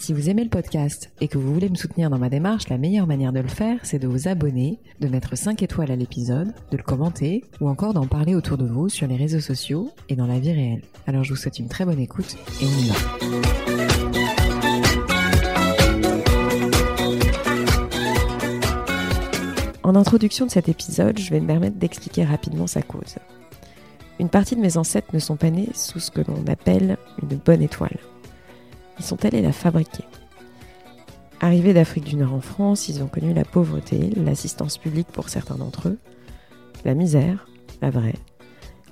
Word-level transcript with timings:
Si 0.00 0.14
vous 0.14 0.30
aimez 0.30 0.44
le 0.44 0.48
podcast 0.48 1.12
et 1.20 1.28
que 1.28 1.36
vous 1.36 1.52
voulez 1.52 1.68
me 1.68 1.74
soutenir 1.74 2.08
dans 2.08 2.18
ma 2.18 2.30
démarche, 2.30 2.70
la 2.70 2.78
meilleure 2.78 3.06
manière 3.06 3.34
de 3.34 3.40
le 3.40 3.48
faire, 3.48 3.78
c'est 3.82 3.98
de 3.98 4.08
vous 4.08 4.28
abonner, 4.28 4.78
de 5.00 5.08
mettre 5.08 5.36
5 5.36 5.62
étoiles 5.62 5.90
à 5.90 5.96
l'épisode, 5.96 6.54
de 6.70 6.78
le 6.78 6.82
commenter 6.82 7.44
ou 7.60 7.68
encore 7.68 7.92
d'en 7.92 8.06
parler 8.06 8.34
autour 8.34 8.56
de 8.56 8.64
vous 8.64 8.88
sur 8.88 9.06
les 9.06 9.16
réseaux 9.16 9.40
sociaux 9.40 9.92
et 10.08 10.16
dans 10.16 10.26
la 10.26 10.38
vie 10.38 10.52
réelle. 10.52 10.80
Alors 11.06 11.22
je 11.22 11.34
vous 11.34 11.36
souhaite 11.36 11.58
une 11.58 11.68
très 11.68 11.84
bonne 11.84 11.98
écoute 11.98 12.34
et 12.62 12.64
on 12.64 12.78
y 12.78 12.88
va. 12.88 12.94
En 19.82 19.94
introduction 19.94 20.46
de 20.46 20.50
cet 20.50 20.70
épisode, 20.70 21.18
je 21.18 21.28
vais 21.28 21.40
me 21.40 21.46
permettre 21.46 21.76
d'expliquer 21.76 22.24
rapidement 22.24 22.66
sa 22.66 22.80
cause. 22.80 23.16
Une 24.18 24.30
partie 24.30 24.56
de 24.56 24.62
mes 24.62 24.78
ancêtres 24.78 25.08
ne 25.12 25.18
sont 25.18 25.36
pas 25.36 25.50
nés 25.50 25.68
sous 25.74 26.00
ce 26.00 26.10
que 26.10 26.22
l'on 26.22 26.42
appelle 26.50 26.96
une 27.22 27.36
bonne 27.36 27.60
étoile 27.60 27.98
ils 29.00 29.04
sont 29.04 29.24
allés 29.24 29.40
la 29.40 29.52
fabriquer. 29.52 30.04
Arrivés 31.40 31.72
d'Afrique 31.72 32.04
du 32.04 32.16
Nord 32.16 32.34
en 32.34 32.42
France, 32.42 32.90
ils 32.90 33.02
ont 33.02 33.06
connu 33.06 33.32
la 33.32 33.46
pauvreté, 33.46 34.10
l'assistance 34.14 34.76
publique 34.76 35.08
pour 35.08 35.30
certains 35.30 35.54
d'entre 35.54 35.88
eux, 35.88 35.98
la 36.84 36.92
misère, 36.92 37.48
la 37.80 37.88
vraie, 37.88 38.16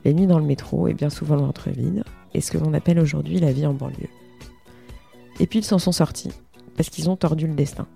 les 0.06 0.15
nuits 0.15 0.27
dans 0.27 0.39
le 0.39 0.47
métro 0.47 0.89
et 0.89 0.95
bien 0.95 1.11
souvent 1.11 1.37
le 1.37 1.42
ventre 1.42 1.69
vide, 1.69 2.05
et 2.33 2.41
ce 2.41 2.50
que 2.50 2.56
l'on 2.56 2.73
appelle 2.73 2.98
aujourd'hui 2.98 3.39
la 3.39 3.53
vie 3.53 3.67
en 3.67 3.75
banlieue. 3.75 4.09
Et 5.41 5.47
puis 5.47 5.59
ils 5.59 5.65
s'en 5.65 5.78
sont 5.78 5.92
sortis, 5.92 6.33
parce 6.75 6.89
qu'ils 6.89 7.11
ont 7.11 7.17
tordu 7.17 7.47
le 7.47 7.55
destin. 7.55 7.87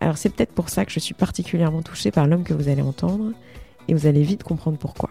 Alors 0.00 0.16
c'est 0.16 0.30
peut-être 0.30 0.54
pour 0.54 0.70
ça 0.70 0.86
que 0.86 0.90
je 0.90 1.00
suis 1.00 1.12
particulièrement 1.12 1.82
touchée 1.82 2.10
par 2.10 2.26
l'homme 2.26 2.44
que 2.44 2.54
vous 2.54 2.68
allez 2.68 2.80
entendre, 2.80 3.32
et 3.88 3.92
vous 3.94 4.06
allez 4.06 4.22
vite 4.22 4.42
comprendre 4.42 4.78
pourquoi. 4.78 5.09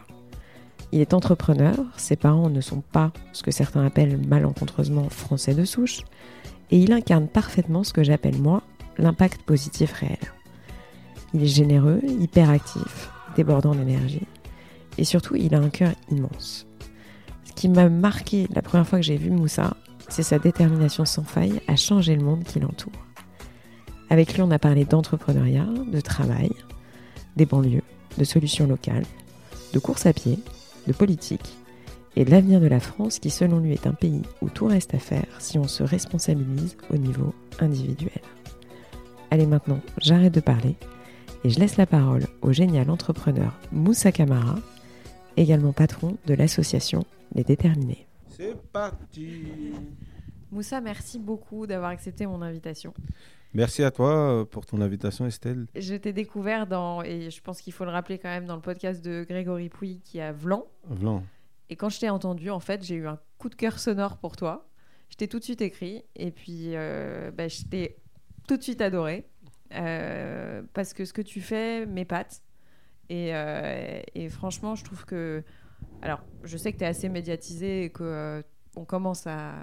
Il 0.91 1.01
est 1.01 1.13
entrepreneur, 1.13 1.75
ses 1.97 2.15
parents 2.15 2.49
ne 2.49 2.61
sont 2.61 2.81
pas 2.81 3.11
ce 3.31 3.43
que 3.43 3.51
certains 3.51 3.85
appellent 3.85 4.17
malencontreusement 4.27 5.09
français 5.09 5.53
de 5.53 5.65
souche, 5.65 6.01
et 6.71 6.79
il 6.79 6.91
incarne 6.91 7.27
parfaitement 7.27 7.83
ce 7.83 7.93
que 7.93 8.03
j'appelle 8.03 8.37
moi 8.37 8.63
l'impact 8.97 9.43
positif 9.43 9.93
réel. 9.93 10.17
Il 11.33 11.43
est 11.43 11.47
généreux, 11.47 12.01
hyperactif, 12.19 13.11
débordant 13.35 13.75
d'énergie, 13.75 14.27
et 14.97 15.03
surtout 15.03 15.35
il 15.35 15.53
a 15.53 15.59
un 15.59 15.69
cœur 15.69 15.93
immense. 16.09 16.65
Ce 17.45 17.53
qui 17.53 17.69
m'a 17.69 17.89
marqué 17.89 18.47
la 18.53 18.61
première 18.61 18.87
fois 18.87 18.99
que 18.99 19.05
j'ai 19.05 19.17
vu 19.17 19.29
Moussa, 19.29 19.77
c'est 20.07 20.23
sa 20.23 20.39
détermination 20.39 21.05
sans 21.05 21.23
faille 21.23 21.61
à 21.67 21.75
changer 21.75 22.15
le 22.15 22.23
monde 22.23 22.43
qui 22.43 22.59
l'entoure. 22.59 22.91
Avec 24.09 24.33
lui, 24.33 24.41
on 24.41 24.49
a 24.49 24.57
parlé 24.57 24.85
d'entrepreneuriat, 24.85 25.67
de 25.91 26.01
travail, 26.01 26.51
des 27.35 27.45
banlieues, 27.45 27.83
de 28.17 28.23
solutions 28.23 28.65
locales, 28.65 29.05
de 29.73 29.79
course 29.79 30.07
à 30.07 30.13
pied, 30.13 30.39
de 30.89 30.93
politique 30.93 31.55
et 32.15 32.25
de 32.25 32.31
l'avenir 32.31 32.59
de 32.59 32.67
la 32.67 32.79
France 32.79 33.19
qui 33.19 33.29
selon 33.29 33.59
lui 33.59 33.73
est 33.73 33.87
un 33.87 33.93
pays 33.93 34.23
où 34.41 34.49
tout 34.49 34.65
reste 34.65 34.95
à 34.95 34.99
faire 34.99 35.27
si 35.39 35.59
on 35.59 35.67
se 35.67 35.83
responsabilise 35.83 36.75
au 36.89 36.97
niveau 36.97 37.33
individuel. 37.59 38.21
Allez 39.31 39.45
maintenant, 39.45 39.79
j'arrête 39.99 40.33
de 40.33 40.39
parler 40.39 40.75
et 41.43 41.49
je 41.51 41.59
laisse 41.59 41.77
la 41.77 41.85
parole 41.85 42.25
au 42.41 42.51
génial 42.51 42.89
entrepreneur 42.89 43.57
Moussa 43.71 44.11
Kamara, 44.11 44.55
également 45.37 45.71
patron 45.71 46.17
de 46.25 46.33
l'association 46.33 47.05
Les 47.35 47.43
Déterminés. 47.43 48.07
C'est 48.27 48.59
parti 48.71 49.73
Moussa, 50.51 50.81
merci 50.81 51.19
beaucoup 51.19 51.67
d'avoir 51.67 51.91
accepté 51.91 52.25
mon 52.25 52.41
invitation. 52.41 52.93
Merci 53.53 53.83
à 53.83 53.89
toi 53.89 54.11
euh, 54.11 54.45
pour 54.45 54.65
ton 54.65 54.79
invitation, 54.79 55.25
Estelle. 55.25 55.65
Je 55.75 55.95
t'ai 55.95 56.13
découvert 56.13 56.67
dans, 56.67 57.01
et 57.01 57.31
je 57.31 57.41
pense 57.41 57.61
qu'il 57.61 57.73
faut 57.73 57.83
le 57.83 57.91
rappeler 57.91 58.19
quand 58.19 58.29
même, 58.29 58.45
dans 58.45 58.55
le 58.55 58.61
podcast 58.61 59.03
de 59.03 59.25
Grégory 59.27 59.69
Pouy 59.69 60.01
qui 60.03 60.21
a 60.21 60.31
Vlan. 60.31 60.65
Vlan. 60.87 61.23
Et 61.69 61.75
quand 61.75 61.89
je 61.89 61.99
t'ai 61.99 62.09
entendu, 62.09 62.51
en 62.51 62.59
fait, 62.59 62.83
j'ai 62.83 62.95
eu 62.95 63.07
un 63.07 63.19
coup 63.37 63.49
de 63.49 63.55
cœur 63.55 63.79
sonore 63.79 64.17
pour 64.17 64.35
toi. 64.35 64.69
Je 65.09 65.15
t'ai 65.15 65.27
tout 65.27 65.39
de 65.39 65.43
suite 65.43 65.61
écrit 65.61 66.03
et 66.15 66.29
puis 66.29 66.75
euh, 66.75 67.31
bah, 67.31 67.47
je 67.47 67.63
t'ai 67.63 67.97
tout 68.47 68.57
de 68.57 68.61
suite 68.61 68.81
adoré 68.81 69.27
euh, 69.73 70.61
parce 70.73 70.93
que 70.93 71.03
ce 71.05 71.13
que 71.13 71.21
tu 71.23 71.41
fais 71.41 71.87
m'épate. 71.87 72.43
Et, 73.11 73.31
et, 74.13 74.29
franchement, 74.29 74.75
je 74.75 74.83
trouve 74.83 75.03
que. 75.05 75.43
Alors, 76.03 76.21
je 76.43 76.57
sais 76.57 76.71
que 76.71 76.77
tu 76.77 76.83
es 76.83 76.87
assez 76.87 77.09
médiatisé 77.09 77.85
et 77.85 77.89
qu'on 77.89 78.43
on 78.75 78.85
commence 78.85 79.25
à. 79.25 79.55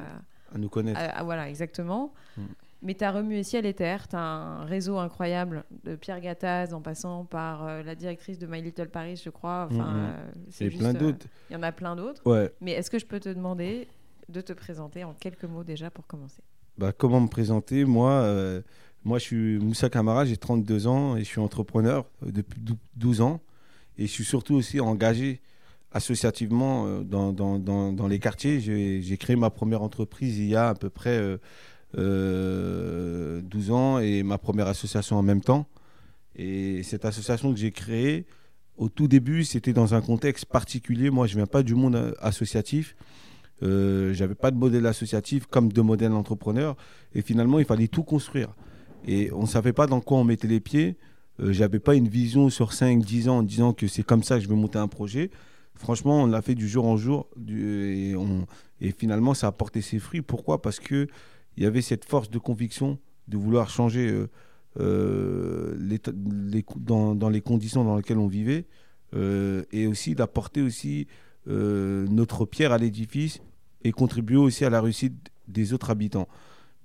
À 0.53 0.58
nous 0.58 0.68
connaître. 0.68 1.00
voilà, 1.22 1.48
exactement. 1.48 2.12
Mm. 2.36 2.42
Mais 2.82 2.94
tu 2.94 3.04
as 3.04 3.10
remué 3.10 3.42
ciel 3.42 3.64
et 3.64 3.75
terre, 3.75 4.06
tu 4.06 4.16
as 4.16 4.20
un 4.20 4.64
réseau 4.64 4.98
incroyable 4.98 5.64
de 5.84 5.97
Pierre 5.97 6.20
Gattaz 6.20 6.75
en 6.75 6.81
passant 6.81 7.25
par 7.25 7.66
euh, 7.66 7.82
la 7.82 7.94
directrice 7.94 8.38
de 8.38 8.47
My 8.47 8.60
Little 8.60 8.88
Paris, 8.88 9.20
je 9.22 9.31
crois. 9.31 9.69
Enfin, 9.70 9.84
mm, 9.84 9.97
mm. 9.97 10.04
Euh, 10.04 10.31
c'est 10.50 10.70
plein 10.70 10.94
euh, 10.94 10.98
d'autres. 10.98 11.26
Il 11.50 11.54
y 11.54 11.56
en 11.56 11.62
a 11.62 11.72
plein 11.72 11.97
d'autres. 11.97 12.22
Ouais. 12.26 12.53
Mais 12.60 12.72
est-ce 12.72 12.91
que 12.91 12.98
je 12.98 13.06
peux 13.06 13.19
te 13.19 13.31
demander 13.31 13.88
de 14.28 14.41
te 14.41 14.53
présenter 14.53 15.04
en 15.04 15.15
quelques 15.15 15.44
mots 15.44 15.65
déjà 15.65 15.91
pour 15.91 16.06
commencer? 16.06 16.42
Bah, 16.76 16.92
Comment 16.92 17.20
me 17.20 17.28
présenter? 17.28 17.86
Moi, 17.86 18.62
moi, 19.04 19.19
je 19.19 19.25
suis 19.25 19.59
Moussa 19.59 19.88
Kamara, 19.88 20.26
j'ai 20.26 20.36
32 20.36 20.86
ans 20.86 21.16
et 21.16 21.20
je 21.20 21.25
suis 21.25 21.41
entrepreneur 21.41 22.04
depuis 22.22 22.60
12 22.97 23.20
ans. 23.22 23.41
Et 23.97 24.06
je 24.06 24.12
suis 24.12 24.25
surtout 24.25 24.54
aussi 24.54 24.81
engagé 24.81 25.41
associativement 25.92 27.00
dans, 27.00 27.32
dans, 27.32 27.59
dans, 27.59 27.92
dans 27.92 28.06
les 28.09 28.19
quartiers. 28.19 28.60
J'ai 28.60 29.16
créé 29.16 29.36
ma 29.36 29.48
première 29.48 29.81
entreprise 29.81 30.36
il 30.38 30.48
y 30.48 30.56
a 30.56 30.69
à 30.69 30.75
peu 30.75 30.91
près 30.91 31.38
12 31.97 32.05
euh, 32.05 33.71
ans 33.71 33.99
et 33.99 34.23
ma 34.23 34.39
première 34.39 34.69
association 34.69 35.17
en 35.17 35.23
même 35.23 35.41
temps. 35.41 35.67
Et 36.37 36.83
cette 36.83 37.05
association 37.05 37.53
que 37.53 37.59
j'ai 37.59 37.73
créée, 37.73 38.27
au 38.77 38.89
tout 38.89 39.09
début, 39.09 39.45
c'était 39.45 39.73
dans 39.73 39.95
un 39.95 40.03
contexte 40.03 40.45
particulier. 40.45 41.09
Moi, 41.09 41.27
je 41.27 41.33
ne 41.33 41.39
viens 41.39 41.47
pas 41.47 41.62
du 41.62 41.75
monde 41.75 42.15
associatif. 42.21 42.95
Euh, 43.62 44.12
j'avais 44.12 44.34
pas 44.34 44.51
de 44.51 44.57
modèle 44.57 44.87
associatif 44.87 45.47
comme 45.47 45.73
de 45.73 45.81
modèle 45.81 46.12
entrepreneur. 46.12 46.77
Et 47.15 47.23
finalement, 47.23 47.59
il 47.59 47.65
fallait 47.65 47.89
tout 47.89 48.03
construire. 48.03 48.55
Et 49.07 49.33
on 49.33 49.43
ne 49.43 49.47
savait 49.47 49.73
pas 49.73 49.87
dans 49.87 50.01
quoi 50.01 50.19
on 50.19 50.25
mettait 50.25 50.49
les 50.49 50.61
pieds. 50.61 50.97
Euh, 51.41 51.53
j'avais 51.53 51.78
pas 51.78 51.95
une 51.95 52.09
vision 52.09 52.51
sur 52.51 52.75
5, 52.75 53.03
10 53.03 53.28
ans 53.31 53.39
en 53.39 53.43
disant 53.43 53.73
que 53.73 53.87
c'est 53.87 54.03
comme 54.03 54.23
ça 54.23 54.37
que 54.37 54.45
je 54.45 54.49
veux 54.49 54.55
monter 54.55 54.78
un 54.78 54.89
projet. 54.89 55.31
Franchement, 55.75 56.23
on 56.23 56.27
l'a 56.27 56.43
fait 56.43 56.55
du 56.55 56.69
jour 56.69 56.87
en 56.87 56.99
jour. 56.99 57.28
et, 57.49 58.15
et, 58.81 58.93
finalement, 58.93 59.33
ça 59.33 59.47
a 59.47 59.53
porté 59.53 59.81
ses 59.81 59.99
fruits. 59.99 60.23
Pourquoi? 60.23 60.61
Parce 60.61 60.81
que 60.81 61.07
il 61.56 61.65
y 61.65 61.67
avait 61.67 61.83
cette 61.83 62.05
force 62.05 62.31
de 62.31 62.39
conviction 62.39 62.99
de 63.28 63.37
vouloir 63.37 63.71
changer 63.71 64.09
euh, 64.09 64.28
euh, 64.78 65.75
les, 65.78 66.00
dans, 66.77 67.28
les 67.28 67.41
conditions 67.41 67.84
dans 67.84 67.97
lesquelles 67.97 68.19
on 68.19 68.28
vivait 68.28 68.67
euh, 69.15 69.65
et 69.72 69.87
aussi 69.87 70.15
d'apporter 70.15 70.62
aussi 70.62 71.06
notre 71.49 72.45
pierre 72.45 72.72
à 72.72 72.78
l'édifice 72.78 73.41
et 73.84 73.93
contribuer 73.93 74.37
aussi 74.37 74.65
à 74.65 74.71
la 74.71 74.81
réussite 74.81 75.31
des 75.47 75.72
autres 75.72 75.91
habitants. 75.91 76.27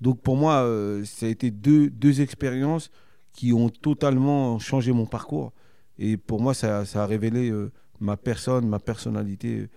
Donc 0.01 0.21
pour 0.21 0.35
moi, 0.35 0.69
ça 1.03 1.25
a 1.25 1.29
été 1.29 1.49
deux, 1.49 1.89
deux 1.89 2.21
expériences 2.21 2.91
qui 3.33 3.53
ont 3.53 3.69
totalement 3.69 4.59
changé 4.59 4.91
mon 4.91 5.07
parcours. 5.07 5.51
Et 5.97 6.15
pour 6.15 6.41
moi, 6.41 6.53
ça, 6.53 6.85
ça 6.85 7.01
a 7.01 7.07
révélé 7.07 7.51
ma 7.99 8.17
personne, 8.17 8.67
ma 8.67 8.77
personnalité 8.77 9.67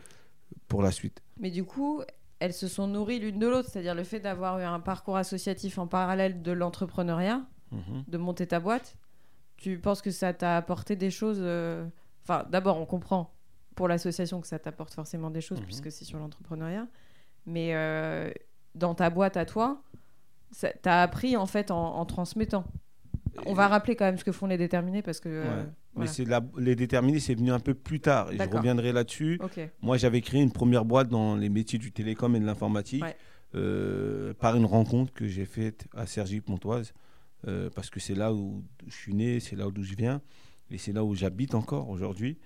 pour 0.69 0.83
la 0.83 0.91
suite. 0.91 1.23
Mais 1.41 1.51
du 1.51 1.65
coup, 1.65 2.03
elles 2.41 2.53
se 2.53 2.69
sont 2.69 2.87
nourries 2.87 3.19
l'une 3.19 3.39
de 3.39 3.47
l'autre, 3.47 3.69
c'est-à-dire 3.71 3.95
le 3.95 4.05
fait 4.05 4.21
d'avoir 4.21 4.59
eu 4.59 4.63
un 4.63 4.81
parcours 4.81 5.17
associatif 5.17 5.79
en 5.79 5.87
parallèle 5.87 6.43
de 6.43 6.53
l'entrepreneuriat, 6.53 7.43
mhm. 7.71 8.05
de 8.07 8.19
monter 8.19 8.47
ta 8.47 8.61
boîte. 8.61 8.97
Tu 9.57 9.79
penses 9.79 10.03
que 10.03 10.11
ça 10.11 10.33
t'a 10.33 10.57
apporté 10.57 10.97
des 10.97 11.11
choses 11.11 11.39
euh, 11.41 11.87
Enfin, 12.23 12.47
d'abord, 12.49 12.79
on 12.79 12.87
comprend 12.87 13.35
pour 13.75 13.87
l'association 13.87 14.41
que 14.41 14.47
ça 14.47 14.59
t'apporte 14.59 14.95
forcément 14.95 15.31
des 15.31 15.43
choses 15.43 15.61
mhm. 15.61 15.67
puisque 15.67 15.93
c'est 15.93 16.05
sur 16.05 16.19
l'entrepreneuriat. 16.19 16.87
Mais 17.47 17.75
euh, 17.75 18.31
dans 18.75 18.95
ta 18.95 19.11
boîte 19.11 19.37
à 19.37 19.45
toi, 19.45 19.83
t'as 20.83 21.03
appris 21.03 21.37
en 21.37 21.47
fait 21.47 21.71
en 21.71 22.05
transmettant. 22.07 22.65
On 23.47 23.55
va 23.55 23.69
rappeler 23.69 23.97
quand 23.97 24.05
même 24.05 24.19
ce 24.19 24.25
que 24.25 24.33
font 24.33 24.47
les 24.47 24.59
déterminés 24.59 25.03
parce 25.03 25.21
que. 25.21 25.29
Euh, 25.29 25.65
Mais 25.97 26.07
c'est 26.07 26.27
les 26.59 26.77
déterminés, 26.77 27.21
c'est 27.21 27.35
venu 27.35 27.53
un 27.53 27.61
peu 27.61 27.75
plus 27.75 28.01
tard. 28.01 28.33
Et 28.33 28.39
je 28.39 28.57
reviendrai 28.57 28.93
là-dessus. 28.93 29.41
Moi, 29.83 29.97
j'avais 29.97 30.21
créé 30.21 30.43
une 30.43 30.53
première 30.53 30.85
boîte 30.85 31.09
dans 31.09 31.37
les 31.37 31.49
métiers 31.49 31.79
du 31.79 31.93
télécom 31.93 32.35
et 32.37 32.41
de 32.41 32.47
l'informatique 32.47 33.05
euh, 33.55 34.35
par 34.35 34.57
une 34.57 34.65
rencontre 34.65 35.13
que 35.13 35.29
j'ai 35.29 35.45
faite 35.45 35.87
à 35.95 36.07
Sergi-Pontoise 36.07 36.93
euh, 37.47 37.71
parce 37.73 37.89
que 37.89 38.01
c'est 38.01 38.17
là 38.17 38.33
où 38.33 38.65
je 38.89 38.93
suis 38.97 39.15
né, 39.15 39.39
c'est 39.39 39.55
là 39.55 39.67
d'où 39.73 39.85
je 39.85 39.95
viens 39.95 40.21
et 40.73 40.79
c'est 40.79 40.93
là 40.93 41.05
où 41.05 41.15
j'habite 41.15 41.55
encore 41.55 41.89
aujourd'hui. 41.89 42.39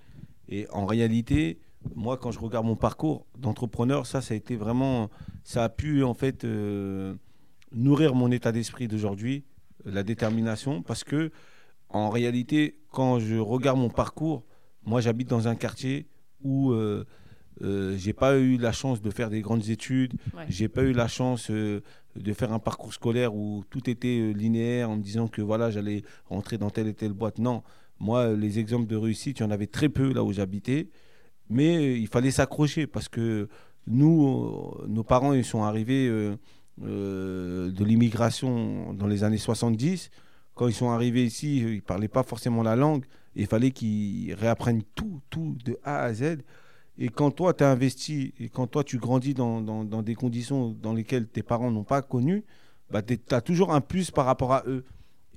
Et 0.49 0.67
en 0.71 0.85
réalité, 0.85 1.59
moi, 1.95 2.17
quand 2.17 2.29
je 2.29 2.39
regarde 2.39 2.67
mon 2.67 2.75
parcours 2.75 3.25
d'entrepreneur, 3.37 4.05
ça, 4.05 4.21
ça 4.21 4.35
a 4.35 4.37
été 4.37 4.55
vraiment, 4.55 5.09
ça 5.43 5.63
a 5.63 5.69
pu 5.69 6.03
en 6.03 6.13
fait 6.13 6.45
nourrir 7.71 8.13
mon 8.13 8.29
état 8.31 8.51
d'esprit 8.51 8.87
d'aujourd'hui 8.87 9.45
la 9.85 10.03
détermination, 10.03 10.81
parce 10.81 11.03
que 11.03 11.31
en 11.89 12.09
réalité, 12.09 12.78
quand 12.91 13.19
je 13.19 13.35
regarde 13.35 13.79
mon 13.79 13.89
parcours, 13.89 14.45
moi 14.83 15.01
j'habite 15.01 15.29
dans 15.29 15.47
un 15.47 15.55
quartier 15.55 16.07
où 16.41 16.71
euh, 16.71 17.05
Euh, 17.61 17.97
j'ai 17.97 18.13
pas 18.13 18.37
eu 18.37 18.57
la 18.57 18.71
chance 18.71 19.01
de 19.01 19.09
faire 19.09 19.29
des 19.29 19.41
grandes 19.41 19.69
études. 19.69 20.13
Ouais. 20.35 20.45
J'ai 20.49 20.67
pas 20.67 20.83
eu 20.83 20.93
la 20.93 21.07
chance 21.07 21.49
euh, 21.49 21.81
de 22.15 22.33
faire 22.33 22.53
un 22.53 22.59
parcours 22.59 22.93
scolaire 22.93 23.35
où 23.35 23.63
tout 23.69 23.89
était 23.89 24.19
euh, 24.19 24.31
linéaire 24.31 24.89
en 24.89 24.95
me 24.95 25.01
disant 25.01 25.27
que 25.27 25.41
voilà, 25.41 25.69
j'allais 25.69 26.03
rentrer 26.25 26.57
dans 26.57 26.69
telle 26.69 26.87
et 26.87 26.93
telle 26.93 27.13
boîte. 27.13 27.39
Non, 27.39 27.63
moi, 27.99 28.19
euh, 28.19 28.37
les 28.37 28.59
exemples 28.59 28.87
de 28.87 28.95
réussite, 28.95 29.39
il 29.39 29.43
y 29.43 29.45
en 29.45 29.51
avait 29.51 29.67
très 29.67 29.89
peu 29.89 30.13
là 30.13 30.23
où 30.23 30.31
j'habitais. 30.31 30.89
Mais 31.49 31.99
il 31.99 32.07
fallait 32.07 32.31
s'accrocher 32.31 32.85
parce 32.87 33.09
que 33.09 33.49
nous, 33.87 34.71
nos 34.87 35.03
parents, 35.03 35.33
ils 35.33 35.43
sont 35.43 35.63
arrivés 35.63 36.07
de 36.77 37.83
l'immigration 37.83 38.93
dans 38.93 39.07
les 39.07 39.23
années 39.23 39.39
70. 39.39 40.11
Quand 40.59 40.67
ils 40.67 40.73
sont 40.73 40.89
arrivés 40.89 41.23
ici, 41.23 41.63
euh, 41.63 41.71
ils 41.71 41.75
ne 41.77 41.79
parlaient 41.79 42.09
pas 42.09 42.23
forcément 42.23 42.63
la 42.63 42.75
langue. 42.75 43.05
Il 43.33 43.47
fallait 43.47 43.71
qu'ils 43.71 44.33
réapprennent 44.33 44.83
tout, 44.93 45.21
tout, 45.29 45.55
de 45.63 45.79
A 45.85 46.01
à 46.01 46.13
Z. 46.13 46.39
Et 46.97 47.07
quand 47.07 47.31
toi, 47.31 47.53
tu 47.53 47.63
as 47.63 47.71
investi, 47.71 48.33
et 48.41 48.49
quand 48.49 48.67
toi, 48.67 48.83
tu 48.83 48.97
grandis 48.97 49.33
dans, 49.33 49.61
dans- 49.61 50.01
des 50.01 50.15
conditions 50.15 50.71
dans 50.71 50.91
lesquelles 50.91 51.27
tes 51.29 51.43
parents 51.43 51.71
n'ont 51.71 51.85
pas 51.85 52.01
connu, 52.01 52.43
bah, 52.91 53.01
tu 53.01 53.17
as 53.31 53.39
toujours 53.39 53.73
un 53.73 53.79
plus 53.79 54.11
par 54.11 54.25
rapport 54.25 54.51
à 54.51 54.63
eux. 54.67 54.83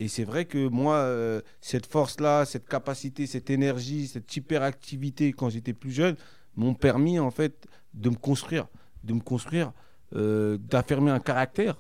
Et 0.01 0.09
c'est 0.09 0.25
vrai 0.25 0.45
que 0.45 0.67
moi, 0.67 0.97
euh, 0.97 1.41
cette 1.61 1.87
force-là, 1.87 2.45
cette 2.45 2.69
capacité, 2.69 3.29
cette 3.29 3.49
énergie, 3.49 4.09
cette 4.09 4.35
hyperactivité 4.35 5.33
quand 5.33 5.51
j'étais 5.51 5.73
plus 5.73 5.93
jeune, 5.93 6.17
m'ont 6.57 6.75
permis 6.75 7.21
en 7.21 7.31
fait 7.31 7.69
de 7.95 8.11
me 8.11 8.17
construire, 8.17 8.67
de 9.05 9.13
me 9.15 9.21
construire, 9.21 9.73
euh, 10.17 10.59
d'affirmer 10.59 11.13
un 11.13 11.21
caractère 11.21 11.77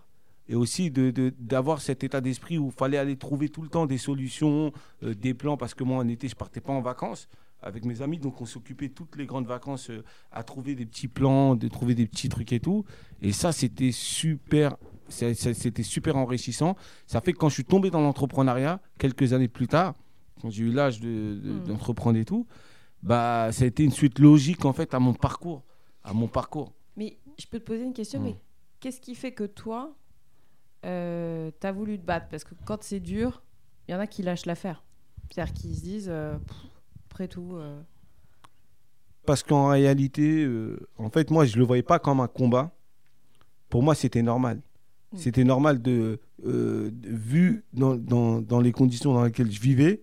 et 0.52 0.54
aussi 0.54 0.90
de- 0.90 1.10
de- 1.10 1.32
d'avoir 1.38 1.80
cet 1.80 2.04
état 2.04 2.20
d'esprit 2.20 2.58
où 2.58 2.66
il 2.66 2.72
fallait 2.72 2.98
aller 2.98 3.16
trouver 3.16 3.48
tout 3.48 3.62
le 3.62 3.68
temps 3.70 3.86
des 3.86 3.96
solutions, 3.96 4.70
euh, 5.02 5.14
des 5.14 5.32
plans, 5.32 5.56
parce 5.56 5.72
que 5.72 5.82
moi 5.82 5.96
en 5.96 6.06
été, 6.08 6.28
je 6.28 6.36
partais 6.36 6.60
pas 6.60 6.74
en 6.74 6.82
vacances 6.82 7.26
avec 7.62 7.86
mes 7.86 8.02
amis, 8.02 8.18
donc 8.18 8.38
on 8.40 8.44
s'occupait 8.44 8.90
toutes 8.90 9.16
les 9.16 9.24
grandes 9.24 9.46
vacances 9.46 9.88
euh, 9.88 10.02
à 10.30 10.42
trouver 10.42 10.74
des 10.74 10.84
petits 10.84 11.08
plans, 11.08 11.54
de 11.54 11.68
trouver 11.68 11.94
des 11.94 12.06
petits 12.06 12.28
trucs 12.28 12.52
et 12.52 12.60
tout. 12.60 12.84
Et 13.22 13.32
ça, 13.32 13.50
c'était 13.50 13.92
super, 13.92 14.76
c'était 15.08 15.82
super 15.82 16.16
enrichissant. 16.16 16.76
Ça 17.06 17.22
fait 17.22 17.32
que 17.32 17.38
quand 17.38 17.48
je 17.48 17.54
suis 17.54 17.64
tombé 17.64 17.90
dans 17.90 18.00
l'entrepreneuriat, 18.02 18.78
quelques 18.98 19.32
années 19.32 19.48
plus 19.48 19.68
tard, 19.68 19.94
quand 20.42 20.50
j'ai 20.50 20.64
eu 20.64 20.70
l'âge 20.72 21.00
de- 21.00 21.40
de- 21.42 21.52
Mm. 21.52 21.64
d'entreprendre 21.64 22.18
et 22.18 22.24
tout, 22.26 22.46
bah, 23.02 23.48
ça 23.52 23.64
a 23.64 23.66
été 23.68 23.84
une 23.84 23.90
suite 23.90 24.18
logique 24.18 24.64
en 24.66 24.72
fait 24.74 24.92
à 24.92 24.98
mon 24.98 25.14
parcours, 25.14 25.62
à 26.04 26.12
mon 26.12 26.28
parcours. 26.28 26.72
Mais 26.98 27.16
je 27.38 27.46
peux 27.46 27.58
te 27.58 27.64
poser 27.64 27.84
une 27.84 27.94
question, 27.94 28.20
Mm. 28.20 28.24
mais 28.24 28.36
qu'est-ce 28.80 29.00
qui 29.00 29.14
fait 29.14 29.32
que 29.32 29.44
toi, 29.44 29.94
euh, 30.84 31.50
t'as 31.60 31.72
voulu 31.72 31.98
te 31.98 32.04
battre 32.04 32.26
Parce 32.30 32.44
que 32.44 32.54
quand 32.64 32.82
c'est 32.82 33.00
dur, 33.00 33.42
il 33.88 33.92
y 33.92 33.94
en 33.94 34.00
a 34.00 34.06
qui 34.06 34.22
lâchent 34.22 34.46
l'affaire. 34.46 34.84
C'est-à-dire 35.30 35.52
qu'ils 35.54 35.76
se 35.76 35.82
disent, 35.82 36.08
euh, 36.10 36.36
Pff, 36.38 36.56
après 37.10 37.28
tout, 37.28 37.52
euh, 37.54 37.80
Parce 39.26 39.42
qu'en 39.42 39.68
réalité, 39.68 40.44
euh, 40.44 40.78
en 40.98 41.10
fait, 41.10 41.30
moi, 41.30 41.44
je 41.44 41.56
le 41.58 41.64
voyais 41.64 41.82
pas 41.82 41.98
comme 41.98 42.20
un 42.20 42.28
combat. 42.28 42.74
Pour 43.68 43.82
moi, 43.82 43.94
c'était 43.94 44.22
normal. 44.22 44.60
Mm. 45.12 45.16
C'était 45.16 45.44
normal 45.44 45.80
de, 45.80 46.18
de- 46.42 46.92
vu 47.04 47.64
dans, 47.72 47.94
dans- 47.96 48.40
dans 48.40 48.60
les 48.60 48.72
conditions 48.72 49.14
dans 49.14 49.24
lesquelles 49.24 49.50
je 49.50 49.60
vivais. 49.60 50.02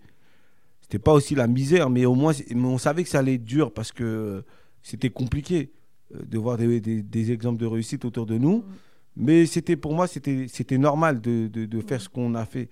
C'était 0.82 1.00
pas 1.00 1.14
aussi 1.14 1.36
la 1.36 1.48
misère, 1.48 1.90
mais 1.90 2.06
au 2.06 2.16
moins, 2.16 2.34
mais 2.50 2.68
on 2.68 2.78
savait 2.80 3.04
que 3.04 3.10
ça 3.10 3.20
allait 3.20 3.36
être 3.36 3.44
dur 3.44 3.72
parce 3.74 3.92
que 3.92 4.44
c'était 4.82 5.10
compliqué 5.12 5.72
de 6.12 6.38
voir 6.40 6.58
des, 6.58 6.80
des- 6.82 7.04
des 7.04 7.32
exemples 7.32 7.60
de 7.60 7.66
réussite 7.68 8.06
autour 8.06 8.26
de 8.26 8.38
nous. 8.38 8.60
Mm. 8.60 8.64
Mais 9.16 9.46
c'était 9.46 9.76
pour 9.76 9.94
moi, 9.94 10.08
c'était 10.08 10.78
normal 10.78 11.20
de, 11.22 11.48
de- 11.48 11.66
de 11.66 11.82
faire 11.82 12.00
ce 12.02 12.10
qu'on 12.10 12.36
a 12.36 12.46
fait. 12.46 12.70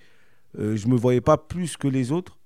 Euh, 0.58 0.76
je 0.78 0.88
me 0.88 0.96
voyais 0.96 1.22
pas 1.22 1.38
plus 1.38 1.76
que 1.78 1.88
les 1.88 2.12
autres, 2.12 2.38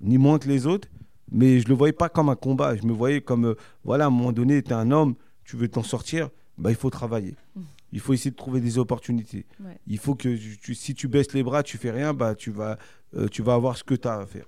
ni 0.00 0.16
moins 0.18 0.38
que 0.38 0.48
les 0.48 0.66
autres, 0.66 0.88
mais 1.30 1.60
je 1.60 1.68
le 1.68 1.74
voyais 1.74 1.92
pas 1.92 2.08
comme 2.08 2.28
un 2.28 2.36
combat. 2.36 2.76
Je 2.76 2.84
me 2.86 2.92
voyais 2.92 3.20
comme, 3.20 3.46
euh, 3.46 3.54
voilà, 3.84 4.04
à 4.04 4.06
un 4.06 4.10
moment 4.10 4.32
donné, 4.32 4.62
tu 4.62 4.70
es 4.70 4.74
un 4.74 4.90
homme, 4.90 5.14
tu 5.44 5.56
veux 5.56 5.68
t'en 5.68 5.82
sortir, 5.82 6.30
bah, 6.56 6.70
il 6.70 6.76
faut 6.76 6.90
travailler. 6.90 7.34
Mm. 7.56 7.60
Il 7.92 8.00
faut 8.00 8.12
essayer 8.12 8.30
de 8.30 8.36
trouver 8.36 8.60
des 8.60 8.78
opportunités. 8.78 9.46
Ouais. 9.64 9.78
Il 9.86 9.98
faut 9.98 10.14
que 10.14 10.36
tu- 10.36 10.74
si 10.74 10.94
tu 10.94 11.08
baisses 11.08 11.32
les 11.32 11.42
bras, 11.42 11.62
tu 11.62 11.78
fais 11.78 11.90
rien, 11.90 12.12
bah, 12.14 12.34
tu, 12.34 12.50
vas, 12.50 12.78
euh, 13.16 13.28
tu 13.28 13.42
vas 13.42 13.54
avoir 13.54 13.76
ce 13.76 13.82
que 13.84 13.94
tu 13.94 14.06
as 14.06 14.18
à 14.18 14.26
faire. 14.26 14.44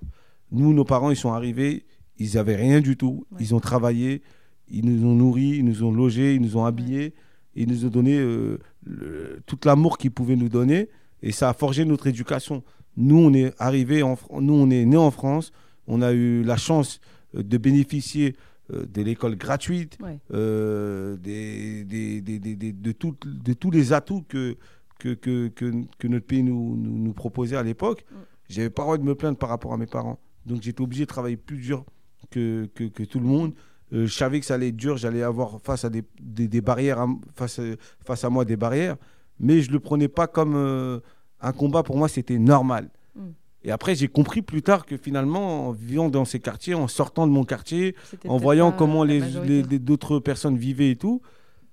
Nous, 0.51 0.73
nos 0.73 0.85
parents, 0.85 1.09
ils 1.09 1.15
sont 1.17 1.33
arrivés, 1.33 1.85
ils 2.17 2.37
avaient 2.37 2.55
rien 2.55 2.81
du 2.81 2.95
tout. 2.97 3.25
Ouais. 3.31 3.37
Ils 3.41 3.55
ont 3.55 3.59
travaillé, 3.59 4.21
ils 4.69 4.85
nous 4.85 5.05
ont 5.09 5.15
nourris, 5.15 5.57
ils 5.57 5.65
nous 5.65 5.83
ont 5.83 5.91
logés, 5.91 6.35
ils 6.35 6.41
nous 6.41 6.55
ont 6.55 6.65
habillés, 6.65 7.13
ils 7.55 7.67
nous 7.67 7.85
ont 7.85 7.89
donné 7.89 8.17
euh, 8.17 8.57
le- 8.85 9.41
tout 9.45 9.59
l'amour 9.65 9.97
qu'ils 9.97 10.11
pouvaient 10.11 10.35
nous 10.35 10.49
donner. 10.49 10.89
Et 11.23 11.31
ça 11.31 11.49
a 11.49 11.53
forgé 11.53 11.85
notre 11.85 12.07
éducation. 12.07 12.63
Nous, 12.97 13.17
on 13.17 13.33
est 13.33 13.53
arrivé, 13.59 14.03
en, 14.03 14.15
Fr- 14.15 14.41
nous, 14.41 14.53
on 14.53 14.69
est 14.69 14.85
né 14.85 14.97
en 14.97 15.11
France. 15.11 15.51
On 15.87 16.01
a 16.01 16.13
eu 16.13 16.43
la 16.43 16.57
chance 16.57 16.99
euh, 17.35 17.43
de 17.43 17.57
bénéficier 17.57 18.35
euh, 18.73 18.85
de 18.85 19.01
l'école 19.01 19.35
gratuite, 19.35 19.97
Ouais. 20.01 20.17
euh, 20.33 21.17
des, 21.17 21.83
des- 21.83 22.21
des- 22.21 22.39
des- 22.39 22.55
des- 22.55 22.71
de, 22.73 22.91
tout- 22.91 23.15
de 23.25 23.53
tous 23.53 23.71
les 23.71 23.93
atouts 23.93 24.23
que, 24.27 24.55
que, 24.99 25.13
que, 25.13 25.47
que, 25.49 25.71
que 25.97 26.07
notre 26.07 26.25
pays 26.25 26.43
nous, 26.43 26.75
nous, 26.77 26.97
nous 26.97 27.13
proposait 27.13 27.55
à 27.57 27.63
l'époque. 27.63 28.05
Mm. 28.11 28.15
J'avais 28.49 28.69
pas 28.69 28.81
le 28.83 28.85
droit 28.85 28.97
de 28.97 29.03
me 29.03 29.15
plaindre 29.15 29.37
par 29.37 29.49
rapport 29.49 29.73
à 29.73 29.77
mes 29.77 29.85
parents. 29.87 30.19
Donc 30.45 30.61
j'étais 30.61 30.81
obligé 30.81 31.03
de 31.03 31.07
travailler 31.09 31.37
plus 31.37 31.57
dur 31.57 31.85
que 32.29 32.65
tout 33.03 33.19
le 33.19 33.25
monde. 33.25 33.53
Euh, 33.93 34.05
je 34.07 34.13
savais 34.13 34.39
que 34.39 34.45
ça 34.45 34.53
allait 34.55 34.69
être 34.69 34.75
dur, 34.77 34.97
j'allais 34.97 35.21
avoir 35.23 35.59
face 35.61 35.83
à 35.85 35.89
des, 35.89 36.03
des, 36.21 36.47
des 36.47 36.61
barrières, 36.61 36.99
à- 36.99 37.07
face, 37.35 37.59
à- 37.59 37.75
face 38.05 38.23
à 38.23 38.29
moi 38.29 38.45
des 38.45 38.55
barrières, 38.55 38.95
mais 39.39 39.61
je 39.61 39.71
le 39.71 39.79
prenais 39.79 40.07
pas 40.07 40.27
comme 40.27 40.53
euh, 40.55 40.99
un 41.41 41.51
combat. 41.51 41.83
Pour 41.83 41.97
moi, 41.97 42.07
c'était 42.07 42.37
normal. 42.39 42.89
Mm. 43.15 43.21
Et 43.63 43.71
après, 43.71 43.93
j'ai 43.95 44.07
compris 44.07 44.41
plus 44.41 44.61
tard 44.61 44.85
que 44.85 44.97
finalement, 44.97 45.67
en 45.67 45.71
vivant 45.71 46.09
dans 46.09 46.25
ces 46.25 46.39
quartiers, 46.39 46.73
en 46.73 46.87
sortant 46.87 47.27
de 47.27 47.31
mon 47.31 47.43
quartier, 47.43 47.95
en 48.27 48.37
voyant 48.37 48.71
comment 48.71 49.03
les, 49.03 49.19
les- 49.19 49.61
les- 49.63 49.79
d'autres 49.79 50.19
personnes 50.19 50.57
vivaient 50.57 50.91
et 50.91 50.95
tout, 50.95 51.21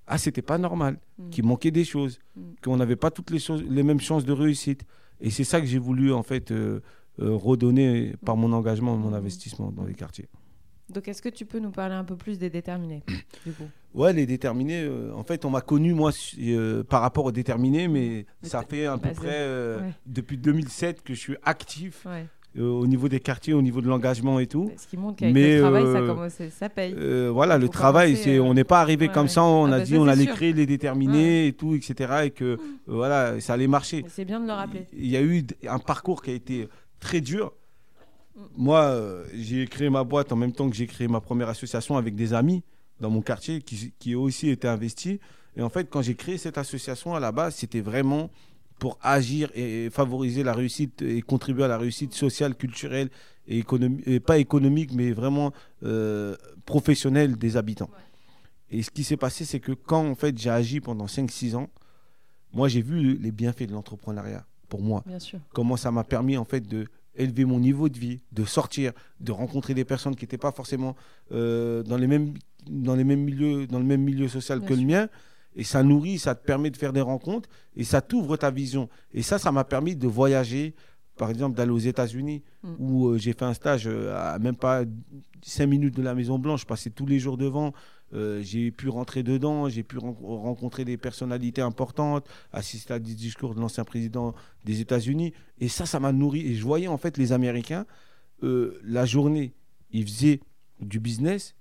ah, 0.05 0.17
c'était 0.17 0.41
pas 0.41 0.57
normal, 0.57 0.99
Mm. 1.17 1.29
qu'il 1.29 1.45
manquait 1.45 1.71
des 1.71 1.85
choses, 1.85 2.19
Mm. 2.35 2.41
qu'on 2.63 2.77
n'avait 2.77 2.95
pas 2.95 3.11
toutes 3.11 3.31
les, 3.31 3.39
choses, 3.39 3.63
les 3.69 3.83
mêmes 3.83 3.99
chances 4.01 4.25
de 4.25 4.33
réussite. 4.33 4.81
Et 5.21 5.29
c'est 5.29 5.43
ça 5.45 5.59
que 5.61 5.67
j'ai 5.67 5.79
voulu 5.79 6.11
en 6.13 6.23
fait 6.23 6.51
euh, 6.51 6.79
euh, 7.21 7.33
redonner 7.35 8.15
par 8.25 8.35
mon 8.37 8.51
engagement, 8.53 8.95
mon 8.97 9.13
investissement 9.13 9.71
dans 9.71 9.83
les 9.85 9.93
quartiers. 9.93 10.27
Donc, 10.89 11.07
est-ce 11.07 11.21
que 11.21 11.29
tu 11.29 11.45
peux 11.45 11.59
nous 11.59 11.71
parler 11.71 11.95
un 11.95 12.03
peu 12.03 12.15
plus 12.15 12.37
des 12.39 12.49
déterminés 12.49 13.03
du 13.45 13.51
coup? 13.53 13.67
Ouais, 13.93 14.13
les 14.13 14.25
déterminés, 14.25 14.81
euh, 14.83 15.11
en 15.15 15.23
fait, 15.23 15.45
on 15.45 15.49
m'a 15.49 15.61
connu, 15.61 15.93
moi, 15.93 16.11
euh, 16.39 16.83
par 16.83 17.01
rapport 17.01 17.25
aux 17.25 17.31
déterminés, 17.31 17.87
mais 17.87 18.25
Mais 18.43 18.49
ça 18.49 18.61
fait 18.67 18.85
à 18.85 18.97
peu 18.97 19.09
bah, 19.09 19.15
près 19.15 19.27
euh, 19.31 19.79
ouais. 19.81 19.93
depuis 20.05 20.37
2007 20.37 21.01
que 21.03 21.13
je 21.13 21.19
suis 21.19 21.35
actif 21.43 22.05
Ouais. 22.05 22.25
au 22.61 22.85
niveau 22.85 23.07
des 23.09 23.19
quartiers, 23.19 23.53
au 23.53 23.61
niveau 23.63 23.81
de 23.81 23.87
l'engagement 23.87 24.39
et 24.39 24.45
tout. 24.47 24.71
Ce 24.77 24.85
qui 24.87 24.95
montre 24.97 25.17
qu'avec 25.17 25.35
le 25.35 25.59
travail, 25.61 25.85
ça, 25.91 25.99
commence, 26.01 26.49
ça 26.51 26.69
paye. 26.69 26.93
Voilà, 27.31 27.55
Il 27.57 27.61
le 27.61 27.69
travail, 27.69 28.15
c'est, 28.15 28.39
on 28.39 28.53
n'est 28.53 28.63
pas 28.63 28.81
arrivé 28.81 29.07
ouais, 29.07 29.13
comme 29.13 29.27
ça, 29.27 29.43
on 29.43 29.65
Ah 29.71 29.75
a 29.75 29.77
bah 29.79 29.83
dit 29.83 29.97
on 29.97 30.07
allait 30.07 30.25
sûr. 30.25 30.35
créer 30.35 30.53
les 30.53 30.65
déterminés 30.67 31.47
et 31.47 31.53
tout, 31.53 31.73
etc. 31.75 32.13
Et 32.25 32.29
que 32.31 32.57
voilà, 32.87 33.39
ça 33.41 33.53
allait 33.53 33.67
marcher. 33.67 34.05
C'est 34.07 34.25
bien 34.25 34.39
de 34.39 34.45
le 34.47 34.53
rappeler. 34.53 34.85
Il 34.93 35.07
y 35.07 35.17
a 35.17 35.21
eu 35.21 35.43
un 35.67 35.79
parcours 35.79 36.21
qui 36.21 36.29
a 36.31 36.33
été 36.33 36.67
très 36.99 37.21
dur. 37.21 37.53
Moi, 38.55 38.79
euh, 38.79 39.25
j'ai 39.33 39.67
créé 39.67 39.89
ma 39.89 40.03
boîte 40.03 40.31
en 40.31 40.35
même 40.35 40.51
temps 40.51 40.69
que 40.69 40.75
j'ai 40.75 40.87
créé 40.87 41.07
ma 41.07 41.21
première 41.21 41.49
association 41.49 41.97
avec 41.97 42.15
des 42.15 42.33
amis 42.33 42.63
dans 42.99 43.09
mon 43.09 43.21
quartier 43.21 43.61
qui, 43.61 43.93
qui 43.99 44.15
ont 44.15 44.23
aussi 44.23 44.49
été 44.49 44.67
investis. 44.67 45.19
Et 45.55 45.61
en 45.61 45.69
fait, 45.69 45.89
quand 45.89 46.01
j'ai 46.01 46.15
créé 46.15 46.37
cette 46.37 46.57
association 46.57 47.15
à 47.15 47.19
la 47.19 47.31
base, 47.31 47.55
c'était 47.55 47.81
vraiment 47.81 48.29
pour 48.79 48.97
agir 49.01 49.51
et 49.55 49.89
favoriser 49.89 50.41
la 50.41 50.53
réussite 50.53 51.01
et 51.01 51.21
contribuer 51.21 51.65
à 51.65 51.67
la 51.67 51.77
réussite 51.77 52.13
sociale, 52.13 52.55
culturelle 52.55 53.09
et, 53.47 53.59
économique, 53.59 54.07
et 54.07 54.19
pas 54.19 54.37
économique, 54.37 54.91
mais 54.93 55.11
vraiment 55.11 55.51
euh, 55.83 56.35
professionnelle 56.65 57.35
des 57.35 57.57
habitants. 57.57 57.89
Et 58.71 58.81
ce 58.83 58.89
qui 58.89 59.03
s'est 59.03 59.17
passé, 59.17 59.45
c'est 59.45 59.59
que 59.59 59.73
quand 59.73 60.07
en 60.07 60.15
fait 60.15 60.37
j'ai 60.37 60.49
agi 60.49 60.79
pendant 60.79 61.07
5-6 61.07 61.55
ans, 61.55 61.69
moi 62.53 62.67
j'ai 62.67 62.81
vu 62.81 63.17
les 63.17 63.31
bienfaits 63.31 63.67
de 63.67 63.73
l'entrepreneuriat 63.73 64.45
pour 64.69 64.81
moi 64.81 65.03
Bien 65.05 65.19
sûr. 65.19 65.39
comment 65.53 65.75
ça 65.75 65.91
m'a 65.91 66.03
permis 66.03 66.37
en 66.37 66.45
fait 66.45 66.61
de 66.61 66.87
élever 67.19 67.45
mon 67.45 67.59
niveau 67.59 67.89
de 67.89 67.97
vie, 67.99 68.21
de 68.31 68.45
sortir, 68.45 68.91
de 69.19 69.31
rencontrer 69.31 69.73
des 69.73 69.85
personnes 69.85 70.15
qui 70.15 70.23
n'étaient 70.25 70.37
pas 70.37 70.51
forcément 70.51 70.95
euh, 71.31 71.83
dans 71.83 71.97
les 71.97 72.07
mêmes 72.07 72.33
dans 72.67 72.95
les 72.95 73.03
mêmes 73.03 73.23
milieux 73.23 73.67
dans 73.67 73.79
le 73.79 73.85
même 73.85 74.01
milieu 74.01 74.27
social 74.27 74.59
Bien 74.59 74.67
que 74.67 74.73
sûr. 74.75 74.81
le 74.83 74.87
mien 74.87 75.07
et 75.55 75.63
ça 75.63 75.81
nourrit, 75.83 76.19
ça 76.19 76.35
te 76.35 76.45
permet 76.45 76.69
de 76.69 76.77
faire 76.77 76.93
des 76.93 77.01
rencontres 77.01 77.49
et 77.75 77.83
ça 77.83 78.01
t'ouvre 78.01 78.37
ta 78.37 78.51
vision 78.51 78.89
et 79.13 79.21
ça 79.21 79.37
ça 79.39 79.51
m'a 79.51 79.63
permis 79.63 79.95
de 79.95 80.07
voyager 80.07 80.73
par 81.17 81.29
exemple 81.29 81.55
d'aller 81.57 81.71
aux 81.71 81.77
États-Unis 81.77 82.41
Mm. 82.61 82.73
où 82.77 83.07
euh, 83.07 83.17
j'ai 83.17 83.31
fait 83.31 83.45
un 83.45 83.53
stage 83.53 83.87
euh, 83.87 84.13
à 84.17 84.37
même 84.37 84.55
pas 84.57 84.83
5 85.41 85.65
minutes 85.65 85.95
de 85.95 86.01
la 86.01 86.13
Maison 86.13 86.37
Blanche, 86.37 86.61
je 86.61 86.65
passais 86.65 86.89
tous 86.89 87.05
les 87.05 87.17
jours 87.19 87.37
devant, 87.37 87.71
Euh, 88.13 88.41
j'ai 88.41 88.71
pu 88.71 88.89
rentrer 88.89 89.21
dedans, 89.23 89.69
j'ai 89.69 89.83
pu 89.83 89.97
ren- 89.97 90.15
rencontrer 90.21 90.83
des 90.85 90.97
personnalités 90.97 91.61
importantes, 91.61 92.25
assister 92.51 92.93
à 92.93 92.99
des 92.99 93.13
discours 93.13 93.53
de 93.55 93.59
l'ancien 93.59 93.83
président 93.83 94.33
des 94.65 94.81
États-Unis. 94.81 95.33
Et 95.59 95.67
ça, 95.67 95.85
ça 95.85 95.99
m'a 95.99 96.11
nourri. 96.11 96.41
Et 96.47 96.55
je 96.55 96.63
voyais 96.63 96.87
en 96.87 96.97
fait 96.97 97.17
les 97.17 97.31
Américains, 97.31 97.85
euh, 98.43 98.79
la 98.83 99.05
journée, 99.05 99.53
ils 99.91 100.05
faisaient 100.07 100.39
du 100.81 100.99
business 100.99 101.55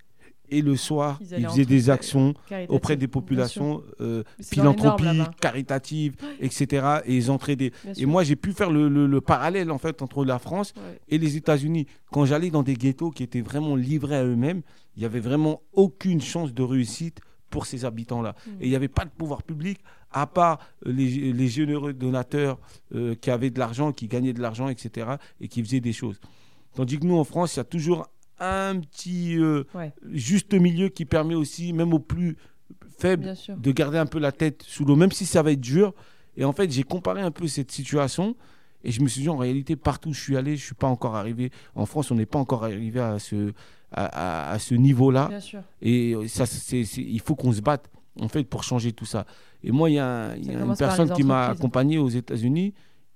et 0.50 0.62
le 0.62 0.76
soir, 0.76 1.18
Ils 1.36 1.46
faisaient 1.46 1.66
des 1.66 1.90
actions 1.90 2.32
auprès 2.70 2.96
des 2.96 3.08
populations 3.08 3.82
euh, 4.00 4.22
philanthropiques, 4.42 5.06
caritatives, 5.40 6.14
etc. 6.40 7.00
Et 7.04 7.16
ils 7.16 7.30
entraidaient. 7.30 7.72
Et 7.98 8.06
moi, 8.06 8.24
j'ai 8.24 8.36
pu 8.36 8.52
faire 8.52 8.70
le, 8.70 8.88
le- 8.88 9.06
le 9.06 9.20
parallèle 9.20 9.70
en 9.70 9.76
fait 9.76 10.00
entre 10.00 10.24
la 10.24 10.38
France 10.38 10.72
Ouais. 10.76 10.98
et 11.10 11.18
les 11.18 11.36
États-Unis. 11.36 11.86
Quand 12.10 12.24
j'allais 12.24 12.48
dans 12.50 12.62
des 12.62 12.74
ghettos 12.74 13.10
qui 13.10 13.22
étaient 13.24 13.42
vraiment 13.42 13.76
livrés 13.76 14.16
à 14.16 14.24
eux-mêmes, 14.24 14.62
il 14.98 15.02
n'y 15.02 15.06
avait 15.06 15.20
vraiment 15.20 15.62
aucune 15.72 16.20
chance 16.20 16.52
de 16.52 16.62
réussite 16.64 17.20
pour 17.50 17.66
ces 17.66 17.84
habitants-là. 17.84 18.34
Mm. 18.34 18.50
Et 18.60 18.66
il 18.66 18.70
n'y 18.70 18.74
avait 18.74 18.88
pas 18.88 19.04
de 19.04 19.10
pouvoir 19.10 19.44
public, 19.44 19.78
à 20.10 20.26
part 20.26 20.58
euh, 20.86 20.92
les, 20.92 21.32
les 21.32 21.46
généreux 21.46 21.92
donateurs 21.92 22.58
euh, 22.96 23.14
qui 23.14 23.30
avaient 23.30 23.50
de 23.50 23.60
l'argent, 23.60 23.92
qui 23.92 24.08
gagnaient 24.08 24.32
de 24.32 24.42
l'argent, 24.42 24.68
etc. 24.68 25.06
et 25.40 25.46
qui 25.46 25.62
faisaient 25.62 25.78
des 25.78 25.92
choses. 25.92 26.20
Tandis 26.74 26.98
que 26.98 27.06
nous, 27.06 27.16
en 27.16 27.22
France, 27.22 27.54
il 27.54 27.58
y 27.58 27.60
a 27.60 27.64
toujours 27.64 28.08
un 28.40 28.80
petit 28.80 29.38
euh, 29.38 29.62
Ouais. 29.72 29.92
juste 30.10 30.52
milieu 30.52 30.88
qui 30.88 31.04
permet 31.04 31.36
aussi, 31.36 31.72
même 31.72 31.94
aux 31.94 32.00
plus 32.00 32.36
faibles, 32.98 33.34
de 33.56 33.70
garder 33.70 33.98
un 33.98 34.06
peu 34.06 34.18
la 34.18 34.32
tête 34.32 34.64
sous 34.64 34.84
l'eau, 34.84 34.96
même 34.96 35.12
si 35.12 35.26
ça 35.26 35.42
va 35.42 35.52
être 35.52 35.60
dur. 35.60 35.94
Et 36.36 36.44
en 36.44 36.52
fait, 36.52 36.72
j'ai 36.72 36.82
comparé 36.82 37.22
un 37.22 37.30
peu 37.30 37.46
cette 37.46 37.70
situation 37.70 38.34
et 38.82 38.90
je 38.90 39.00
me 39.00 39.08
suis 39.08 39.22
dit, 39.22 39.28
en 39.28 39.36
réalité, 39.36 39.76
partout 39.76 40.10
où 40.10 40.12
je 40.12 40.20
suis 40.20 40.36
allé, 40.36 40.56
je 40.56 40.62
ne 40.62 40.66
suis 40.66 40.74
pas 40.74 40.86
encore 40.88 41.14
arrivé. 41.14 41.50
En 41.76 41.86
France, 41.86 42.10
on 42.10 42.16
n'est 42.16 42.26
pas 42.26 42.38
encore 42.38 42.64
arrivé 42.64 43.00
à 43.00 43.18
ce, 43.18 43.52
à, 43.92 44.04
à- 44.04 44.52
à 44.52 44.58
ce 44.58 44.74
niveau-là. 44.74 45.28
Et 45.82 46.14
ça, 46.28 46.44
c'est, 46.46 46.84
c'est- 46.84 47.02
il 47.02 47.20
faut 47.20 47.34
qu'on 47.34 47.52
se 47.52 47.60
batte, 47.60 47.88
en 48.20 48.28
fait, 48.28 48.44
pour 48.44 48.62
changer 48.64 48.92
tout 48.92 49.04
ça. 49.06 49.24
Et 49.62 49.70
moi, 49.72 49.90
il 49.90 49.94
y 49.94 49.98
a, 49.98 50.36
y 50.36 50.44
Ça 50.44 50.50
a 50.50 50.54
une 50.64 50.68
personne 50.88 51.08
qui 51.16 51.22
m'a 51.28 51.46
accompagné 51.60 51.98
aux 51.98 52.08
États-Unis, 52.08 52.74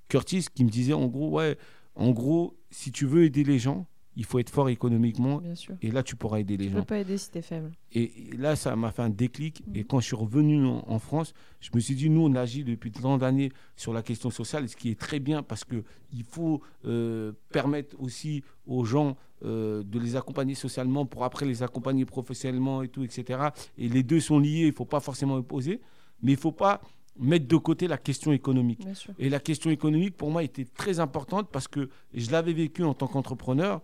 Curtis, 0.09 0.47
qui 0.55 0.65
me 0.65 0.71
disait, 0.71 0.93
en 0.93 1.07
gros, 1.07 1.31
ouais, 1.31 1.57
en 1.95 2.11
gros, 2.11 2.57
si 2.71 2.91
tu 2.91 3.07
veux 3.07 3.25
aider 3.25 3.45
les 3.45 3.59
gens, 3.59 3.87
il 4.17 4.25
faut 4.25 4.39
être 4.39 4.51
fort 4.51 4.69
économiquement. 4.69 5.39
Bien 5.39 5.55
sûr. 5.55 5.75
Et 5.81 5.91
là, 5.91 6.03
tu 6.03 6.17
pourras 6.17 6.39
aider 6.41 6.57
les 6.57 6.67
Tu 6.67 6.73
gens. 6.73 6.79
peux 6.81 6.85
pas 6.85 6.99
aider 6.99 7.17
si 7.17 7.31
t'es 7.31 7.43
faible. 7.43 7.73
Et 7.93 8.03
et 8.33 8.37
là, 8.37 8.57
ça 8.57 8.77
m'a 8.77 8.91
fait 8.93 9.03
un 9.03 9.09
déclic. 9.11 9.63
Mhm. 9.67 9.77
Et 9.77 9.85
quand 9.85 10.01
je 10.01 10.07
suis 10.07 10.17
revenu 10.17 10.67
en, 10.67 10.85
en 10.87 10.99
France, 10.99 11.33
je 11.61 11.71
me 11.75 11.81
suis 11.81 11.95
dit, 11.95 12.11
nous, 12.11 12.21
on 12.23 12.35
agit 12.35 12.63
depuis 12.65 12.91
tant 12.91 13.17
d'années 13.19 13.53
sur 13.77 13.93
la 13.93 14.03
question 14.03 14.31
sociale, 14.31 14.69
ce 14.69 14.77
qui 14.77 14.91
est 14.91 14.99
très 15.01 15.19
bien 15.19 15.43
parce 15.43 15.65
qu'il 15.65 16.25
faut 16.29 16.61
euh, 16.85 17.33
permettre 17.51 17.97
aussi 18.01 18.43
aux 18.67 18.85
gens 18.85 19.17
euh, 19.45 19.83
de 19.83 19.99
les 19.99 20.15
accompagner 20.17 20.55
socialement 20.55 21.05
pour 21.07 21.25
après 21.25 21.47
les 21.47 21.63
accompagner 21.63 22.05
professionnellement 22.05 22.83
et 22.83 22.89
tout, 22.89 23.03
etc. 23.03 23.49
Et 23.79 23.89
les 23.89 24.03
deux 24.03 24.21
sont 24.21 24.39
liés, 24.39 24.61
il 24.61 24.67
ne 24.69 24.73
faut 24.73 24.85
pas 24.85 25.01
forcément 25.01 25.35
opposer, 25.37 25.81
mais 26.23 26.33
il 26.33 26.37
ne 26.37 26.41
faut 26.41 26.53
pas 26.53 26.81
mettre 27.19 27.47
de 27.47 27.57
côté 27.57 27.89
la 27.89 27.99
question 27.99 28.33
économique. 28.33 28.87
Et 29.19 29.29
la 29.29 29.41
question 29.41 29.71
économique, 29.71 30.17
pour 30.17 30.31
moi, 30.31 30.43
était 30.43 30.65
très 30.65 31.01
importante 31.01 31.49
parce 31.51 31.69
que 31.69 31.89
je 32.15 32.31
l'avais 32.31 32.53
vécu 32.55 32.85
en 32.85 32.95
tant 32.95 33.07
qu'entrepreneur 33.07 33.83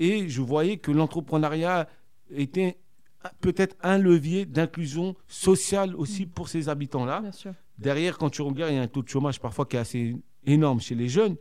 et 0.00 0.28
je 0.28 0.40
voyais 0.42 0.78
que 0.78 0.90
l'entrepreneuriat 0.90 1.88
était 2.34 2.78
peut-être 3.40 3.76
un 3.82 3.98
levier 3.98 4.46
d'inclusion 4.46 5.14
sociale 5.28 5.94
aussi 5.94 6.26
pour 6.26 6.48
ces 6.48 6.68
habitants-là. 6.68 7.22
Derrière, 7.78 8.18
quand 8.18 8.30
tu 8.30 8.42
regardes, 8.42 8.72
il 8.72 8.76
y 8.76 8.78
a 8.78 8.82
un 8.82 8.88
taux 8.88 9.02
de 9.02 9.08
chômage 9.08 9.38
parfois 9.40 9.66
qui 9.66 9.76
est 9.76 9.80
assez 9.80 10.16
énorme 10.46 10.80
chez 10.80 10.94
les 10.94 11.08
jeunes, 11.08 11.36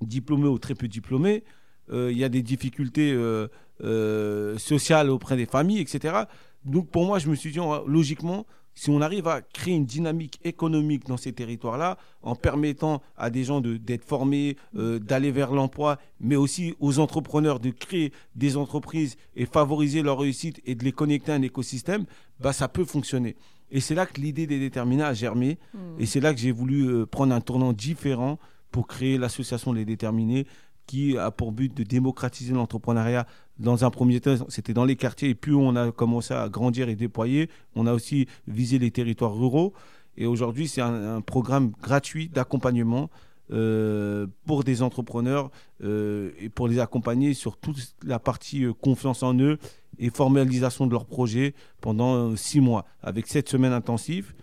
diplômés 0.00 0.48
ou 0.48 0.58
très 0.58 0.74
peu 0.74 0.88
diplômés. 0.88 1.44
Euh, 1.90 2.10
il 2.12 2.18
y 2.18 2.24
a 2.24 2.28
des 2.28 2.42
difficultés 2.42 3.12
euh, 3.12 3.48
euh, 3.82 4.58
sociales 4.58 5.10
auprès 5.10 5.36
des 5.36 5.46
familles, 5.46 5.80
etc. 5.80 6.24
Donc 6.64 6.90
pour 6.90 7.04
moi, 7.06 7.18
je 7.18 7.28
me 7.28 7.34
suis 7.34 7.50
dit, 7.52 7.58
va- 7.58 7.82
logiquement, 7.86 8.46
si 8.74 8.90
on 8.90 9.00
arrive 9.00 9.28
à 9.28 9.42
créer 9.42 9.74
une 9.74 9.84
dynamique 9.86 10.40
économique 10.44 11.06
dans 11.06 11.16
ces 11.16 11.32
territoires-là, 11.32 11.98
en 12.22 12.34
permettant 12.34 13.02
à 13.16 13.30
des 13.30 13.44
gens 13.44 13.60
de- 13.60 13.76
d'être 13.76 14.04
formés, 14.04 14.56
euh, 14.76 14.98
d'aller 14.98 15.30
vers 15.30 15.52
l'emploi, 15.52 15.98
mais 16.20 16.36
aussi 16.36 16.74
aux 16.80 16.98
entrepreneurs 16.98 17.60
de 17.60 17.70
créer 17.70 18.12
des 18.34 18.56
entreprises 18.56 19.16
et 19.36 19.46
favoriser 19.46 20.02
leur 20.02 20.18
réussite 20.18 20.60
et 20.64 20.74
de 20.74 20.84
les 20.84 20.92
connecter 20.92 21.32
à 21.32 21.34
un 21.34 21.42
écosystème, 21.42 22.06
bah, 22.40 22.52
ça 22.52 22.68
peut 22.68 22.84
fonctionner. 22.84 23.36
Et 23.70 23.80
c'est 23.80 23.94
là 23.94 24.06
que 24.06 24.20
l'idée 24.20 24.46
des 24.46 24.58
déterminés 24.58 25.02
a 25.02 25.14
germé. 25.14 25.58
Mm. 25.74 25.78
Et 25.98 26.06
c'est 26.06 26.20
là 26.20 26.32
que 26.34 26.40
j'ai 26.40 26.52
voulu 26.52 26.86
euh, 26.88 27.06
prendre 27.06 27.34
un 27.34 27.40
tournant 27.40 27.72
différent 27.72 28.38
pour 28.70 28.86
créer 28.86 29.18
l'association 29.18 29.72
Les 29.72 29.84
Déterminés 29.84 30.46
qui 30.86 31.16
a 31.16 31.30
pour 31.30 31.52
but 31.52 31.72
de 31.74 31.82
démocratiser 31.84 32.52
l'entrepreneuriat. 32.54 33.26
Dans 33.62 33.84
un 33.84 33.90
premier 33.90 34.20
temps, 34.20 34.34
c'était 34.48 34.74
dans 34.74 34.84
les 34.84 34.96
quartiers 34.96 35.28
et 35.28 35.34
plus 35.36 35.54
on 35.54 35.76
a 35.76 35.92
commencé 35.92 36.34
à 36.34 36.48
grandir 36.48 36.88
et 36.88 36.96
déployer, 36.96 37.48
on 37.76 37.86
a 37.86 37.92
aussi 37.92 38.26
visé 38.48 38.80
les 38.80 38.90
territoires 38.90 39.36
ruraux. 39.36 39.72
Et 40.16 40.26
aujourd'hui, 40.26 40.66
c'est 40.66 40.80
un, 40.80 41.20
programme 41.20 41.70
gratuit 41.80 42.28
d'accompagnement 42.28 43.08
euh, 43.52 44.26
pour 44.46 44.64
des 44.64 44.82
entrepreneurs 44.82 45.52
euh, 45.84 46.32
et 46.40 46.48
pour 46.48 46.66
les 46.66 46.80
accompagner 46.80 47.34
sur 47.34 47.56
toute 47.56 47.94
la 48.04 48.18
partie 48.18 48.64
euh, 48.64 48.72
confiance 48.72 49.22
en 49.22 49.38
eux 49.38 49.58
et 50.00 50.10
formalisation 50.10 50.88
de 50.88 50.92
leurs 50.92 51.06
projets 51.06 51.54
pendant 51.80 52.34
six 52.34 52.60
mois, 52.60 52.84
avec 53.00 53.28
sept 53.28 53.48
semaines 53.48 53.72
intensives. 53.72 54.34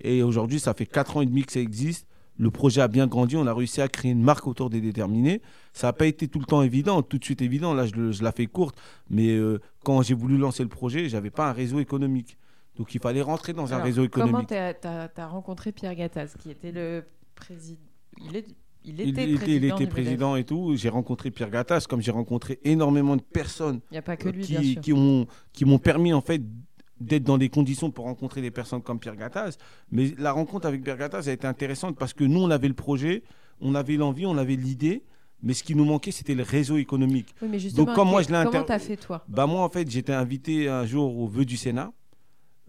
Et 0.00 0.24
aujourd'hui, 0.24 0.58
ça 0.58 0.74
fait 0.74 0.86
quatre 0.86 1.16
ans 1.16 1.20
et 1.20 1.26
demi 1.26 1.44
que 1.44 1.52
ça 1.52 1.60
existe. 1.60 2.08
Le 2.36 2.50
projet 2.50 2.80
a 2.80 2.88
bien 2.88 3.06
grandi. 3.06 3.36
On 3.36 3.46
a 3.46 3.54
réussi 3.54 3.80
à 3.80 3.88
créer 3.88 4.12
une 4.12 4.22
marque 4.22 4.46
autour 4.46 4.70
des 4.70 4.80
déterminés. 4.80 5.40
Ça 5.72 5.88
n'a 5.88 5.92
pas 5.92 6.06
été 6.06 6.26
tout 6.28 6.40
le 6.40 6.46
temps 6.46 6.62
évident, 6.62 7.02
tout 7.02 7.18
de 7.18 7.24
suite 7.24 7.42
évident. 7.42 7.74
Là, 7.74 7.86
je, 7.86 8.12
je 8.12 8.22
la 8.22 8.32
fais 8.32 8.46
courte. 8.46 8.76
Mais 9.08 9.28
euh, 9.30 9.60
quand 9.84 10.02
j'ai 10.02 10.14
voulu 10.14 10.36
lancer 10.36 10.62
le 10.62 10.68
projet, 10.68 11.08
j'avais 11.08 11.30
pas 11.30 11.48
un 11.48 11.52
réseau 11.52 11.78
économique. 11.80 12.36
Donc, 12.76 12.94
il 12.94 13.00
fallait 13.00 13.22
rentrer 13.22 13.52
dans 13.52 13.72
un 13.72 13.78
réseau 13.80 14.08
Comment 14.08 14.40
économique. 14.40 14.48
tu 14.48 14.88
as, 14.88 15.26
rencontré 15.28 15.70
Pierre 15.70 15.94
Gattaz, 15.94 16.34
qui 16.38 16.50
était 16.50 16.72
le 16.72 17.04
président 17.36 17.80
il, 18.18 18.36
est, 18.36 18.46
il 18.84 19.00
était 19.00 19.28
Il 19.28 19.36
président 19.36 19.76
il 19.76 19.82
était 19.82 19.86
président 19.86 20.36
et 20.36 20.44
tout. 20.44 20.74
J'ai 20.76 20.88
rencontré 20.88 21.30
Pierre 21.30 21.50
Gattaz, 21.50 21.86
comme 21.88 22.00
j'ai 22.00 22.10
rencontré 22.10 22.58
énormément 22.64 23.16
de 23.16 23.22
personnes 23.22 23.80
Il 23.90 23.94
n'y 23.94 23.98
a 23.98 24.02
pas 24.02 24.16
que 24.16 24.28
lui, 24.28 24.42
qui, 24.42 24.52
bien 24.52 24.62
sûr. 24.62 24.80
qui 24.80 24.92
ont 24.92 25.26
qui 25.52 25.64
m'ont 25.64 25.78
permis 25.78 26.12
en 26.12 26.20
fait 26.20 26.42
d'être 27.00 27.24
dans 27.24 27.38
des 27.38 27.48
conditions 27.48 27.90
pour 27.90 28.04
rencontrer 28.04 28.40
des 28.40 28.50
personnes 28.50 28.82
comme 28.82 28.98
Pierre 28.98 29.16
Gattaz. 29.16 29.58
Mais 29.90 30.14
la 30.18 30.32
rencontre 30.32 30.66
avec 30.66 30.82
Pierre 30.82 30.96
Gattaz 30.96 31.28
a 31.28 31.32
été 31.32 31.46
intéressante 31.46 31.96
parce 31.98 32.12
que 32.12 32.24
nous, 32.24 32.40
on 32.40 32.50
avait 32.50 32.68
le 32.68 32.74
projet, 32.74 33.22
on 33.60 33.74
avait 33.74 33.96
l'envie, 33.96 34.26
on 34.26 34.38
avait 34.38 34.56
l'idée, 34.56 35.04
mais 35.42 35.52
ce 35.52 35.62
qui 35.62 35.74
nous 35.74 35.84
manquait, 35.84 36.10
c'était 36.10 36.34
le 36.34 36.42
réseau 36.42 36.76
économique. 36.76 37.34
Oui, 37.42 37.48
mais 37.50 37.58
justement, 37.58 37.92
comme 37.94 38.08
moi, 38.08 38.22
je 38.22 38.28
l'ai 38.28 38.44
comment 38.44 38.64
t'as 38.64 38.78
fait, 38.78 38.96
toi? 38.96 39.24
Bah 39.28 39.46
moi, 39.46 39.62
en 39.62 39.68
fait, 39.68 39.90
j'étais 39.90 40.14
invité 40.14 40.68
un 40.68 40.86
jour 40.86 41.18
au 41.18 41.26
vœu 41.26 41.44
du 41.44 41.56
Sénat 41.56 41.92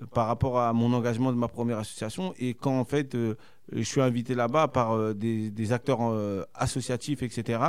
euh, 0.01 0.05
par 0.07 0.27
rapport 0.27 0.59
à 0.59 0.73
mon 0.73 0.91
engagement 0.91 1.31
de 1.31 1.37
ma 1.37 1.47
première 1.47 1.77
association. 1.79 2.33
Et 2.37 2.53
quand, 2.53 2.77
en 2.77 2.83
fait, 2.83 3.15
euh, 3.15 3.35
je 3.71 3.83
suis 3.83 4.01
invité 4.01 4.35
là-bas 4.35 4.67
par 4.67 4.91
euh, 4.91 5.13
des, 5.13 5.51
des 5.51 5.71
acteurs 5.71 6.01
associatifs, 6.53 7.23
etc., 7.23 7.59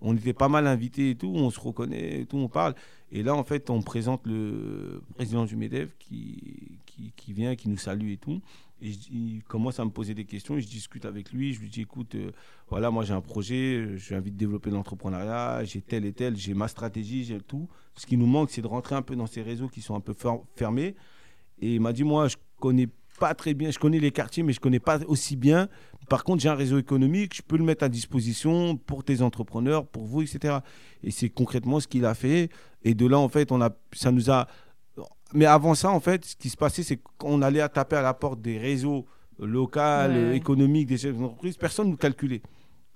on 0.00 0.16
était 0.16 0.32
pas 0.32 0.48
mal 0.48 0.66
invités 0.66 1.10
et 1.10 1.14
tout, 1.14 1.32
on 1.34 1.50
se 1.50 1.60
reconnaît 1.60 2.20
et 2.20 2.26
tout, 2.26 2.38
on 2.38 2.48
parle. 2.48 2.74
Et 3.10 3.22
là, 3.22 3.34
en 3.34 3.44
fait, 3.44 3.70
on 3.70 3.82
présente 3.82 4.26
le 4.26 5.02
président 5.14 5.44
du 5.44 5.56
MEDEF 5.56 5.96
qui, 5.98 6.78
qui, 7.16 7.32
vient, 7.32 7.56
qui 7.56 7.68
nous 7.68 7.78
salue 7.78 8.10
et 8.10 8.16
tout. 8.16 8.40
Et 8.80 8.90
il 9.10 9.42
commence 9.42 9.80
à 9.80 9.84
me 9.84 9.90
poser 9.90 10.14
des 10.14 10.24
questions 10.24 10.56
et 10.56 10.60
je 10.60 10.68
discute 10.68 11.04
avec 11.04 11.32
lui. 11.32 11.52
Je 11.52 11.60
lui 11.60 11.68
dis 11.68 11.80
écoute, 11.80 12.14
euh, 12.14 12.30
voilà, 12.68 12.90
moi 12.92 13.04
j'ai 13.04 13.14
un 13.14 13.20
projet, 13.20 13.96
j'ai 13.96 14.14
envie 14.14 14.30
de 14.30 14.36
développer 14.36 14.70
l'entrepreneuriat, 14.70 15.64
j'ai 15.64 15.80
tel 15.80 16.04
et 16.04 16.12
tel, 16.12 16.36
j'ai 16.36 16.54
ma 16.54 16.68
stratégie, 16.68 17.24
j'ai 17.24 17.40
tout. 17.40 17.68
Ce 17.96 18.06
qui 18.06 18.16
nous 18.16 18.26
manque, 18.26 18.50
c'est 18.50 18.62
de 18.62 18.68
rentrer 18.68 18.94
un 18.94 19.02
peu 19.02 19.16
dans 19.16 19.26
ces 19.26 19.42
réseaux 19.42 19.68
qui 19.68 19.80
sont 19.80 19.96
un 19.96 20.00
peu 20.00 20.12
fer- 20.12 20.40
fermés. 20.54 20.94
Et 21.60 21.74
il 21.74 21.80
m'a 21.80 21.92
dit 21.92 22.04
moi, 22.04 22.28
je 22.28 22.36
connais 22.60 22.88
pas 23.18 23.34
très 23.34 23.54
bien, 23.54 23.70
je 23.70 23.78
connais 23.78 23.98
les 24.00 24.10
quartiers, 24.10 24.42
mais 24.42 24.52
je 24.52 24.60
connais 24.60 24.80
pas 24.80 24.98
aussi 25.06 25.36
bien. 25.36 25.68
Par 26.08 26.24
contre, 26.24 26.42
j'ai 26.42 26.48
un 26.48 26.54
réseau 26.54 26.78
économique, 26.78 27.34
je 27.36 27.42
peux 27.42 27.56
le 27.58 27.64
mettre 27.64 27.84
à 27.84 27.88
disposition 27.88 28.76
pour 28.76 29.04
tes 29.04 29.20
entrepreneurs, 29.22 29.86
pour 29.86 30.04
vous, 30.06 30.22
etc. 30.22 30.58
Et 31.02 31.10
c'est 31.10 31.28
concrètement 31.28 31.80
ce 31.80 31.86
qu'il 31.88 32.04
a 32.06 32.14
fait. 32.14 32.48
Et 32.82 32.94
de 32.94 33.06
là, 33.06 33.18
en 33.18 33.28
fait, 33.28 33.52
on 33.52 33.60
a, 33.60 33.70
ça 33.92 34.10
nous 34.10 34.30
a. 34.30 34.46
Mais 35.34 35.44
avant 35.44 35.74
ça, 35.74 35.90
en 35.90 36.00
fait, 36.00 36.24
ce 36.24 36.36
qui 36.36 36.48
se 36.48 36.56
passait, 36.56 36.82
c'est 36.82 37.00
qu'on 37.18 37.42
allait 37.42 37.60
à 37.60 37.68
taper 37.68 37.96
à 37.96 38.02
la 38.02 38.14
porte 38.14 38.40
des 38.40 38.56
réseaux 38.58 39.04
locaux, 39.38 39.78
Ouais. 39.80 40.36
économiques, 40.36 40.86
des 40.88 40.96
chefs 40.96 41.16
d'entreprise. 41.16 41.56
Personne 41.56 41.86
ne 41.86 41.90
nous 41.92 41.96
calculait. 41.98 42.42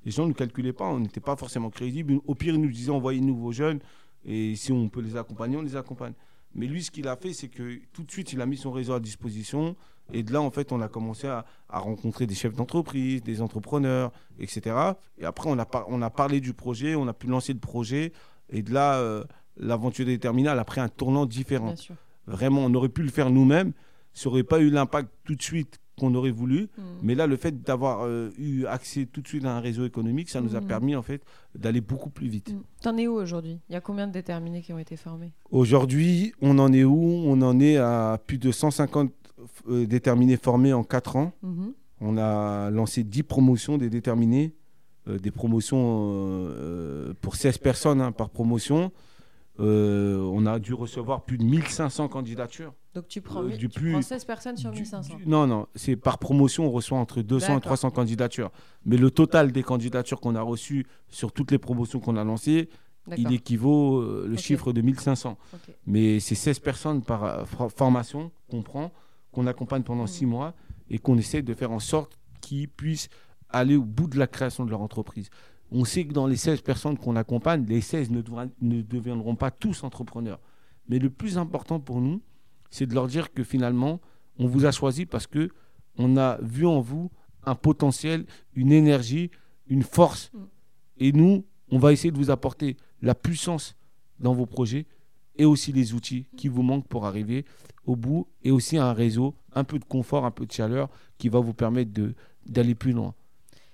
Les 0.04 0.10
gens 0.10 0.22
ne 0.24 0.28
nous 0.28 0.34
calculaient 0.34 0.72
pas, 0.72 0.86
on 0.86 0.98
n'était 0.98 1.20
pas 1.20 1.36
forcément 1.36 1.70
crédibles. 1.70 2.18
Au 2.26 2.34
pire, 2.34 2.54
ils 2.54 2.60
nous 2.60 2.70
disaient 2.72 2.90
envoyez-nous 2.90 3.36
vos 3.36 3.52
jeunes 3.52 3.78
et 4.24 4.56
si 4.56 4.72
on 4.72 4.88
peut 4.88 5.00
les 5.00 5.16
accompagner, 5.16 5.56
on 5.56 5.62
les 5.62 5.76
accompagne. 5.76 6.14
Mais 6.54 6.66
lui, 6.66 6.82
ce 6.82 6.90
qu'il 6.90 7.06
a 7.06 7.16
fait, 7.16 7.32
c'est 7.32 7.48
que 7.48 7.78
tout 7.92 8.02
de 8.02 8.10
suite, 8.10 8.32
il 8.32 8.40
a 8.40 8.46
mis 8.46 8.56
son 8.56 8.72
réseau 8.72 8.94
à 8.94 9.00
disposition. 9.00 9.76
Et 10.12 10.22
de 10.22 10.32
là, 10.32 10.40
en 10.42 10.50
fait, 10.50 10.72
on 10.72 10.80
a 10.80 10.88
commencé 10.88 11.26
à, 11.26 11.44
à 11.68 11.78
rencontrer 11.78 12.26
des 12.26 12.34
chefs 12.34 12.54
d'entreprise, 12.54 13.22
des 13.22 13.40
entrepreneurs, 13.40 14.12
etc. 14.38 14.76
Et 15.18 15.24
après, 15.24 15.48
on 15.50 15.58
a, 15.58 15.64
par- 15.64 15.86
on 15.88 16.02
a 16.02 16.10
parlé 16.10 16.40
du 16.40 16.52
projet, 16.52 16.94
on 16.94 17.08
a 17.08 17.12
pu 17.12 17.26
lancer 17.26 17.52
le 17.52 17.58
projet. 17.60 18.12
Et 18.50 18.62
de 18.62 18.72
là, 18.72 18.96
euh, 18.96 19.24
l'aventure 19.56 20.04
des 20.06 20.18
terminales 20.18 20.58
a 20.58 20.64
pris 20.64 20.80
un 20.80 20.88
tournant 20.88 21.24
différent. 21.26 21.66
Bien 21.68 21.76
sûr. 21.76 21.94
Vraiment, 22.26 22.60
on 22.64 22.74
aurait 22.74 22.88
pu 22.90 23.02
le 23.02 23.10
faire 23.10 23.30
nous-mêmes. 23.30 23.72
Ça 24.12 24.28
n'aurait 24.28 24.42
pas 24.42 24.60
eu 24.60 24.68
l'impact 24.70 25.08
tout 25.24 25.34
de 25.34 25.42
suite 25.42 25.78
qu'on 25.98 26.14
aurait 26.14 26.30
voulu. 26.30 26.68
Mm. 26.76 26.82
Mais 27.02 27.14
là, 27.14 27.26
le 27.26 27.36
fait 27.36 27.62
d'avoir 27.62 28.02
euh, 28.04 28.30
eu 28.38 28.66
accès 28.66 29.06
tout 29.06 29.20
de 29.22 29.28
suite 29.28 29.44
à 29.44 29.56
un 29.56 29.60
réseau 29.60 29.84
économique, 29.86 30.28
ça 30.30 30.40
nous 30.40 30.56
a 30.56 30.60
Mhm. 30.60 30.66
permis 30.66 30.96
en 30.96 31.02
fait 31.02 31.22
d'aller 31.54 31.80
beaucoup 31.80 32.10
plus 32.10 32.28
vite. 32.28 32.52
Mm. 32.52 32.62
T'en 32.82 32.96
es 32.98 33.06
où 33.06 33.14
aujourd'hui? 33.14 33.60
Il 33.68 33.72
y 33.72 33.76
a 33.76 33.80
combien 33.80 34.06
de 34.06 34.12
déterminés 34.12 34.62
qui 34.62 34.72
ont 34.72 34.78
été 34.78 34.96
formés? 34.96 35.32
Aujourd'hui, 35.50 36.32
on 36.42 36.58
en 36.58 36.72
est 36.72 36.84
où? 36.84 37.22
On 37.26 37.40
en 37.42 37.58
est 37.60 37.76
à 37.76 38.18
plus 38.26 38.38
de 38.38 38.50
150 38.50 39.10
euh, 39.10 39.12
déterminés 39.68 40.36
formés 40.36 40.72
en 40.72 40.84
4 40.84 41.16
ans. 41.16 41.32
Mhm. 41.42 41.72
On 42.00 42.16
a 42.18 42.70
lancé 42.70 43.04
10 43.04 43.22
promotions 43.22 43.78
des 43.78 43.88
déterminés, 43.90 44.54
euh, 45.08 45.18
des 45.18 45.30
promotions 45.30 46.10
euh, 46.10 47.10
euh, 47.10 47.14
pour 47.20 47.36
16 47.36 47.58
personnes 47.58 48.00
hein, 48.00 48.12
par 48.12 48.30
promotion. 48.30 48.90
Euh, 49.60 50.18
on 50.32 50.46
a 50.46 50.58
dû 50.58 50.72
recevoir 50.72 51.24
plus 51.24 51.36
de 51.36 51.44
1500 51.44 52.08
candidatures. 52.08 52.72
Donc 52.94 53.06
tu 53.06 53.20
prends, 53.20 53.42
Euh, 53.44 53.48
du 53.50 53.68
tu 53.68 53.78
plus- 53.80 53.92
prends 53.92 54.02
16 54.02 54.24
personnes 54.24 54.56
sur 54.56 54.70
Du- 54.70 54.80
1500. 54.80 55.16
du- 55.16 55.26
non, 55.28 55.46
non, 55.46 55.66
c'est 55.74 55.94
par 55.96 56.18
promotion, 56.18 56.66
on 56.66 56.70
reçoit 56.70 56.98
entre 56.98 57.20
200 57.22 57.46
et 57.46 57.48
D'accord. 57.56 57.62
300 57.62 57.90
candidatures. 57.90 58.50
Mais 58.86 58.96
le 58.96 59.10
total 59.10 59.52
des 59.52 59.62
candidatures 59.62 60.20
qu'on 60.20 60.34
a 60.36 60.42
reçues 60.42 60.86
sur 61.08 61.32
toutes 61.32 61.50
les 61.50 61.58
promotions 61.58 62.00
qu'on 62.00 62.16
a 62.16 62.24
lancées, 62.24 62.70
il 63.16 63.32
équivaut 63.32 63.98
euh, 64.00 64.24
le 64.26 64.34
Ok. 64.34 64.38
chiffre 64.40 64.72
de 64.72 64.80
1500. 64.80 65.36
Ok. 65.52 65.74
Mais 65.86 66.18
c'est 66.20 66.34
16 66.34 66.58
personnes 66.58 67.02
par 67.02 67.24
euh, 67.24 67.44
for- 67.44 67.70
formation 67.70 68.30
qu'on 68.50 68.62
prend, 68.62 68.90
qu'on 69.32 69.46
accompagne 69.46 69.82
pendant. 69.82 70.06
6 70.06 70.26
mois 70.26 70.54
et 70.88 70.98
qu'on 70.98 71.16
essaie 71.18 71.42
de 71.42 71.54
faire 71.54 71.72
en 71.72 71.80
sorte 71.80 72.18
qu'ils 72.40 72.68
puissent 72.68 73.08
aller 73.48 73.76
au 73.76 73.82
bout 73.84 74.06
de 74.06 74.18
la 74.18 74.26
création 74.26 74.64
de 74.64 74.70
leur 74.70 74.80
entreprise. 74.80 75.30
On 75.70 75.84
sait 75.84 76.04
que 76.04 76.12
dans 76.12 76.26
les 76.26 76.36
16 76.36 76.60
personnes 76.60 76.98
qu'on 76.98 77.16
accompagne, 77.16 77.64
les 77.66 77.80
16 77.80 78.10
ne, 78.10 78.20
devra- 78.20 78.50
ne 78.60 78.82
deviendront 78.82 79.36
pas 79.36 79.50
tous 79.50 79.84
entrepreneurs. 79.84 80.40
Mais 80.88 80.98
le 80.98 81.10
plus 81.10 81.38
important 81.38 81.80
pour 81.80 82.00
nous, 82.00 82.20
c'est 82.70 82.86
de 82.86 82.94
leur 82.94 83.06
dire 83.06 83.32
que 83.32 83.42
finalement, 83.42 84.00
on 84.38 84.46
vous 84.46 84.66
a 84.66 84.72
choisi 84.72 85.06
parce 85.06 85.26
que 85.26 85.50
on 85.98 86.16
a 86.16 86.38
vu 86.42 86.66
en 86.66 86.80
vous 86.80 87.10
un 87.44 87.54
potentiel, 87.54 88.26
une 88.54 88.72
énergie, 88.72 89.30
une 89.66 89.82
force. 89.82 90.30
Mm. 90.32 90.38
Et 90.98 91.12
nous, 91.12 91.44
on 91.70 91.78
va 91.78 91.92
essayer 91.92 92.10
de 92.10 92.18
vous 92.18 92.30
apporter 92.30 92.76
la 93.00 93.14
puissance 93.14 93.76
dans 94.20 94.34
vos 94.34 94.46
projets 94.46 94.86
et 95.36 95.44
aussi 95.44 95.72
les 95.72 95.94
outils 95.94 96.26
qui 96.36 96.48
vous 96.48 96.62
manquent 96.62 96.88
pour 96.88 97.06
arriver 97.06 97.44
au 97.86 97.96
bout 97.96 98.28
et 98.42 98.50
aussi 98.50 98.78
un 98.78 98.92
réseau, 98.92 99.34
un 99.54 99.64
peu 99.64 99.78
de 99.78 99.84
confort, 99.84 100.24
un 100.24 100.30
peu 100.30 100.46
de 100.46 100.52
chaleur 100.52 100.88
qui 101.18 101.28
va 101.28 101.40
vous 101.40 101.54
permettre 101.54 101.90
d'aller 102.46 102.74
plus 102.74 102.92
loin. 102.92 103.14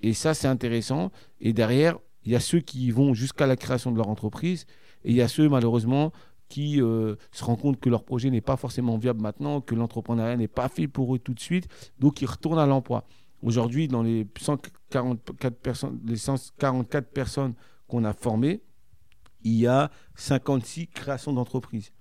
Et 0.01 0.15
ça, 0.15 0.35
c'est 0.35 0.49
intéressant. 0.49 1.11
Et 1.41 1.53
derrière, 1.53 1.99
il 2.25 2.33
y 2.33 2.37
a 2.37 2.41
ceux 2.41 2.61
qui 2.61 2.91
vont 2.91 3.15
jusqu'à 3.15 3.47
la 3.47 3.57
création 3.57 3.91
de 3.91 3.97
leur 3.97 4.09
entreprise 4.09 4.67
et 5.05 5.11
il 5.11 5.17
y 5.17 5.23
a 5.23 5.29
ceux, 5.29 5.49
malheureusement, 5.49 6.13
qui 6.49 6.81
euh, 6.81 7.17
se 7.31 7.45
rendent 7.45 7.61
compte 7.61 7.81
que 7.81 7.91
leur 7.91 8.05
projet 8.05 8.31
n'est 8.31 8.41
pas 8.41 8.57
forcément 8.57 8.97
viable 8.97 9.21
maintenant, 9.21 9.61
que 9.61 9.75
l'entrepreneuriat 9.75 10.37
n'est 10.37 10.49
pas 10.49 10.69
fait 10.69 10.89
pour 10.89 11.15
eux 11.15 11.19
tout 11.19 11.35
de 11.35 11.41
suite, 11.41 11.69
donc 11.99 12.23
ils 12.23 12.27
retournent 12.27 12.59
à 12.59 12.67
l'emploi. 12.67 13.05
Aujourd'hui, 13.43 13.87
dans 13.87 14.03
les 14.03 14.27
144 14.39 15.57
personnes, 15.57 16.01
les 16.05 16.17
144 16.17 17.09
personnes 17.11 17.55
qu'on 17.87 18.05
a 18.05 18.13
formées, 18.13 18.63
il 19.49 19.59
y 19.61 19.67
a 19.67 19.91
56 20.17 20.89
créations 20.89 21.33
d'entreprises. 21.33 21.93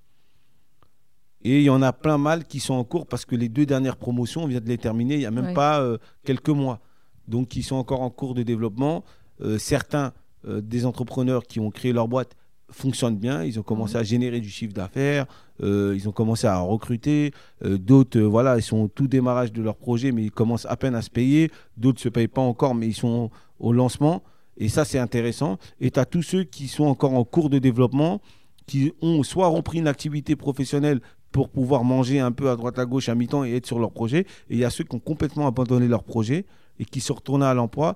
Et 1.43 1.57
il 1.59 1.63
y 1.63 1.69
en 1.69 1.81
a 1.81 1.93
plein 1.93 2.17
mal 2.17 2.45
qui 2.45 2.59
sont 2.59 2.73
en 2.73 2.83
cours 2.83 3.05
parce 3.07 3.25
que 3.25 3.35
les 3.35 3.47
deux 3.49 3.65
dernières 3.65 3.97
promotions, 3.97 4.43
on 4.43 4.47
vient 4.47 4.59
de 4.59 4.67
les 4.67 4.77
terminer 4.77 5.15
il 5.15 5.19
n'y 5.19 5.25
a 5.25 5.31
même 5.31 5.53
pas 5.53 5.79
euh, 5.81 5.97
quelques 6.25 6.49
mois. 6.49 6.79
Donc, 7.27 7.55
ils 7.55 7.63
sont 7.63 7.75
encore 7.75 8.01
en 8.01 8.09
cours 8.09 8.33
de 8.33 8.43
développement. 8.43 9.03
Euh, 9.41 9.57
certains 9.57 10.13
euh, 10.47 10.61
des 10.61 10.85
entrepreneurs 10.85 11.43
qui 11.43 11.59
ont 11.59 11.69
créé 11.71 11.93
leur 11.93 12.07
boîte 12.07 12.35
fonctionnent 12.69 13.17
bien. 13.17 13.43
Ils 13.43 13.59
ont 13.59 13.63
commencé 13.63 13.93
Mhm. 13.95 13.99
à 13.99 14.03
générer 14.03 14.39
du 14.41 14.49
chiffre 14.49 14.73
d'affaires. 14.73 15.25
ils 15.59 16.07
ont 16.07 16.11
commencé 16.11 16.45
à 16.45 16.59
recruter. 16.59 17.31
D'autres, 17.63 18.19
voilà, 18.19 18.57
ils 18.57 18.61
sont 18.61 18.77
au 18.77 18.87
tout 18.87 19.07
démarrage 19.07 19.51
de 19.51 19.61
leur 19.63 19.75
projet, 19.75 20.11
mais 20.11 20.23
ils 20.23 20.31
commencent 20.31 20.67
à 20.67 20.75
peine 20.75 20.93
à 20.93 21.01
se 21.01 21.09
payer. 21.09 21.49
D'autres 21.77 21.97
ne 21.99 22.03
se 22.03 22.09
payent 22.09 22.27
pas 22.27 22.41
encore, 22.41 22.75
mais 22.75 22.87
ils 22.87 22.93
sont 22.93 23.31
au 23.59 23.73
lancement. 23.73 24.21
Et 24.57 24.69
ça, 24.69 24.85
c'est 24.85 24.99
intéressant. 24.99 25.57
Et 25.79 25.91
tu 25.91 25.99
as 25.99 26.05
tous 26.05 26.23
ceux 26.23 26.43
qui 26.43 26.67
sont 26.67 26.85
encore 26.85 27.13
en 27.13 27.23
cours 27.23 27.49
de 27.49 27.59
développement, 27.59 28.21
qui 28.65 28.91
ont 29.01 29.23
soit 29.23 29.47
repris 29.47 29.79
une 29.79 29.87
activité 29.87 30.35
professionnelle 30.35 30.99
pour 31.31 31.49
pouvoir 31.49 31.83
manger 31.83 32.19
un 32.19 32.31
peu 32.31 32.49
à 32.49 32.55
droite 32.55 32.79
à 32.79 32.85
gauche 32.85 33.09
à 33.09 33.15
mi-temps 33.15 33.45
et 33.45 33.55
être 33.55 33.65
sur 33.65 33.79
leur 33.79 33.91
projet. 33.91 34.21
Et 34.49 34.55
il 34.55 34.57
y 34.57 34.65
a 34.65 34.69
ceux 34.69 34.83
qui 34.83 34.95
ont 34.95 34.99
complètement 34.99 35.47
abandonné 35.47 35.87
leur 35.87 36.03
projet 36.03 36.45
et 36.79 36.85
qui 36.85 36.99
sont 36.99 37.15
retournés 37.15 37.45
à 37.45 37.53
l'emploi 37.53 37.95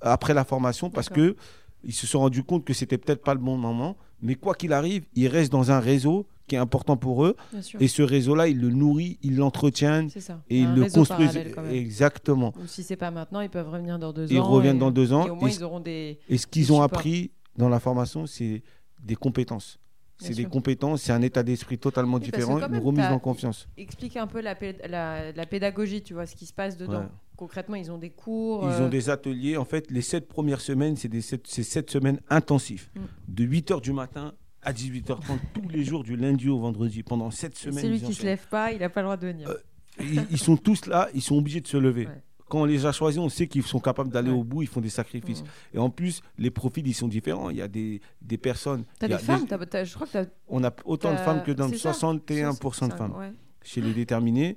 après 0.00 0.34
la 0.34 0.44
formation 0.44 0.90
parce 0.90 1.08
que 1.08 1.36
ils 1.84 1.92
se 1.94 2.06
sont 2.06 2.20
rendus 2.20 2.42
compte 2.42 2.64
que 2.64 2.72
c'était 2.74 2.98
peut-être 2.98 3.22
pas 3.22 3.34
le 3.34 3.40
bon 3.40 3.56
moment. 3.56 3.96
Mais 4.22 4.34
quoi 4.34 4.54
qu'il 4.54 4.72
arrive, 4.72 5.04
ils 5.14 5.28
restent 5.28 5.52
dans 5.52 5.70
un 5.70 5.78
réseau 5.80 6.26
qui 6.46 6.54
est 6.54 6.58
important 6.58 6.96
pour 6.96 7.24
eux. 7.26 7.36
Et 7.80 7.88
ce 7.88 8.02
réseau-là, 8.02 8.48
ils 8.48 8.58
le 8.60 8.70
nourrissent, 8.70 9.16
ils 9.22 9.36
l'entretiennent 9.36 10.08
et 10.48 10.60
ils 10.60 10.72
le 10.74 10.84
construisent. 10.90 11.38
Exactement. 11.70 12.52
Ou 12.62 12.66
si 12.66 12.82
c'est 12.82 12.96
pas 12.96 13.10
maintenant, 13.10 13.40
ils 13.40 13.50
peuvent 13.50 13.68
revenir 13.68 13.98
dans 13.98 14.12
deux 14.12 14.26
Ils 14.30 14.38
ans. 14.40 14.44
reviennent 14.44 14.76
et- 14.76 14.80
dans 14.80 14.90
deux 14.90 15.12
ans. 15.12 15.26
Et 15.26 15.30
au 15.30 15.34
moins, 15.34 15.48
Et- 15.48 15.54
ils 15.54 15.64
auront 15.64 15.80
des. 15.80 16.18
Et 16.28 16.38
ce 16.38 16.46
qu'ils 16.46 16.72
ont 16.72 16.82
appris 16.82 17.30
dans 17.56 17.68
la 17.68 17.80
formation, 17.80 18.26
c'est 18.26 18.62
des 19.02 19.16
compétences. 19.16 19.78
C'est 20.18 20.30
des 20.34 20.42
sûr. 20.42 20.50
compétences, 20.50 21.02
c'est 21.02 21.12
un 21.12 21.20
état 21.20 21.42
d'esprit 21.42 21.76
totalement 21.76 22.16
Oui, 22.16 22.22
différent, 22.22 22.58
une 22.58 22.78
remise 22.78 23.04
en 23.04 23.18
confiance. 23.18 23.68
Explique 23.76 24.16
un 24.16 24.26
peu 24.26 24.40
la, 24.40 24.54
pé- 24.54 24.76
la, 24.88 25.30
la 25.32 25.46
pédagogie, 25.46 26.00
tu 26.02 26.14
vois, 26.14 26.24
ce 26.24 26.34
qui 26.34 26.46
se 26.46 26.54
passe 26.54 26.78
dedans. 26.78 27.00
Ouais. 27.00 27.06
Concrètement, 27.36 27.76
ils 27.76 27.90
ont 27.90 27.98
des 27.98 28.10
cours. 28.10 28.64
Ils 28.64 28.82
euh, 28.82 28.86
ont 28.86 28.88
des 28.88 29.10
ateliers. 29.10 29.56
En 29.56 29.64
fait, 29.64 29.90
les 29.90 30.02
sept 30.02 30.26
premières 30.28 30.60
semaines, 30.60 30.96
c'est 30.96 31.08
des 31.08 31.20
sept, 31.20 31.46
sept 31.46 31.90
semaines 31.90 32.20
intensifs. 32.30 32.90
Mm. 32.94 33.00
De 33.28 33.44
8h 33.46 33.80
du 33.82 33.92
matin 33.92 34.32
à 34.62 34.72
18h30, 34.72 35.18
tous 35.54 35.68
les 35.68 35.84
jours, 35.84 36.02
du 36.02 36.16
lundi 36.16 36.48
au 36.48 36.58
vendredi, 36.58 37.02
pendant 37.02 37.30
sept 37.30 37.56
semaines. 37.56 37.84
Celui 37.84 37.98
qui 38.00 38.06
se 38.06 38.10
enchaînent. 38.20 38.26
lève 38.26 38.46
pas, 38.48 38.72
il 38.72 38.80
n'a 38.80 38.88
pas 38.88 39.00
le 39.02 39.06
droit 39.06 39.16
de 39.16 39.26
venir. 39.26 39.48
Euh, 39.48 39.54
Ils, 40.00 40.26
ils 40.30 40.38
sont 40.38 40.56
tous 40.56 40.86
là, 40.86 41.08
ils 41.14 41.22
sont 41.22 41.36
obligés 41.36 41.60
de 41.60 41.66
se 41.68 41.76
lever. 41.76 42.06
Ouais. 42.06 42.22
Quand 42.48 42.60
on 42.60 42.64
les 42.64 42.86
a 42.86 42.92
choisis, 42.92 43.18
on 43.18 43.28
sait 43.28 43.48
qu'ils 43.48 43.64
sont 43.64 43.80
capables 43.80 44.10
d'aller 44.10 44.30
Ouais. 44.30 44.36
au 44.38 44.44
bout, 44.44 44.62
ils 44.62 44.68
font 44.68 44.80
des 44.80 44.88
sacrifices. 44.88 45.42
Mmh. 45.42 45.46
Et 45.76 45.78
en 45.78 45.90
plus, 45.90 46.20
les 46.38 46.50
profils, 46.50 46.86
ils 46.86 46.94
sont 46.94 47.08
différents. 47.08 47.50
Il 47.50 47.56
y 47.56 47.62
a 47.62 47.66
des, 47.66 48.00
des 48.22 48.38
personnes. 48.38 48.84
T'as 49.00 49.08
des 49.08 49.18
femmes 49.18 49.46
t'as- 49.48 49.58
t'as- 49.66 49.84
Je 49.84 49.94
crois 49.94 50.06
que 50.06 50.12
t'as. 50.12 50.24
On 50.48 50.62
a 50.62 50.72
autant 50.84 51.10
de 51.12 51.16
femmes 51.18 51.42
que 51.42 51.50
d'hommes, 51.50 51.72
c'est 51.72 51.78
ça 51.78 51.90
61% 51.92 52.88
de 52.88 52.94
femmes 52.94 53.16
ouais. 53.16 53.32
chez 53.62 53.80
les 53.80 53.92
déterminés. 53.92 54.56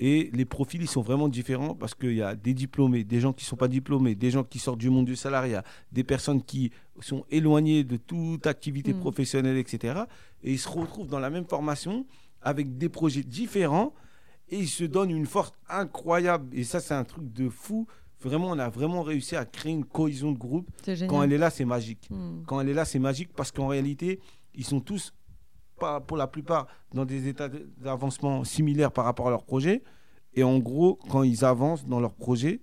Et 0.00 0.30
les 0.32 0.44
profils, 0.44 0.80
ils 0.80 0.88
sont 0.88 1.02
vraiment 1.02 1.28
différents 1.28 1.74
parce 1.74 1.94
qu'il 1.94 2.14
y 2.14 2.22
a 2.22 2.34
des 2.36 2.54
diplômés, 2.54 3.02
des 3.04 3.20
gens 3.20 3.32
qui 3.32 3.44
ne 3.44 3.48
sont 3.48 3.56
pas 3.56 3.68
diplômés, 3.68 4.14
des 4.14 4.30
gens 4.30 4.44
qui 4.44 4.58
sortent 4.58 4.78
du 4.78 4.90
monde 4.90 5.06
du 5.06 5.16
salariat, 5.16 5.64
des 5.92 6.04
personnes 6.04 6.42
qui 6.42 6.70
sont 7.00 7.24
éloignées 7.30 7.82
de 7.84 7.96
toute 7.96 8.46
activité 8.46 8.92
Mm. 8.94 9.00
professionnelle, 9.00 9.56
etc. 9.56 10.02
Et 10.44 10.52
ils 10.52 10.58
se 10.58 10.68
retrouvent 10.68 11.08
dans 11.08 11.18
la 11.18 11.30
même 11.30 11.44
formation 11.46 12.06
avec 12.42 12.78
des 12.78 12.88
projets 12.88 13.22
différents 13.24 13.92
et 14.50 14.58
ils 14.58 14.68
se 14.68 14.84
donnent 14.84 15.10
une 15.10 15.26
force 15.26 15.52
incroyable. 15.68 16.56
Et 16.56 16.64
ça, 16.64 16.80
c'est 16.80 16.94
un 16.94 17.04
truc 17.04 17.32
de 17.32 17.48
fou. 17.48 17.86
Vraiment, 18.20 18.48
on 18.50 18.58
a 18.58 18.68
vraiment 18.68 19.02
réussi 19.02 19.36
à 19.36 19.44
créer 19.44 19.72
une 19.72 19.84
cohésion 19.84 20.32
de 20.32 20.38
groupe. 20.38 20.68
Quand 21.08 21.22
elle 21.22 21.32
est 21.32 21.38
là, 21.38 21.50
c'est 21.50 21.64
magique. 21.64 22.08
Hmm. 22.10 22.42
Quand 22.46 22.60
elle 22.60 22.68
est 22.68 22.74
là, 22.74 22.84
c'est 22.84 22.98
magique 22.98 23.30
parce 23.34 23.52
qu'en 23.52 23.66
réalité, 23.68 24.20
ils 24.54 24.64
sont 24.64 24.80
tous, 24.80 25.12
pas, 25.78 26.00
pour 26.00 26.16
la 26.16 26.26
plupart, 26.26 26.66
dans 26.92 27.04
des 27.04 27.28
états 27.28 27.48
d'avancement 27.78 28.44
similaires 28.44 28.92
par 28.92 29.04
rapport 29.04 29.28
à 29.28 29.30
leur 29.30 29.44
projet. 29.44 29.82
Et 30.34 30.42
en 30.42 30.58
gros, 30.58 30.98
quand 31.08 31.22
ils 31.22 31.44
avancent 31.44 31.86
dans 31.86 32.00
leur 32.00 32.12
projet, 32.12 32.60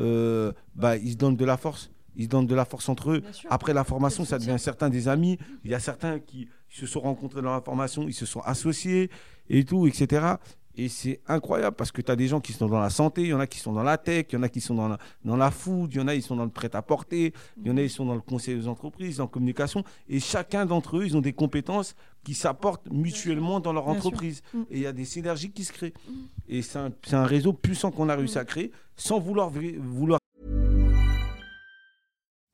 euh, 0.00 0.52
bah, 0.74 0.96
ils 0.96 1.12
se 1.12 1.16
donnent 1.16 1.36
de 1.36 1.44
la 1.44 1.56
force. 1.56 1.90
Ils 2.14 2.24
se 2.24 2.28
donnent 2.28 2.46
de 2.46 2.54
la 2.54 2.64
force 2.64 2.88
entre 2.88 3.10
eux. 3.10 3.22
Après 3.48 3.72
la 3.72 3.84
formation, 3.84 4.24
ça 4.24 4.38
devient 4.38 4.58
certains 4.58 4.90
des 4.90 5.08
amis. 5.08 5.38
Il 5.64 5.70
y 5.70 5.74
a 5.74 5.80
certains 5.80 6.18
qui 6.20 6.48
se 6.68 6.86
sont 6.86 7.00
rencontrés 7.00 7.42
dans 7.42 7.52
la 7.52 7.60
formation, 7.60 8.06
ils 8.06 8.14
se 8.14 8.26
sont 8.26 8.40
associés 8.40 9.10
et 9.48 9.64
tout, 9.64 9.86
etc. 9.86 10.36
Et 10.76 10.88
c'est 10.88 11.20
incroyable 11.28 11.76
parce 11.76 11.92
que 11.92 12.00
tu 12.00 12.10
as 12.10 12.16
des 12.16 12.28
gens 12.28 12.40
qui 12.40 12.52
sont 12.52 12.66
dans 12.66 12.80
la 12.80 12.90
santé, 12.90 13.22
il 13.22 13.28
y 13.28 13.34
en 13.34 13.40
a 13.40 13.46
qui 13.46 13.58
sont 13.58 13.72
dans 13.72 13.82
la 13.82 13.98
tech, 13.98 14.26
il 14.30 14.36
y 14.36 14.38
en 14.38 14.42
a 14.42 14.48
qui 14.48 14.60
sont 14.60 14.74
dans 14.74 14.88
la, 14.88 14.98
dans 15.24 15.36
la 15.36 15.50
food, 15.50 15.92
il 15.92 15.98
y 15.98 16.00
en 16.00 16.08
a 16.08 16.14
qui 16.14 16.22
sont 16.22 16.36
dans 16.36 16.44
le 16.44 16.50
prêt-à-porter, 16.50 17.34
il 17.62 17.66
y 17.66 17.70
en 17.70 17.76
a 17.76 17.82
qui 17.82 17.90
sont 17.90 18.06
dans 18.06 18.14
le 18.14 18.20
conseil 18.20 18.58
aux 18.58 18.68
entreprises, 18.68 19.20
en 19.20 19.26
communication. 19.26 19.84
Et 20.08 20.20
chacun 20.20 20.66
d'entre 20.66 20.98
eux, 20.98 21.04
ils 21.04 21.16
ont 21.16 21.20
des 21.20 21.34
compétences 21.34 21.94
qui 22.24 22.34
s'apportent 22.34 22.90
mutuellement 22.90 23.60
dans 23.60 23.72
leur 23.72 23.84
Bien 23.84 23.94
entreprise. 23.94 24.42
Mm. 24.54 24.62
Et 24.70 24.76
il 24.76 24.82
y 24.82 24.86
a 24.86 24.92
des 24.92 25.04
synergies 25.04 25.50
qui 25.50 25.64
se 25.64 25.72
créent. 25.72 25.94
Mm. 26.08 26.12
Et 26.48 26.62
c'est 26.62 26.78
un, 26.78 26.90
c'est 27.04 27.16
un 27.16 27.26
réseau 27.26 27.52
puissant 27.52 27.90
qu'on 27.90 28.08
a 28.08 28.16
réussi 28.16 28.32
Mm. 28.36 28.38
à 28.38 28.44
créer 28.44 28.72
sans 28.96 29.18
vouloir, 29.18 29.50
vouloir 29.50 30.18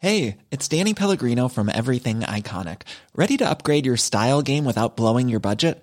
Hey, 0.00 0.37
it's 0.52 0.68
Danny 0.68 0.94
Pellegrino 0.94 1.48
from 1.48 1.68
Everything 1.68 2.20
Iconic. 2.20 2.83
Ready 3.16 3.37
to 3.38 3.44
upgrade 3.44 3.85
your 3.85 3.96
style 3.96 4.42
game 4.42 4.64
without 4.64 4.96
blowing 4.96 5.28
your 5.28 5.40
budget? 5.40 5.83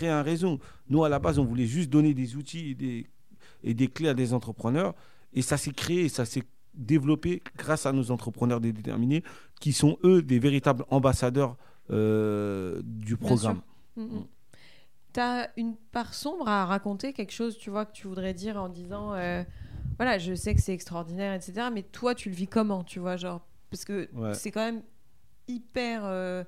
Créer 0.00 0.10
un 0.10 0.22
réseau. 0.22 0.58
Nous, 0.88 1.04
à 1.04 1.08
la 1.08 1.18
base, 1.18 1.38
on 1.38 1.44
voulait 1.44 1.66
juste 1.66 1.90
donner 1.90 2.14
des 2.14 2.36
outils 2.36 2.70
et 2.70 2.74
des, 2.74 3.06
et 3.62 3.74
des 3.74 3.88
clés 3.88 4.08
à 4.08 4.14
des 4.14 4.32
entrepreneurs. 4.32 4.94
Et 5.34 5.42
ça 5.42 5.56
s'est 5.56 5.72
créé, 5.72 6.08
ça 6.08 6.24
s'est 6.24 6.44
développé 6.74 7.42
grâce 7.58 7.84
à 7.84 7.92
nos 7.92 8.10
entrepreneurs 8.10 8.60
déterminés 8.60 9.22
qui 9.60 9.72
sont, 9.72 9.98
eux, 10.04 10.22
des 10.22 10.38
véritables 10.38 10.84
ambassadeurs 10.88 11.56
euh, 11.90 12.80
du 12.84 13.16
programme. 13.16 13.60
Mm, 13.96 14.02
mm. 14.04 14.26
T'as 15.12 15.48
une 15.56 15.76
part 15.76 16.14
sombre 16.14 16.48
à 16.48 16.64
raconter, 16.64 17.12
quelque 17.12 17.32
chose, 17.32 17.58
tu 17.58 17.68
vois, 17.68 17.84
que 17.84 17.92
tu 17.92 18.06
voudrais 18.06 18.32
dire 18.32 18.56
en 18.56 18.68
disant, 18.68 19.12
euh, 19.14 19.42
voilà, 19.98 20.18
je 20.18 20.34
sais 20.34 20.54
que 20.54 20.60
c'est 20.62 20.72
extraordinaire, 20.72 21.34
etc. 21.34 21.68
Mais 21.72 21.82
toi, 21.82 22.14
tu 22.14 22.30
le 22.30 22.36
vis 22.36 22.46
comment, 22.46 22.84
tu 22.84 23.00
vois, 23.00 23.16
genre, 23.16 23.40
parce 23.70 23.84
que 23.84 24.08
Ouais. 24.14 24.34
c'est 24.34 24.50
quand 24.52 24.64
même 24.64 24.82
hyper, 25.48 26.02
euh, 26.04 26.44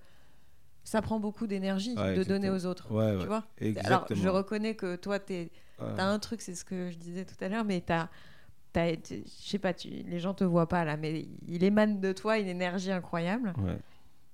ça 0.85 1.01
prend 1.03 1.21
beaucoup 1.21 1.47
d'énergie 1.47 1.95
Ouais, 1.97 2.17
de 2.17 2.25
donner 2.25 2.51
aux 2.51 2.67
autres. 2.67 2.91
Ouais, 2.93 3.19
Tu 3.21 3.27
vois 3.27 3.45
Exactement. 3.59 3.97
Alors, 3.97 4.07
je 4.11 4.29
reconnais 4.29 4.75
que 4.75 4.97
toi, 4.97 5.19
tu 5.21 5.49
as 5.81 6.07
un 6.07 6.19
truc, 6.19 6.41
c'est 6.41 6.55
ce 6.55 6.65
que 6.65 6.91
je 6.91 6.97
disais 6.97 7.25
tout 7.25 7.37
à 7.45 7.49
l'heure, 7.49 7.65
mais 7.65 7.83
tu 7.87 7.93
as. 7.93 8.09
Je 8.75 9.21
sais 9.27 9.59
pas, 9.59 9.75
tu, 9.75 9.89
les 9.89 10.19
gens 10.19 10.33
te 10.35 10.45
voient 10.45 10.69
pas 10.69 10.85
là, 10.85 10.97
mais 10.97 11.27
il 11.47 11.63
émane 11.63 12.01
de 12.01 12.13
toi 12.13 12.39
une 12.39 12.49
énergie 12.49 12.91
incroyable. 12.91 13.53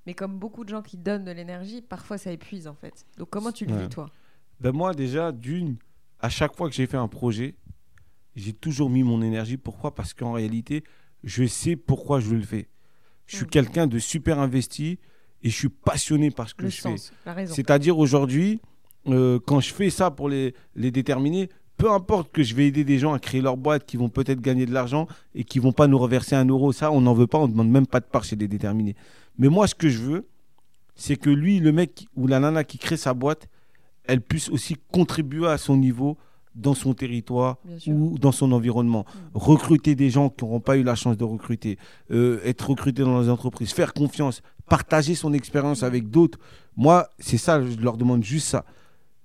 Mais 0.06 0.14
comme 0.14 0.38
beaucoup 0.38 0.64
de 0.64 0.70
gens 0.70 0.80
qui 0.82 0.96
donnent 0.96 1.24
de 1.24 1.32
l'énergie, 1.32 1.82
parfois 1.82 2.16
ça 2.18 2.30
épuise 2.32 2.66
en 2.66 2.74
fait. 2.74 3.04
Donc 3.18 3.28
comment 3.30 3.52
tu 3.52 3.66
le 3.66 3.76
vis 3.76 3.88
toi? 3.88 4.10
Ben 4.60 4.72
moi, 4.72 4.94
déjà, 4.94 5.32
d'une, 5.32 5.76
à 6.20 6.28
chaque 6.30 6.56
fois 6.56 6.68
que 6.68 6.74
j'ai 6.74 6.86
fait 6.86 6.96
un 6.96 7.08
projet, 7.08 7.56
j'ai 8.36 8.52
toujours 8.52 8.90
mis 8.90 9.02
mon 9.02 9.20
énergie. 9.22 9.56
Pourquoi? 9.56 9.94
Parce 9.94 10.14
qu'en 10.14 10.32
réalité, 10.32 10.82
je 11.24 11.44
sais 11.44 11.76
pourquoi 11.76 12.20
je 12.20 12.34
le 12.34 12.42
fais. 12.42 12.68
Je 13.26 13.36
suis 13.36 13.44
Mm. 13.44 13.50
quelqu'un 13.50 13.86
de 13.88 13.98
super 13.98 14.38
investi 14.38 14.98
et 15.42 15.50
je 15.50 15.54
suis 15.54 15.68
passionné 15.68 16.30
par 16.30 16.48
ce 16.48 16.54
que 16.54 16.64
Le 16.64 16.68
je 16.70 16.80
fais. 16.80 16.96
sens. 16.96 17.12
C'est-à-dire 17.46 17.98
aujourd'hui, 17.98 18.60
euh, 19.06 19.38
quand 19.46 19.60
je 19.60 19.72
fais 19.72 19.90
ça 19.90 20.10
pour 20.10 20.28
les, 20.28 20.54
les 20.74 20.90
déterminer, 20.90 21.48
peu 21.76 21.90
importe 21.92 22.32
que 22.32 22.42
je 22.42 22.54
vais 22.54 22.66
aider 22.66 22.84
des 22.84 22.98
gens 22.98 23.12
à 23.12 23.18
créer 23.20 23.40
leur 23.40 23.56
boîte 23.56 23.86
qui 23.86 23.96
vont 23.96 24.08
peut-être 24.08 24.40
gagner 24.40 24.66
de 24.66 24.72
l'argent 24.74 25.06
et 25.34 25.44
qui 25.44 25.60
vont 25.60 25.72
pas 25.72 25.86
nous 25.86 25.98
reverser 25.98 26.34
un 26.34 26.44
euro, 26.44 26.72
ça, 26.72 26.90
on 26.90 27.00
n'en 27.00 27.14
veut 27.14 27.28
pas, 27.28 27.38
on 27.38 27.46
ne 27.46 27.52
demande 27.52 27.70
même 27.70 27.86
pas 27.86 28.00
de 28.00 28.06
part 28.06 28.24
chez 28.24 28.36
les 28.36 28.48
déterminés. 28.48 28.96
Mais 29.38 29.48
moi, 29.48 29.68
ce 29.68 29.76
que 29.76 29.88
je 29.88 29.98
veux, 29.98 30.26
c'est 30.96 31.16
que 31.16 31.30
lui, 31.30 31.60
le 31.60 31.70
mec 31.70 32.08
ou 32.16 32.26
la 32.26 32.40
nana 32.40 32.64
qui 32.64 32.78
crée 32.78 32.96
sa 32.96 33.14
boîte, 33.14 33.48
elle 34.04 34.20
puisse 34.20 34.48
aussi 34.48 34.76
contribuer 34.90 35.46
à 35.46 35.56
son 35.58 35.76
niveau 35.76 36.18
dans 36.56 36.74
son 36.74 36.92
territoire 36.92 37.58
ou 37.86 38.18
dans 38.18 38.32
son 38.32 38.50
environnement. 38.50 39.04
Mm. 39.06 39.18
Recruter 39.34 39.94
des 39.94 40.10
gens 40.10 40.28
qui 40.28 40.44
n'auront 40.44 40.58
pas 40.60 40.76
eu 40.76 40.82
la 40.82 40.96
chance 40.96 41.16
de 41.16 41.22
recruter, 41.22 41.78
euh, 42.10 42.40
être 42.44 42.70
recruté 42.70 43.02
dans 43.02 43.20
les 43.20 43.28
entreprises, 43.28 43.70
faire 43.72 43.92
confiance, 43.94 44.42
partager 44.68 45.14
son 45.14 45.32
expérience 45.32 45.82
avec 45.82 46.08
d'autres. 46.10 46.38
Moi, 46.76 47.08
c'est 47.18 47.38
ça, 47.38 47.60
je 47.62 47.76
leur 47.80 47.96
demande 47.96 48.22
juste 48.24 48.48
ça. 48.48 48.64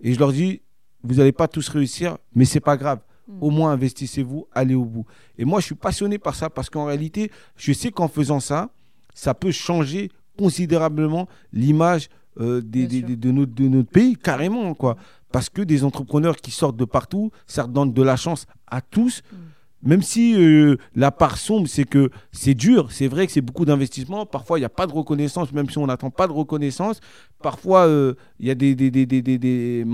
Et 0.02 0.14
je 0.14 0.20
leur 0.20 0.32
dis, 0.34 0.62
vous 1.04 1.16
n'allez 1.16 1.32
pas 1.32 1.48
tous 1.48 1.68
réussir, 1.70 2.18
mais 2.36 2.46
c'est 2.46 2.60
pas 2.60 2.78
grave. 2.78 3.00
Mm. 3.28 3.38
Au 3.42 3.50
moins, 3.50 3.72
investissez-vous, 3.72 4.48
allez 4.54 4.76
au 4.76 4.86
bout. 4.86 5.06
Et 5.38 5.46
moi, 5.46 5.60
je 5.60 5.66
suis 5.68 5.76
passionné 5.76 6.18
par 6.18 6.36
ça 6.36 6.50
parce 6.50 6.70
qu'en 6.70 6.86
réalité, 6.86 7.32
je 7.56 7.72
sais 7.74 7.92
qu'en 7.92 8.08
faisant 8.08 8.40
ça, 8.40 8.70
ça 9.14 9.34
peut 9.34 9.52
changer 9.52 10.10
considérablement 10.38 11.28
l'image 11.52 12.10
euh, 12.40 12.62
des- 12.62 12.88
Bien 12.88 12.88
des- 12.88 12.98
sûr. 13.00 13.08
des- 13.08 13.16
de, 13.16 13.32
notre, 13.32 13.54
de 13.54 13.68
notre 13.68 13.90
pays, 13.90 14.16
carrément, 14.16 14.74
quoi. 14.74 14.98
Parce 15.32 15.50
que 15.50 15.62
des 15.62 15.84
entrepreneurs 15.84 16.38
qui 16.38 16.50
sortent 16.52 16.78
de 16.78 16.86
partout, 16.86 17.32
ça 17.48 17.68
donne 17.68 17.94
de 17.94 18.02
la 18.02 18.16
chance 18.16 18.46
à 18.68 18.82
tous. 18.82 19.22
Mm. 19.32 19.36
Même 19.84 20.02
si 20.02 20.34
euh, 20.36 20.78
la 20.96 21.12
part 21.12 21.38
sombre, 21.38 21.67
c'est 21.67 21.84
que 21.86 22.10
c'est 22.32 22.54
dur, 22.54 22.91
c'est 22.91 23.08
vrai 23.08 23.26
que 23.28 23.34
c'est 23.34 23.41
beaucoup 23.41 23.65
d'investissement. 23.65 24.26
Parfois, 24.26 24.58
il 24.58 24.62
n'y 24.62 24.65
a 24.65 24.69
pas 24.69 24.88
de 24.88 24.93
reconnaissance, 24.93 25.52
même 25.52 25.69
si 25.69 25.78
on 25.78 25.88
n'attend 25.88 26.10
pas 26.10 26.28
de 26.28 26.34
reconnaissance. 26.34 27.00
Parfois, 27.41 27.86
euh, 27.88 28.13
il 28.39 28.48
y 28.48 28.52
a 28.52 28.56
des, 28.56 28.76
des, 28.76 28.89
des, 28.91 29.06
des, 29.06 29.22
des- 29.22 29.38
des- 29.38 29.86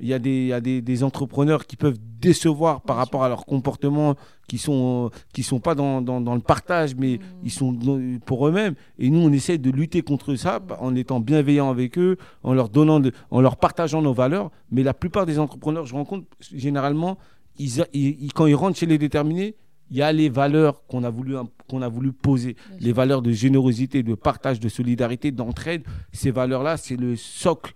il 0.00 0.08
y 0.08 0.12
a 0.12 0.18
des, 0.18 0.30
il 0.30 0.46
y 0.48 0.52
a 0.52 0.60
des, 0.60 0.82
des 0.82 1.04
entrepreneurs 1.04 1.66
qui 1.66 1.76
peuvent 1.76 1.96
décevoir 2.20 2.80
par 2.80 2.96
rapport 2.96 3.22
à 3.22 3.28
leur 3.28 3.46
comportement, 3.46 4.16
qui 4.48 4.58
sont, 4.58 5.06
euh, 5.14 5.16
qui 5.32 5.44
sont 5.44 5.60
pas 5.60 5.76
dans, 5.76 6.02
dans, 6.02 6.20
dans 6.20 6.34
le 6.34 6.40
partage, 6.40 6.96
mais 6.96 7.18
Mm. 7.18 7.20
ils 7.44 7.50
sont 7.52 7.72
dans- 7.72 8.18
pour 8.26 8.48
eux-mêmes. 8.48 8.74
Et 8.98 9.08
nous, 9.08 9.20
on 9.20 9.30
essaie 9.32 9.56
de 9.56 9.70
lutter 9.70 10.02
contre 10.02 10.34
ça 10.34 10.58
en 10.80 10.96
étant 10.96 11.20
bienveillants 11.20 11.70
avec 11.70 11.96
eux, 11.96 12.16
en 12.42 12.54
leur 12.54 12.70
donnant, 12.70 12.98
de- 12.98 13.12
en 13.30 13.40
leur 13.40 13.56
partageant 13.56 14.02
nos 14.02 14.12
valeurs. 14.12 14.50
Mais 14.72 14.82
la 14.82 14.94
plupart 14.94 15.26
des 15.26 15.38
entrepreneurs, 15.38 15.86
je 15.86 15.94
rencontre 15.94 16.26
généralement, 16.52 17.16
ils, 17.58 17.80
a- 17.82 17.86
ils- 17.92 18.24
ils- 18.24 18.32
quand 18.32 18.46
ils 18.46 18.54
rentrent 18.54 18.78
chez 18.78 18.86
les 18.86 18.98
déterminés, 18.98 19.54
il 19.90 19.96
y 19.98 20.02
a 20.02 20.12
les 20.12 20.28
valeurs 20.28 20.84
qu'on 20.86 21.04
a 21.04 21.10
voulu, 21.10 21.34
qu'on 21.68 21.82
a 21.82 21.88
voulu 21.88 22.12
poser, 22.12 22.56
les 22.80 22.92
valeurs 22.92 23.20
de 23.22 23.30
générosité, 23.32 24.02
de 24.02 24.14
partage, 24.14 24.58
de 24.58 24.68
solidarité, 24.68 25.30
d'entraide. 25.30 25.82
Ces 26.12 26.30
valeurs-là, 26.30 26.76
c'est 26.76 26.96
le 26.96 27.16
socle 27.16 27.74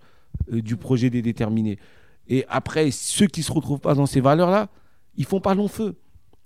euh, 0.51 0.61
du 0.61 0.75
projet 0.75 1.09
des 1.09 1.21
déterminés. 1.21 1.77
Et 2.27 2.45
après, 2.49 2.91
ceux 2.91 3.27
qui 3.27 3.43
se 3.43 3.51
retrouvent 3.51 3.79
pas 3.79 3.93
dans 3.93 4.05
ces 4.05 4.21
valeurs-là, 4.21 4.69
ils 5.15 5.25
font 5.25 5.39
pas 5.39 5.53
long 5.55 5.67
feu. 5.67 5.95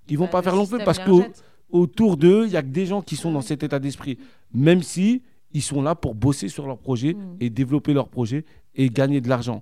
Ils 0.09 0.17
vont 0.17 0.25
Bah, 0.25 0.31
pas 0.31 0.41
faire 0.41 0.55
long 0.55 0.65
feu 0.65 0.79
parce 0.83 0.99
rejette. 0.99 1.43
autour 1.69 2.17
d'eux, 2.17 2.45
il 2.45 2.51
y 2.51 2.57
a 2.57 2.61
que 2.61 2.67
des 2.67 2.85
gens 2.85 3.01
qui 3.01 3.15
sont 3.15 3.31
dans 3.31 3.41
cet 3.41 3.63
état 3.63 3.79
d'esprit. 3.79 4.17
Même 4.53 4.83
si 4.83 5.23
ils 5.53 5.61
sont 5.61 5.81
là 5.81 5.95
pour 5.95 6.13
bosser 6.15 6.49
sur 6.49 6.67
leur 6.67 6.77
projet 6.77 7.13
Mm. 7.13 7.37
et 7.39 7.49
développer 7.49 7.93
leur 7.93 8.09
projet 8.09 8.43
et 8.75 8.89
gagner 8.89 9.21
de 9.21 9.29
l'argent. 9.29 9.61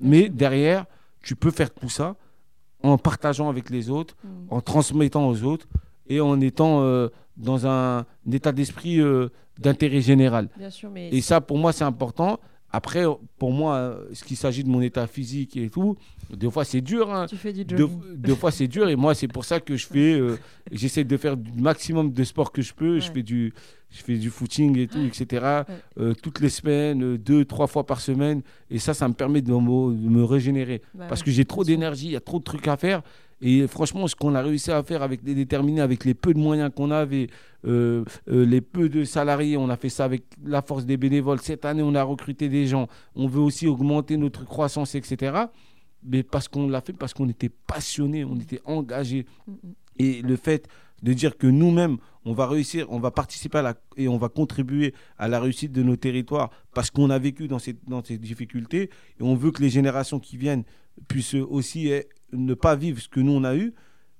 Mais 0.00 0.28
derrière, 0.30 0.86
tu 1.22 1.36
peux 1.36 1.50
faire 1.50 1.72
tout 1.72 1.88
ça 1.88 2.16
en 2.90 2.98
partageant 2.98 3.48
avec 3.48 3.70
les 3.70 3.90
autres, 3.90 4.14
Mm. 4.22 4.28
en 4.50 4.60
transmettant 4.60 5.28
aux 5.28 5.42
autres 5.42 5.66
et 6.08 6.20
en 6.20 6.40
étant 6.40 6.82
euh, 6.82 7.08
dans 7.36 7.66
un, 7.66 8.04
état 8.30 8.52
d'esprit 8.52 9.00
euh, 9.00 9.30
d'intérêt 9.58 10.00
général. 10.00 10.48
Bien 10.56 10.70
sûr, 10.70 10.90
mais 10.90 11.08
Et 11.10 11.20
ça, 11.20 11.40
pour 11.40 11.58
moi, 11.58 11.72
c'est 11.72 11.84
important. 11.84 12.38
Après, 12.74 13.04
pour 13.38 13.52
moi, 13.52 13.96
ce 14.12 14.24
qu'il 14.24 14.36
s'agit 14.36 14.64
de 14.64 14.68
mon 14.68 14.80
état 14.80 15.06
physique 15.06 15.56
et 15.56 15.70
tout, 15.70 15.96
des 16.36 16.50
fois, 16.50 16.64
c'est 16.64 16.80
dur. 16.80 17.12
hein. 17.14 17.26
tu 17.28 17.36
fais 17.36 17.52
du 17.52 17.64
Deux, 17.64 17.88
deux 18.16 18.34
fois 18.34 18.50
c'est 18.50 18.66
dur 18.66 18.88
et 18.88 18.96
moi 18.96 19.14
c'est 19.14 19.28
pour 19.28 19.44
ça 19.44 19.60
que 19.60 19.76
je 19.76 19.86
fais 19.86 20.14
euh, 20.14 20.36
j'essaie 20.72 21.04
de 21.04 21.16
faire 21.16 21.36
du 21.36 21.52
maximum 21.60 22.12
de 22.12 22.24
sport 22.24 22.50
que 22.50 22.62
je 22.62 22.74
peux. 22.74 22.98
Je 22.98 23.12
fais 23.12 23.22
du 23.22 23.52
je 23.90 24.02
fais 24.02 24.16
du 24.18 24.28
footing 24.30 24.76
et 24.76 24.88
tout 24.88 25.04
etc 25.04 25.62
euh, 26.00 26.14
toutes 26.20 26.40
les 26.40 26.48
semaines 26.48 27.02
euh, 27.04 27.18
deux 27.18 27.44
trois 27.44 27.68
fois 27.68 27.84
par 27.86 28.00
semaine. 28.00 28.42
Et 28.70 28.78
ça 28.80 28.92
ça 28.94 29.06
me 29.06 29.14
permet 29.14 29.40
de 29.42 29.52
me, 29.52 29.94
de 29.94 30.08
me 30.08 30.24
régénérer. 30.24 30.82
Bah 30.94 31.04
parce 31.08 31.22
que 31.22 31.30
j'ai 31.30 31.44
trop 31.44 31.62
d'énergie 31.62 32.06
il 32.06 32.12
y 32.12 32.16
a 32.16 32.20
trop 32.20 32.38
de 32.40 32.44
trucs 32.44 32.66
à 32.66 32.76
faire 32.76 33.02
et 33.44 33.66
franchement 33.68 34.08
ce 34.08 34.16
qu'on 34.16 34.34
a 34.34 34.42
réussi 34.42 34.72
à 34.72 34.82
faire 34.82 35.02
avec 35.02 35.20
les 35.22 35.34
déterminés 35.34 35.82
avec 35.82 36.04
les 36.04 36.14
peu 36.14 36.32
de 36.34 36.38
moyens 36.38 36.70
qu'on 36.74 36.90
avait 36.90 37.28
euh, 37.66 38.04
euh, 38.28 38.44
les 38.44 38.60
peu 38.60 38.88
de 38.88 39.04
salariés 39.04 39.56
on 39.56 39.68
a 39.68 39.76
fait 39.76 39.90
ça 39.90 40.04
avec 40.04 40.24
la 40.44 40.62
force 40.62 40.86
des 40.86 40.96
bénévoles. 40.96 41.40
Cette 41.40 41.64
année 41.64 41.82
on 41.82 41.94
a 41.94 42.02
recruté 42.02 42.48
des 42.48 42.66
gens. 42.66 42.88
On 43.14 43.28
veut 43.28 43.40
aussi 43.40 43.66
augmenter 43.66 44.16
notre 44.16 44.44
croissance 44.44 44.94
etc 44.94 45.46
mais 46.04 46.22
parce 46.22 46.48
qu'on 46.48 46.68
l'a 46.68 46.80
fait 46.80 46.92
parce 46.92 47.14
qu'on 47.14 47.28
était 47.28 47.48
passionné, 47.48 48.24
on 48.24 48.36
était 48.36 48.60
engagé. 48.64 49.26
Et 49.98 50.22
le 50.22 50.36
fait 50.36 50.68
de 51.02 51.12
dire 51.12 51.36
que 51.36 51.46
nous-mêmes, 51.46 51.98
on 52.24 52.32
va 52.32 52.46
réussir, 52.46 52.86
on 52.90 52.98
va 52.98 53.10
participer 53.10 53.58
à 53.58 53.62
la, 53.62 53.74
et 53.96 54.08
on 54.08 54.16
va 54.16 54.28
contribuer 54.28 54.94
à 55.18 55.28
la 55.28 55.40
réussite 55.40 55.72
de 55.72 55.82
nos 55.82 55.96
territoires 55.96 56.50
parce 56.72 56.90
qu'on 56.90 57.10
a 57.10 57.18
vécu 57.18 57.48
dans 57.48 57.58
ces, 57.58 57.76
dans 57.86 58.02
ces 58.02 58.16
difficultés 58.16 58.90
et 59.20 59.22
on 59.22 59.34
veut 59.34 59.50
que 59.50 59.60
les 59.60 59.68
générations 59.68 60.18
qui 60.18 60.36
viennent 60.36 60.64
puissent 61.08 61.34
aussi 61.34 61.90
ne 62.34 62.54
pas 62.54 62.76
vivre 62.76 63.00
ce 63.00 63.08
que 63.08 63.20
nous 63.20 63.32
on 63.32 63.44
a 63.44 63.56
eu, 63.56 63.72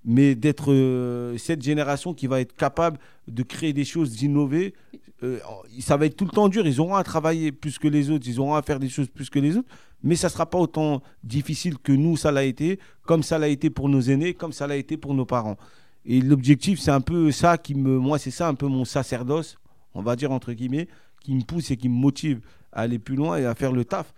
mais 0.05 0.35
d'être 0.35 0.73
euh, 0.73 1.37
cette 1.39 1.63
génération 1.63 2.15
qui 2.15 2.27
va 2.27 2.41
être 2.41 2.55
capable 2.55 2.99
de 3.27 3.43
créer 3.43 3.73
des 3.73 3.85
choses, 3.85 4.13
d'innover. 4.13 4.75
Euh, 5.23 5.39
ça 5.81 5.97
va 5.97 6.07
être 6.07 6.17
tout 6.17 6.25
le 6.25 6.31
temps 6.31 6.49
dur, 6.49 6.67
ils 6.67 6.81
auront 6.81 6.97
à 6.97 7.05
travailler 7.05 7.53
plus 7.53 7.79
que 7.79 7.89
les 7.89 8.11
autres, 8.11 8.27
ils 8.29 8.39
auront 8.41 8.55
à 8.55 8.63
faire 8.63 8.79
des 8.79 8.89
choses 8.89 9.09
plus 9.09 9.31
que 9.31 9.39
les 9.39 9.57
autres, 9.57 9.69
mais 10.03 10.17
ça 10.17 10.27
ne 10.27 10.33
sera 10.33 10.47
pas 10.47 10.59
autant 10.59 11.03
difficile 11.23 11.79
que 11.79 11.93
nous, 11.93 12.17
ça 12.17 12.31
l'a 12.31 12.45
été, 12.45 12.79
comme 13.03 13.23
ça 13.23 13.39
l'a 13.39 13.49
été 13.49 13.71
pour 13.71 13.89
nos 13.89 14.01
aînés, 14.01 14.35
comme 14.35 14.53
ça 14.53 14.67
l'a 14.67 14.77
été 14.77 14.97
pour 14.97 15.15
nos 15.15 15.25
parents. 15.25 15.57
Et 16.05 16.21
l'objectif, 16.21 16.79
c'est 16.79 16.91
un 16.91 17.01
peu 17.01 17.31
ça 17.31 17.57
qui 17.57 17.75
me. 17.75 17.99
Moi, 17.99 18.19
c'est 18.19 18.31
ça 18.31 18.47
un 18.49 18.55
peu 18.55 18.67
mon 18.67 18.85
sacerdoce, 18.85 19.57
on 19.95 20.03
va 20.03 20.17
dire 20.17 20.33
entre 20.33 20.53
guillemets, 20.53 20.89
qui 21.23 21.35
me 21.35 21.43
pousse 21.43 21.71
et 21.71 21.79
qui 21.79 21.89
me 21.89 21.95
motive 21.95 22.41
à 22.73 22.83
aller 22.83 22.99
plus 22.99 23.17
loin 23.17 23.39
et 23.39 23.47
à 23.47 23.55
faire 23.55 23.73
le 23.73 23.87
taf 23.87 24.13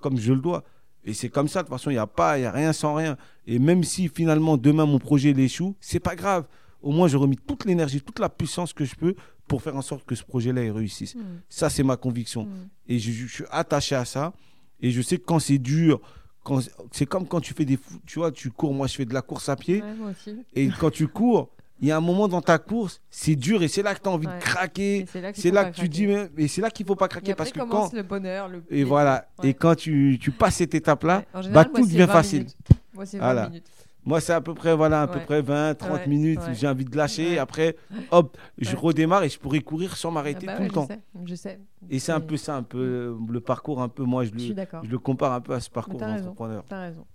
comme 0.00 0.18
je 0.18 0.32
le 0.32 0.40
dois. 0.40 0.64
Et 1.04 1.14
c'est 1.14 1.28
comme 1.30 1.48
ça, 1.48 1.62
de 1.62 1.68
toute 1.68 1.74
façon, 1.76 1.90
il 1.90 1.94
n'y 1.94 1.98
a 1.98 2.06
pas, 2.06 2.38
il 2.38 2.42
y 2.42 2.44
a 2.44 2.52
rien 2.52 2.72
sans 2.72 2.94
rien. 2.94 3.16
Et 3.46 3.58
même 3.58 3.84
si 3.84 4.08
finalement 4.08 4.56
demain 4.56 4.84
mon 4.86 4.98
projet 4.98 5.30
il 5.30 5.40
échoue, 5.40 5.74
c'est 5.80 6.00
pas 6.00 6.14
grave. 6.16 6.46
Au 6.82 6.92
moins, 6.92 7.08
j'aurai 7.08 7.26
mis 7.26 7.36
toute 7.36 7.64
l'énergie, 7.66 8.00
toute 8.00 8.18
la 8.18 8.28
puissance 8.28 8.72
que 8.72 8.84
je 8.84 8.94
peux 8.94 9.14
pour 9.46 9.62
faire 9.62 9.76
en 9.76 9.82
sorte 9.82 10.04
que 10.06 10.14
ce 10.14 10.24
projet-là 10.24 10.72
réussisse. 10.72 11.14
Mm, 11.14 11.20
Ça, 11.48 11.68
c'est 11.68 11.82
ma 11.82 11.96
conviction. 11.96 12.44
mm. 12.44 12.68
Et 12.88 12.98
je, 12.98 13.10
je 13.12 13.26
suis 13.26 13.44
attaché 13.50 13.94
à 13.94 14.04
ça. 14.04 14.32
Et 14.80 14.90
je 14.90 15.02
sais 15.02 15.18
que 15.18 15.24
quand 15.24 15.38
c'est 15.40 15.58
dur, 15.58 16.00
quand 16.42 16.60
c'est 16.92 17.04
comme 17.04 17.26
quand 17.28 17.40
tu 17.40 17.52
fais 17.52 17.66
des, 17.66 17.78
tu 18.06 18.18
vois, 18.18 18.32
tu 18.32 18.50
cours. 18.50 18.72
Moi, 18.72 18.86
je 18.86 18.94
fais 18.94 19.04
de 19.04 19.12
la 19.12 19.20
course 19.20 19.48
à 19.50 19.56
pied. 19.56 19.82
Ouais, 19.82 19.94
moi 19.94 20.10
aussi. 20.10 20.36
Et 20.54 20.68
quand 20.68 20.90
tu 20.90 21.06
cours, 21.06 21.50
il 21.80 21.88
y 21.88 21.92
a 21.92 21.96
un 21.96 22.00
moment 22.00 22.28
dans 22.28 22.42
ta 22.42 22.58
course, 22.58 23.00
c'est 23.10 23.36
dur 23.36 23.62
et 23.62 23.68
c'est 23.68 23.82
là 23.82 23.94
que 23.94 24.00
tu 24.00 24.08
as 24.08 24.12
envie 24.12 24.26
Ouais. 24.26 24.36
de 24.36 24.40
craquer. 24.42 25.06
C'est 25.34 25.50
là, 25.50 25.64
que 25.70 25.74
tu 25.76 25.88
dis, 25.88 26.06
mais, 26.06 26.28
mais 26.36 26.46
c'est 26.48 26.60
là 26.60 26.70
qu'il 26.70 26.86
faut 26.86 26.96
pas 26.96 27.06
Et 27.06 27.08
craquer 27.08 27.32
après 27.32 27.44
parce 27.44 27.52
que 27.52 27.70
quand 27.70 27.92
le 27.92 28.02
bonheur, 28.02 28.48
le 28.48 28.62
et 28.70 28.84
voilà 28.84 29.26
Ouais. 29.42 29.48
et 29.50 29.54
quand 29.54 29.74
tu, 29.74 30.18
tu 30.20 30.30
passes 30.30 30.56
cette 30.56 30.74
étape 30.74 31.04
là, 31.04 31.24
Ouais. 31.34 31.46
En 31.48 31.52
bah 31.52 31.64
tout 31.64 31.82
devient 31.82 31.98
20 32.00 32.06
facile. 32.08 32.38
minutes. 32.40 32.56
Moi, 32.94 33.06
c'est 33.06 33.18
20 33.18 33.24
Voilà. 33.24 33.48
minutes. 33.48 33.66
Moi 34.02 34.18
c'est 34.20 34.32
à 34.32 34.40
peu 34.40 34.54
près 34.54 34.74
voilà 34.74 35.02
à 35.02 35.06
peu 35.06 35.20
près 35.20 35.42
20 35.42 35.74
30 35.74 35.90
Ouais, 35.92 36.06
minutes, 36.06 36.40
j'ai 36.54 36.66
envie 36.66 36.86
de 36.86 36.96
lâcher 36.96 37.38
après 37.38 37.76
hop, 38.10 38.34
je 38.56 38.74
redémarre 38.74 39.24
et 39.24 39.28
je 39.28 39.38
pourrais 39.38 39.60
courir 39.60 39.94
sans 39.98 40.08
Ah 40.08 40.12
m'arrêter 40.12 40.46
bah 40.46 40.56
tout 40.56 40.62
le 40.62 40.70
temps. 40.70 40.88
Je 40.88 40.94
sais, 40.94 41.00
je 41.26 41.34
sais. 41.34 41.60
Et 41.90 41.98
c'est 41.98 42.12
un 42.12 42.20
peu 42.20 42.38
ça 42.38 42.56
un 42.56 42.62
peu 42.62 42.78
euh, 42.78 43.18
le 43.30 43.40
parcours 43.40 43.82
un 43.82 43.90
peu 43.90 44.02
moi 44.04 44.24
je 44.24 44.30
le, 44.30 44.38
je 44.38 44.90
le 44.90 44.98
compare 44.98 45.34
un 45.34 45.42
peu 45.42 45.52
à 45.52 45.60
ce 45.60 45.68
parcours 45.68 46.00
d'entrepreneur. 46.00 46.64
T'as 46.66 46.80
raison. 46.80 47.06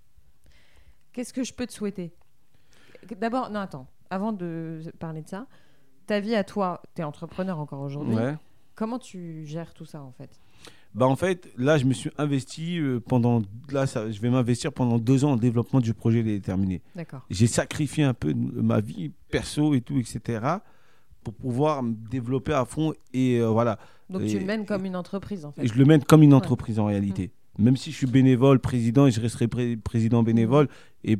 Qu'est-ce 1.12 1.32
que 1.32 1.42
je 1.42 1.52
peux 1.52 1.66
te 1.66 1.72
souhaiter? 1.72 2.12
D'abord, 3.20 3.50
non, 3.50 3.60
attends. 3.60 3.86
Avant 4.10 4.32
de 4.32 4.80
parler 4.98 5.22
de 5.22 5.28
ça, 5.28 5.46
ta 6.06 6.20
vie 6.20 6.34
à 6.34 6.44
toi, 6.44 6.82
tu 6.94 7.02
es 7.02 7.04
entrepreneur 7.04 7.58
encore 7.58 7.80
aujourd'hui. 7.80 8.14
Ouais. 8.14 8.34
Comment 8.74 8.98
tu 8.98 9.44
gères 9.46 9.72
tout 9.74 9.84
ça 9.86 10.02
en 10.02 10.12
fait? 10.12 10.30
Bah 10.94 11.06
en 11.06 11.16
fait, 11.16 11.50
là, 11.58 11.76
je 11.76 11.84
me 11.84 11.92
suis 11.92 12.10
investi 12.16 12.78
euh, 12.78 13.00
pendant. 13.00 13.42
Là, 13.70 13.86
ça, 13.86 14.10
je 14.10 14.18
vais 14.20 14.30
m'investir 14.30 14.72
pendant 14.72 14.98
deux 14.98 15.24
ans 15.24 15.32
en 15.32 15.36
développement 15.36 15.80
du 15.80 15.92
projet 15.92 16.22
déterminé. 16.22 16.80
D'accord. 16.94 17.20
J'ai 17.28 17.46
sacrifié 17.46 18.04
un 18.04 18.14
peu 18.14 18.32
ma 18.34 18.80
vie 18.80 19.12
perso 19.30 19.74
et 19.74 19.82
tout, 19.82 19.98
etc. 19.98 20.40
pour 21.22 21.34
pouvoir 21.34 21.82
me 21.82 21.92
développer 21.92 22.52
à 22.54 22.64
fond 22.64 22.94
et 23.12 23.38
euh, 23.40 23.48
voilà. 23.48 23.78
Donc 24.08 24.22
Et- 24.22 24.26
tu 24.28 24.38
le 24.38 24.46
mènes 24.46 24.64
comme 24.64 24.84
une 24.86 24.96
entreprise 24.96 25.44
en 25.44 25.52
fait. 25.52 25.64
Et 25.64 25.66
je 25.68 25.74
le 25.74 25.84
mène 25.84 26.02
comme 26.04 26.22
une 26.22 26.32
entreprise 26.34 26.78
en 26.78 26.86
réalité. 26.86 27.30
Même 27.58 27.76
si 27.76 27.90
je 27.90 27.96
suis 27.96 28.06
bénévole, 28.06 28.58
président, 28.60 29.06
et 29.06 29.10
je 29.10 29.20
resterai 29.20 29.48
pré- 29.48 29.76
président 29.76 30.22
bénévole. 30.22 30.68
Et 31.04 31.16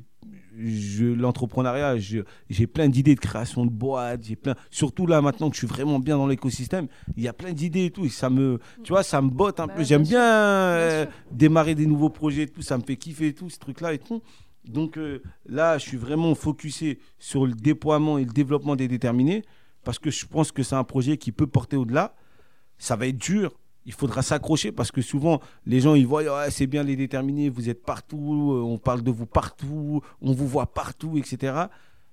je- 0.59 1.05
l'entrepreneuriat, 1.07 1.99
je- 1.99 2.21
j'ai 2.51 2.67
plein 2.67 2.89
d'idées 2.89 3.15
de 3.15 3.21
création 3.21 3.65
de 3.67 3.71
boîtes. 3.71 4.25
J'ai 4.25 4.37
plein, 4.37 4.55
surtout 4.71 5.07
là 5.07 5.21
maintenant 5.21 5.49
que 5.51 5.55
je 5.57 5.61
suis 5.61 5.67
vraiment 5.67 5.99
bien 5.99 6.17
dans 6.17 6.27
l'écosystème, 6.27 6.87
il 7.17 7.23
y 7.23 7.29
a 7.29 7.33
plein 7.33 7.53
d'idées 7.53 7.87
et 7.87 7.91
tout. 7.91 8.05
Et 8.05 8.09
ça 8.09 8.31
me, 8.31 8.59
tu 8.83 8.93
vois, 8.93 9.03
ça 9.03 9.21
me 9.23 9.29
botte 9.31 9.61
un 9.61 9.67
Bah, 9.67 9.75
peu. 9.77 9.85
J'aime 9.85 10.03
bien 10.03 10.23
euh, 10.23 11.07
démarrer 11.33 11.75
des 11.75 11.87
nouveaux 11.87 12.11
projets 12.11 12.43
et 12.43 12.49
tout. 12.49 12.63
Ça 12.63 12.79
me 12.79 12.83
fait 12.83 12.97
kiffer 12.97 13.29
et 13.29 13.35
tout, 13.35 13.51
ce 13.51 13.59
truc-là 13.59 13.93
et 13.95 13.99
tout. 13.99 14.23
Donc 14.65 14.97
euh, 14.99 15.23
là, 15.47 15.79
je 15.79 15.87
suis 15.87 15.97
vraiment 15.97 16.35
focusé 16.35 16.99
sur 17.19 17.47
le 17.47 17.53
déploiement 17.53 18.19
et 18.19 18.25
le 18.25 18.33
développement 18.33 18.75
des 18.77 18.89
déterminés 18.89 19.43
parce 19.85 19.99
que 20.01 20.11
je 20.11 20.27
pense 20.27 20.51
que 20.51 20.63
c'est 20.65 20.75
un 20.75 20.83
projet 20.85 21.17
qui 21.19 21.31
peut 21.33 21.47
porter 21.47 21.77
au-delà. 21.77 22.15
Ça 22.79 22.97
va 22.97 23.07
être 23.07 23.17
dur. 23.19 23.53
Il 23.87 23.93
faudra 23.93 24.21
s'accrocher 24.23 24.73
parce 24.73 24.91
que 24.91 25.01
souvent, 25.01 25.41
les 25.65 25.81
gens, 25.81 25.95
ils 25.95 26.07
voient, 26.07 26.51
c'est 26.51 26.67
bien 26.67 26.83
les 26.83 26.97
déterminés, 26.97 27.49
vous 27.49 27.69
êtes 27.71 27.83
partout, 27.85 28.53
euh, 28.53 28.61
on 28.63 28.79
parle 28.79 29.03
de 29.03 29.11
vous 29.13 29.27
partout, 29.27 30.01
on 30.21 30.33
vous 30.33 30.47
voit 30.49 30.67
partout, 30.67 31.17
etc. 31.19 31.55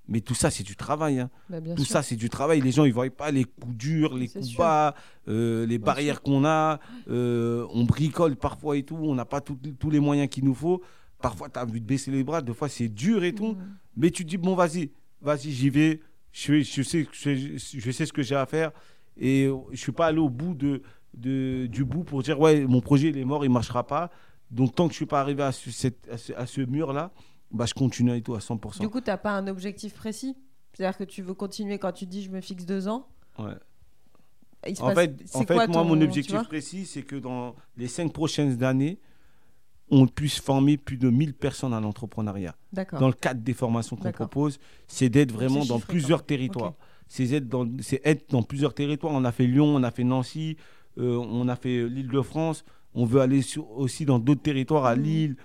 Mais 0.08 0.20
tout 0.22 0.36
ça, 0.36 0.52
c'est 0.52 0.64
du 0.64 0.76
travail. 0.76 1.20
hein. 1.20 1.30
Bah, 1.50 1.58
Tout 1.76 1.84
sûr. 1.86 1.94
ça, 1.94 2.04
c'est 2.04 2.16
du 2.18 2.30
travail. 2.30 2.62
Les 2.62 2.72
gens, 2.72 2.84
ils 2.84 2.90
ne 2.90 2.94
voient 2.94 3.10
pas 3.10 3.32
les 3.32 3.46
coups 3.46 3.76
durs, 3.76 4.16
les 4.16 4.28
coups 4.28 4.46
sûr. 4.48 4.60
bas, 4.60 4.96
euh, 5.30 5.66
les 5.66 5.78
Bien 5.78 5.86
barrières 5.86 6.22
qu'on 6.22 6.44
a. 6.46 6.80
euh, 7.10 7.66
on 7.74 7.86
bricole 7.86 8.36
parfois 8.36 8.78
et 8.78 8.84
tout. 8.84 8.98
On 8.98 9.16
n'a 9.16 9.26
pas 9.26 9.42
tout- 9.42 9.58
tous 9.80 9.90
les 9.90 10.00
moyens 10.02 10.30
qu'il 10.30 10.44
nous 10.46 10.54
faut. 10.56 10.82
Parfois, 11.22 11.50
tu 11.50 11.58
as 11.58 11.64
envie 11.64 11.80
de 11.82 11.86
baisser 11.86 12.12
les 12.12 12.24
bras. 12.24 12.42
Des 12.42 12.54
fois, 12.54 12.68
c'est 12.70 12.90
dur 12.90 13.24
et 13.24 13.34
tout. 13.34 13.56
Mais 13.96 14.12
tu 14.12 14.26
te 14.26 14.30
dis, 14.30 14.38
bon, 14.38 14.56
vas-y, 14.56 14.92
vas-y, 15.22 15.52
j'y 15.52 15.70
vais. 15.70 16.02
Je, 16.34 16.62
je, 16.62 16.82
sais, 16.82 17.08
je, 17.14 17.58
je 17.58 17.92
sais 17.92 18.06
ce 18.06 18.12
que 18.14 18.22
j'ai 18.24 18.36
à 18.36 18.46
faire. 18.46 18.72
Et 19.18 19.46
je 19.46 19.72
ne 19.72 19.76
suis 19.78 19.92
pas 19.94 20.08
allé 20.08 20.18
au 20.20 20.30
bout 20.30 20.54
de, 20.54 20.82
de- 21.14 21.68
du 21.68 21.84
bout 21.86 22.04
pour 22.04 22.24
dire, 22.24 22.40
ouais, 22.40 22.66
mon 22.66 22.82
projet, 22.82 23.10
il 23.10 23.18
est 23.18 23.26
mort, 23.26 23.46
il 23.46 23.50
ne 23.50 23.54
marchera 23.54 23.86
pas. 23.86 24.10
Donc, 24.52 24.76
tant 24.76 24.86
que 24.88 24.92
je 24.92 24.96
ne 24.96 24.98
suis 24.98 25.06
pas 25.06 25.22
arrivé 25.22 25.44
à 25.44 25.52
ce, 25.52 25.72
cette- 25.72 26.08
à 26.12 26.18
ce, 26.18 26.34
à 26.34 26.46
ce 26.46 26.62
mur-là, 26.62 27.12
bah, 27.52 27.66
je 27.66 27.74
continue 27.74 28.16
et 28.16 28.22
tout 28.22 28.36
à 28.36 28.40
100%. 28.40 28.80
Du 28.82 28.90
coup, 28.90 29.02
tu 29.02 29.10
n'as 29.10 29.18
pas 29.18 29.32
un 29.32 29.48
objectif 29.48 29.94
précis? 29.94 30.36
C'est-à-dire 30.74 30.98
que 30.98 31.04
tu 31.04 31.22
veux 31.22 31.34
continuer 31.36 31.78
quand 31.78 31.92
tu 31.92 32.06
dis 32.08 32.24
je 32.24 32.32
me 32.32 32.42
fixe 32.42 32.66
deux 32.66 32.88
ans? 32.88 33.08
Ouais. 33.38 33.54
Il 34.68 34.76
se 34.78 34.82
En 34.82 34.88
passe- 34.94 34.96
fait, 35.06 35.36
en 35.36 35.40
fait 35.42 35.46
quoi 35.54 35.68
moi, 35.68 35.82
ton- 35.84 35.86
mon 35.86 36.02
objectif 36.02 36.42
précis, 36.48 36.86
c'est 36.86 37.04
que 37.04 37.16
dans 37.18 37.54
les 37.78 37.88
cinq 37.88 38.12
prochaines 38.14 38.64
années, 38.64 38.98
on 39.92 40.08
puisse 40.08 40.40
former 40.40 40.78
plus 40.78 40.98
de 40.98 41.10
1000 41.10 41.34
personnes 41.34 41.74
à 41.74 41.80
l'entrepreneuriat. 41.82 42.56
Dans 42.94 43.08
le 43.08 43.14
cadre 43.14 43.42
des 43.42 43.54
formations 43.54 43.96
qu'on 43.98 44.12
propose, 44.12 44.60
c'est 44.88 45.10
d'être 45.10 45.32
vraiment 45.32 45.66
dans 45.66 45.76
chiffré, 45.78 45.94
plusieurs 45.94 46.24
territoires. 46.26 46.74
C'est 47.08 47.30
être 47.34 47.48
dans, 47.48 47.68
c'est 47.82 48.02
être 48.06 48.30
dans 48.32 48.42
plusieurs 48.42 48.74
territoires. 48.74 49.14
On 49.14 49.26
a 49.26 49.32
fait 49.32 49.46
Lyon, 49.46 49.66
on 49.76 49.84
a 49.84 49.92
fait 49.92 50.06
Nancy, 50.06 50.58
on 50.98 51.48
a 51.48 51.56
fait 51.56 51.88
l'île 51.88 52.08
de 52.10 52.22
France. 52.22 52.64
On 52.94 53.06
veut 53.06 53.22
aller 53.22 53.42
sur- 53.42 53.70
aussi 53.72 54.06
dans 54.06 54.20
d'autres 54.20 54.42
territoires, 54.44 54.86
à 54.86 54.96
Mhm. 54.96 55.04
Lille, 55.04 55.36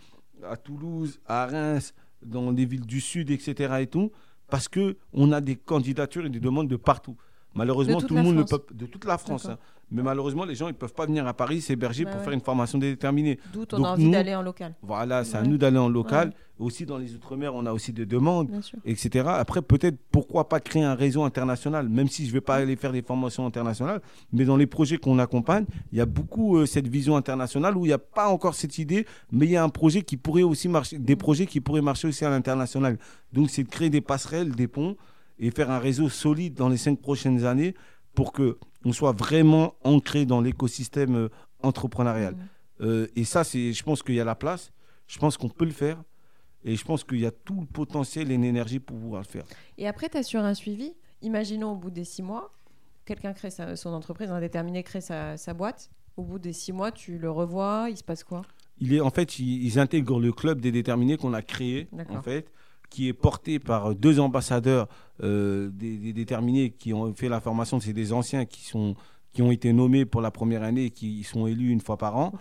à 0.45 0.57
Toulouse, 0.57 1.19
à 1.27 1.47
Reims, 1.47 1.95
dans 2.25 2.51
les 2.51 2.67
villes 2.67 2.85
du 2.87 3.01
Sud, 3.01 3.31
etc. 3.31 3.75
Et 3.81 3.87
tout, 3.87 4.11
parce 4.49 4.69
que 4.69 4.97
on 5.13 5.33
a 5.33 5.41
des 5.41 5.57
candidatures 5.57 6.27
et 6.27 6.31
des 6.31 6.41
demandes 6.41 6.69
de 6.69 6.77
partout. 6.77 7.17
Malheureusement, 7.59 8.01
tout 8.01 8.15
le 8.15 8.23
monde 8.23 8.37
ne 8.37 8.43
peut 8.45 8.61
de 8.73 8.87
toute 8.87 9.05
la 9.05 9.19
France. 9.19 9.47
Hein. 9.47 9.59
Mais 9.91 10.03
malheureusement, 10.03 10.45
les 10.45 10.55
gens 10.55 10.69
ils 10.69 10.75
peuvent 10.75 10.93
pas 10.93 11.07
venir 11.07 11.27
à 11.27 11.33
Paris 11.33 11.61
s'héberger 11.63 12.05
Bah 12.05 12.11
pour 12.11 12.19
ouais. 12.21 12.25
faire 12.25 12.33
une 12.35 12.43
formation 12.43 12.79
déterminée. 12.79 13.39
D'où 13.55 13.65
ton 13.65 13.79
Donc, 13.79 13.87
envie 13.87 14.05
nous- 14.05 14.11
d'aller 14.13 14.35
en 14.35 14.43
local. 14.43 14.75
Voilà, 14.83 15.25
c'est 15.25 15.39
à 15.39 15.43
nous 15.43 15.57
d'aller 15.57 15.79
en 15.79 15.89
local. 15.89 16.33
Aussi 16.59 16.85
dans 16.85 16.99
les 16.99 17.15
outre-mer, 17.15 17.55
on 17.55 17.65
a 17.67 17.73
aussi 17.73 17.93
des 17.93 18.05
demandes 18.05 18.51
etc. 18.85 19.27
Après, 19.29 19.63
peut-être, 19.63 19.97
pourquoi 20.11 20.49
pas 20.49 20.59
créer 20.61 20.83
un 20.83 20.95
réseau 20.97 21.23
international, 21.23 21.89
même 21.89 22.09
si 22.09 22.25
je 22.25 22.29
ne 22.31 22.33
vais 22.35 22.41
pas 22.41 22.57
aller 22.57 22.75
faire 22.77 22.93
des 22.93 23.01
formations 23.03 23.47
internationales, 23.47 24.01
mais 24.33 24.45
dans 24.45 24.57
les 24.57 24.67
projets 24.67 24.99
qu'on 24.99 25.19
accompagne, 25.21 25.65
il 25.93 25.99
y 25.99 26.01
a 26.01 26.07
beaucoup 26.07 26.59
euh, 26.59 26.67
cette 26.67 26.89
vision 26.89 27.17
internationale 27.17 27.77
où 27.77 27.85
il 27.87 27.89
n'y 27.89 27.95
a 27.95 27.99
pas 27.99 28.29
encore 28.29 28.55
cette 28.57 28.77
idée, 28.79 29.07
mais 29.33 29.47
il 29.47 29.53
y 29.53 29.57
a 29.57 29.63
un 29.65 29.69
projet 29.69 30.03
qui 30.03 30.17
pourrait 30.17 30.43
aussi 30.43 30.69
marcher, 30.69 30.99
des 30.99 31.17
projets 31.17 31.47
qui 31.47 31.61
pourraient 31.61 31.81
marcher 31.81 32.09
aussi 32.09 32.25
à 32.25 32.31
l'international. 32.31 32.99
Donc, 33.33 33.49
c'est 33.51 33.63
de 33.63 33.69
créer 33.69 33.89
des 33.89 34.01
passerelles, 34.03 34.51
des 34.51 34.67
ponts 34.69 34.97
et 35.39 35.51
faire 35.51 35.71
un 35.71 35.79
réseau 35.79 36.09
solide 36.09 36.55
dans 36.55 36.69
les 36.69 36.77
cinq 36.77 37.01
prochaines 37.01 37.45
années 37.45 37.75
pour 38.15 38.33
que 38.33 38.59
on 38.85 38.93
soit 38.93 39.13
vraiment 39.13 39.75
ancré 39.85 40.25
dans 40.27 40.41
l'écosystème 40.41 41.17
euh, 41.17 41.29
entrepreneurial. 41.63 42.35
Mhm. 42.35 42.49
Euh, 42.81 43.07
et 43.17 43.25
ça, 43.25 43.45
c'est, 43.45 43.73
je 43.73 43.83
pense 43.83 44.03
qu'il 44.03 44.15
y 44.15 44.21
a 44.21 44.25
la 44.25 44.35
place. 44.37 44.71
Je 45.07 45.19
pense 45.19 45.37
qu'on 45.37 45.49
peut 45.49 45.65
le 45.65 45.73
faire. 45.73 46.03
Et 46.65 46.77
je 46.77 46.85
pense 46.85 47.05
qu'il 47.05 47.21
y 47.21 47.27
a 47.27 47.31
tout 47.31 47.61
le 47.61 47.67
potentiel 47.67 48.31
et 48.31 48.37
l'énergie 48.37 48.79
pour 48.81 48.97
pouvoir 48.99 49.23
le 49.23 49.27
faire. 49.29 49.45
Et 49.79 49.87
après, 49.87 50.09
tu 50.09 50.17
assures 50.17 50.45
un 50.45 50.55
suivi. 50.55 50.93
Imaginons 51.23 51.73
au 51.73 51.77
bout 51.77 51.91
des 51.91 52.05
six 52.05 52.23
mois, 52.23 52.53
quelqu'un 53.05 53.33
crée 53.33 53.51
sa- 53.51 53.75
son 53.77 53.91
entreprise, 53.91 54.31
un 54.31 54.41
déterminé 54.41 54.83
crée 54.83 55.01
sa, 55.01 55.37
sa 55.37 55.55
boîte. 55.55 55.91
Au 56.17 56.23
bout 56.23 56.39
des 56.39 56.53
six 56.53 56.73
mois, 56.73 56.91
tu 56.93 57.17
le 57.19 57.31
revois, 57.31 57.87
il 57.91 57.97
se 57.97 58.03
passe 58.05 58.25
quoi? 58.25 58.43
Il 58.81 58.93
est, 58.93 59.01
en 59.01 59.11
fait, 59.11 59.39
ils, 59.39 59.65
ils 59.65 59.79
intègrent 59.79 60.21
le 60.21 60.33
club 60.33 60.61
des 60.61 60.71
déterminés 60.73 61.17
qu'on 61.17 61.33
a 61.33 61.43
créé, 61.43 61.89
D'accord. 61.93 62.17
en 62.17 62.23
fait, 62.23 62.51
qui 62.91 63.09
est 63.09 63.13
porté 63.13 63.59
par 63.59 63.95
deux 63.95 64.19
ambassadeurs 64.21 64.89
euh, 65.23 65.69
des, 65.73 65.97
des 65.99 66.13
déterminés 66.13 66.71
qui 66.71 66.93
ont 66.95 67.13
fait 67.15 67.29
la 67.29 67.41
formation. 67.41 67.81
C'est 67.81 67.93
des 67.93 68.13
anciens 68.13 68.45
qui, 68.45 68.65
sont, 68.65 68.95
qui 69.33 69.43
ont 69.43 69.51
été 69.51 69.73
nommés 69.73 70.05
pour 70.05 70.21
la 70.21 70.31
première 70.31 70.63
année 70.63 70.87
et 70.87 70.91
qui 70.91 71.23
sont 71.25 71.47
élus 71.47 71.71
une 71.71 71.81
fois 71.81 71.97
par 71.99 72.17
an. 72.17 72.33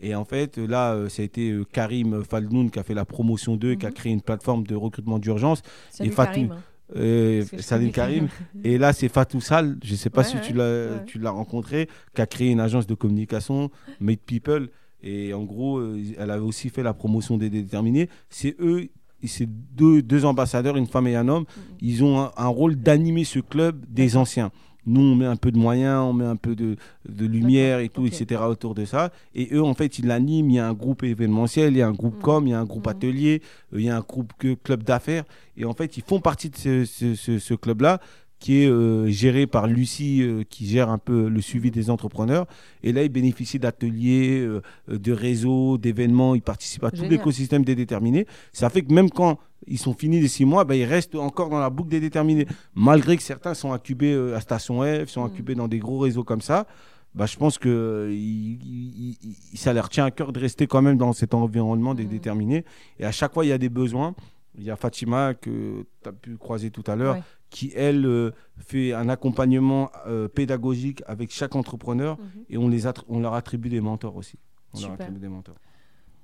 Et 0.00 0.14
en 0.14 0.24
fait, 0.24 0.58
là, 0.58 0.92
euh, 0.94 1.08
ça 1.08 1.22
a 1.22 1.24
été 1.24 1.50
euh, 1.50 1.64
Karim 1.64 2.22
Faldoun 2.22 2.70
qui 2.70 2.78
a 2.78 2.84
fait 2.84 2.94
la 2.94 3.04
promotion 3.04 3.56
d'eux, 3.56 3.74
qui 3.74 3.84
a 3.86 3.88
Mhm. 3.88 3.94
créé 3.94 4.12
une 4.12 4.22
plateforme 4.22 4.64
de 4.64 4.76
recrutement 4.76 5.18
d'urgence. 5.18 5.62
Salut 5.90 6.10
Fatou. 6.12 6.32
Karim. 6.32 6.52
hein. 6.52 6.62
Euh, 6.96 7.44
Salim 7.58 7.90
Karim. 7.90 8.28
Et 8.64 8.78
là, 8.78 8.92
c'est 8.92 9.08
Fatou 9.08 9.40
Sall, 9.40 9.76
je 9.82 9.92
ne 9.92 9.96
sais 9.96 10.08
pas 10.10 10.22
Ouais, 10.22 10.28
si 10.28 10.36
ouais, 10.36 10.42
tu 10.42 10.52
l'as 10.54 10.64
ouais. 10.92 11.04
tu 11.06 11.18
l'as 11.18 11.30
rencontré, 11.32 11.88
qui 12.14 12.22
a 12.22 12.26
créé 12.26 12.50
une 12.50 12.60
agence 12.60 12.86
de 12.86 12.94
communication, 12.94 13.70
Made 14.00 14.20
People. 14.20 14.68
Et 15.02 15.34
en 15.34 15.44
gros, 15.44 15.82
elle 16.16 16.30
avait 16.30 16.42
aussi 16.44 16.70
fait 16.70 16.82
la 16.82 16.94
promotion 16.94 17.36
des 17.36 17.50
déterminés. 17.50 18.08
C'est 18.30 18.56
eux, 18.60 18.88
c'est 19.26 19.48
deux, 19.48 20.00
deux 20.02 20.24
ambassadeurs, 20.24 20.76
une 20.76 20.86
femme 20.86 21.08
et 21.08 21.16
un 21.16 21.26
homme. 21.28 21.42
Mhm. 21.44 21.62
Ils 21.80 22.04
ont 22.04 22.20
un, 22.20 22.30
un 22.36 22.46
rôle 22.48 22.76
d'animer 22.76 23.24
ce 23.24 23.40
club 23.40 23.84
des 23.88 24.16
anciens. 24.16 24.50
Nous, 24.86 25.00
on 25.02 25.14
met 25.16 25.26
un 25.26 25.36
peu 25.36 25.50
de 25.52 25.58
moyens, 25.58 26.00
on 26.02 26.12
met 26.14 26.24
un 26.24 26.36
peu 26.36 26.54
de, 26.56 26.76
de 27.06 27.26
lumière 27.26 27.80
et 27.80 27.90
tout, 27.90 28.06
etc. 28.06 28.40
autour 28.48 28.74
de 28.74 28.86
ça. 28.86 29.10
Et 29.34 29.48
eux, 29.52 29.62
en 29.62 29.74
fait, 29.74 29.98
ils 29.98 30.06
l'animent. 30.06 30.48
Il 30.50 30.54
y 30.54 30.58
a 30.58 30.66
un 30.68 30.72
groupe 30.72 31.02
événementiel, 31.02 31.74
il 31.74 31.78
y 31.78 31.82
a 31.82 31.88
un 31.88 31.92
groupe 31.92 32.14
Mhm. 32.16 32.22
com, 32.22 32.46
il 32.46 32.50
y 32.50 32.54
a 32.54 32.60
un 32.60 32.64
groupe 32.64 32.86
Mhm. 32.86 32.92
atelier, 32.92 33.42
euh, 33.74 33.80
il 33.80 33.84
y 33.84 33.90
a 33.90 33.96
un 33.98 34.00
groupe 34.00 34.32
que- 34.38 34.54
club 34.54 34.84
d'affaires. 34.84 35.24
Et 35.58 35.66
en 35.66 35.74
fait, 35.74 35.98
ils 35.98 36.02
font 36.02 36.20
partie 36.20 36.48
de 36.48 36.56
ce, 36.56 36.84
ce- 36.86 37.14
ce- 37.16 37.38
ce 37.38 37.54
club-là 37.54 38.00
qui 38.38 38.62
est 38.62 38.68
euh, 38.68 39.08
géré 39.08 39.46
par 39.46 39.66
Lucie, 39.66 40.22
euh, 40.22 40.42
qui 40.48 40.66
gère 40.66 40.90
un 40.90 40.98
peu 40.98 41.28
le 41.28 41.40
suivi 41.40 41.70
des 41.70 41.90
entrepreneurs. 41.90 42.46
Et 42.82 42.92
là, 42.92 43.02
ils 43.02 43.08
bénéficient 43.08 43.58
d'ateliers, 43.58 44.40
euh, 44.40 44.60
de 44.88 45.12
réseaux, 45.12 45.76
d'événements. 45.78 46.34
Ils 46.34 46.42
participent 46.42 46.84
à 46.84 46.90
tout 46.90 47.02
l'écosystème 47.04 47.64
des 47.64 47.74
déterminés. 47.74 48.26
Ça 48.52 48.70
fait 48.70 48.82
que 48.82 48.92
même 48.92 49.10
quand 49.10 49.38
ils 49.66 49.78
sont 49.78 49.92
finis 49.92 50.20
les 50.20 50.28
six 50.28 50.44
mois, 50.44 50.64
ben, 50.64 50.74
ils 50.74 50.84
restent 50.84 51.16
encore 51.16 51.48
dans 51.50 51.58
la 51.58 51.68
boucle 51.70 51.90
des 51.90 52.00
déterminés. 52.00 52.46
Malgré 52.74 53.16
que 53.16 53.22
certains 53.22 53.54
sont 53.54 53.72
incubés 53.72 54.14
à 54.34 54.40
Station 54.40 54.82
F, 54.82 55.08
sont 55.08 55.22
Mhm. 55.24 55.26
incubés 55.32 55.54
dans 55.56 55.68
des 55.68 55.78
gros 55.80 55.98
réseaux 55.98 56.24
comme 56.24 56.40
ça. 56.40 56.66
Bah, 57.14 57.26
je 57.26 57.36
pense 57.36 57.58
que 57.58 58.08
il- 58.12 58.58
il- 58.62 59.16
il- 59.52 59.58
ça 59.58 59.72
leur 59.72 59.88
tient 59.88 60.04
à 60.04 60.10
cœur 60.12 60.32
de 60.32 60.38
rester 60.38 60.66
quand 60.68 60.82
même 60.82 60.96
dans 60.98 61.12
cet 61.12 61.34
environnement 61.34 61.94
des 61.94 62.04
Mhm. 62.04 62.10
déterminés. 62.10 62.64
Et 63.00 63.04
à 63.04 63.10
chaque 63.12 63.32
fois, 63.34 63.44
il 63.44 63.48
y 63.48 63.52
a 63.52 63.58
des 63.58 63.68
besoins. 63.70 64.14
Il 64.56 64.64
y 64.64 64.70
a 64.70 64.76
Fatima 64.76 65.34
que 65.34 65.84
tu 66.02 66.08
as 66.08 66.12
pu 66.12 66.36
croiser 66.36 66.70
tout 66.70 66.82
à 66.86 66.96
l'heure, 66.96 67.14
Ouais. 67.16 67.22
Qui, 67.50 67.72
elle, 67.74 68.04
euh, 68.06 68.30
fait 68.58 68.92
un 68.92 69.08
accompagnement 69.08 69.90
euh, 70.06 70.28
pédagogique 70.28 71.02
avec 71.06 71.30
chaque 71.32 71.56
entrepreneur 71.56 72.18
Mhm. 72.18 72.44
et 72.50 72.58
on, 72.58 72.68
les 72.68 72.82
on 73.08 73.20
leur 73.20 73.34
attribue 73.34 73.68
des 73.68 73.80
mentors 73.80 74.16
aussi. 74.16 74.38
On 74.74 74.80
leur 74.80 74.90
Super. 74.90 75.06
attribue 75.06 75.20
des 75.20 75.28
mentors. 75.28 75.56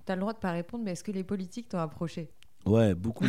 Tu 0.05 0.13
as 0.13 0.17
le 0.17 0.21
droit 0.21 0.33
de 0.35 0.39
pas 0.39 0.53
répondre, 0.53 0.85
mais 0.85 0.93
est-ce 0.93 1.05
que 1.05 1.13
les 1.13 1.25
politiques 1.25 1.69
t'ont 1.71 1.79
approché? 1.79 2.31
Ouais, 2.67 2.95
beaucoup, 2.95 3.25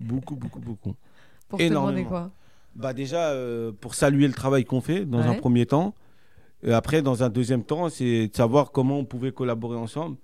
beaucoup, 0.00 0.36
beaucoup, 0.36 0.60
beaucoup. 0.60 0.94
Pour 1.48 1.58
te 1.58 1.64
demander 1.64 2.02
Énormément. 2.02 2.08
quoi? 2.08 2.30
Bah 2.76 2.92
déjà, 2.92 3.30
euh, 3.30 3.72
pour 3.72 3.94
saluer 3.96 4.28
le 4.28 4.32
travail 4.32 4.64
qu'on 4.64 4.80
fait 4.80 5.04
dans 5.04 5.18
un 5.18 5.34
premier 5.34 5.66
temps. 5.66 5.92
Et 6.62 6.72
après, 6.72 7.02
dans 7.02 7.24
un 7.24 7.28
deuxième 7.28 7.64
temps, 7.64 7.88
c'est 7.88 8.28
de 8.28 8.36
savoir 8.36 8.70
comment 8.70 8.98
on 8.98 9.04
pouvait 9.04 9.32
collaborer 9.32 9.76
ensemble. 9.76 10.16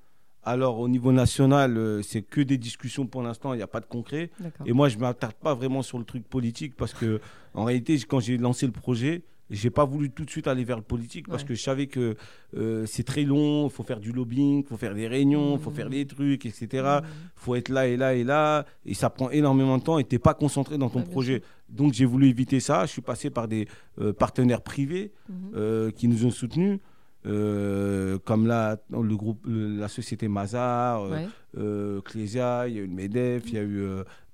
Alors, 0.48 0.78
au 0.78 0.88
niveau 0.88 1.11
national, 1.11 1.76
euh, 1.76 2.02
c'est 2.02 2.22
que 2.22 2.40
des 2.40 2.56
discussions 2.56 3.04
pour 3.04 3.20
l'instant, 3.20 3.52
il 3.52 3.56
n'y 3.56 3.64
a 3.64 3.66
pas 3.66 3.80
de 3.80 3.87
concret. 3.87 4.30
Et 4.64 4.72
moi, 4.72 4.88
je 4.88 4.94
ne 4.94 5.00
m'attarde 5.00 5.35
pas 5.35 5.54
vraiment 5.54 5.82
sur 5.82 5.98
le 5.98 6.04
truc 6.04 6.22
politique 6.24 6.76
parce 6.76 6.94
que, 6.94 7.20
en 7.52 7.64
réalité, 7.64 7.98
quand 8.09 8.20
j'ai 8.20 8.38
lancé 8.38 8.64
le 8.64 8.70
projet, 8.72 9.22
j'ai 9.50 9.70
pas 9.70 9.85
voulu 9.85 10.11
tout 10.11 10.24
de 10.24 10.30
suite 10.30 10.46
aller 10.46 10.62
vers 10.62 10.76
le 10.76 10.82
politique 10.85 11.26
parce 11.28 11.42
Ouais. 11.42 11.48
que 11.48 11.54
je 11.54 11.62
savais 11.62 11.87
que 11.88 12.16
euh, 12.56 12.85
c'est 12.87 13.02
très 13.02 13.22
long, 13.24 13.66
il 13.66 13.70
faut 13.70 13.82
faire 13.82 13.98
du 14.00 14.12
lobbying, 14.12 14.62
il 14.62 14.66
faut 14.66 14.76
faire 14.76 14.94
des 14.94 15.09
réunions, 15.09 15.56
il 15.56 15.61
faut 15.61 15.70
faire 15.72 15.88
des 15.90 16.04
trucs, 16.06 16.46
etc. 16.46 16.66
Il 16.72 16.78
Mhm. 16.80 17.02
faut 17.35 17.54
être 17.56 17.68
là 17.68 17.87
et 17.88 17.96
là 17.96 18.14
et 18.14 18.22
là. 18.24 18.66
Et 18.85 18.94
ça 18.94 19.11
prend 19.11 19.30
énormément 19.30 19.78
de 19.78 19.82
temps 19.82 19.98
et 19.98 20.04
tu 20.04 20.14
n'es 20.14 20.18
pas 20.20 20.35
concentré 20.35 20.78
dans 20.78 20.90
ton 20.90 21.00
Ouais, 21.00 21.04
projet. 21.06 21.42
Donc, 21.68 21.92
j'ai 21.92 22.04
voulu 22.06 22.28
éviter 22.28 22.61
ça. 22.61 22.87
Je 22.87 22.92
suis 22.92 23.02
passé 23.02 23.30
par 23.30 23.48
des 23.48 23.66
euh, 24.00 24.12
partenaires 24.12 24.62
privés 24.62 25.12
euh, 25.56 25.90
qui 25.90 26.06
nous 26.09 26.24
ont 26.24 26.30
soutenus. 26.30 26.78
Euh, 27.26 28.18
comme 28.24 28.46
là, 28.46 28.78
le 28.90 29.16
groupe, 29.16 29.44
le- 29.46 29.76
la 29.78 29.88
société 29.88 30.28
Mazar, 30.28 31.02
euh, 31.02 31.10
Ouais. 31.10 31.28
euh, 31.58 32.00
Clésia, 32.02 32.68
il 32.68 32.74
y 32.74 32.78
a 32.78 32.82
eu 32.82 32.86
le 32.86 32.92
MEDEF, 32.94 33.42
il 33.48 33.54
y 33.54 33.58
a 33.58 33.62
eu 33.64 33.86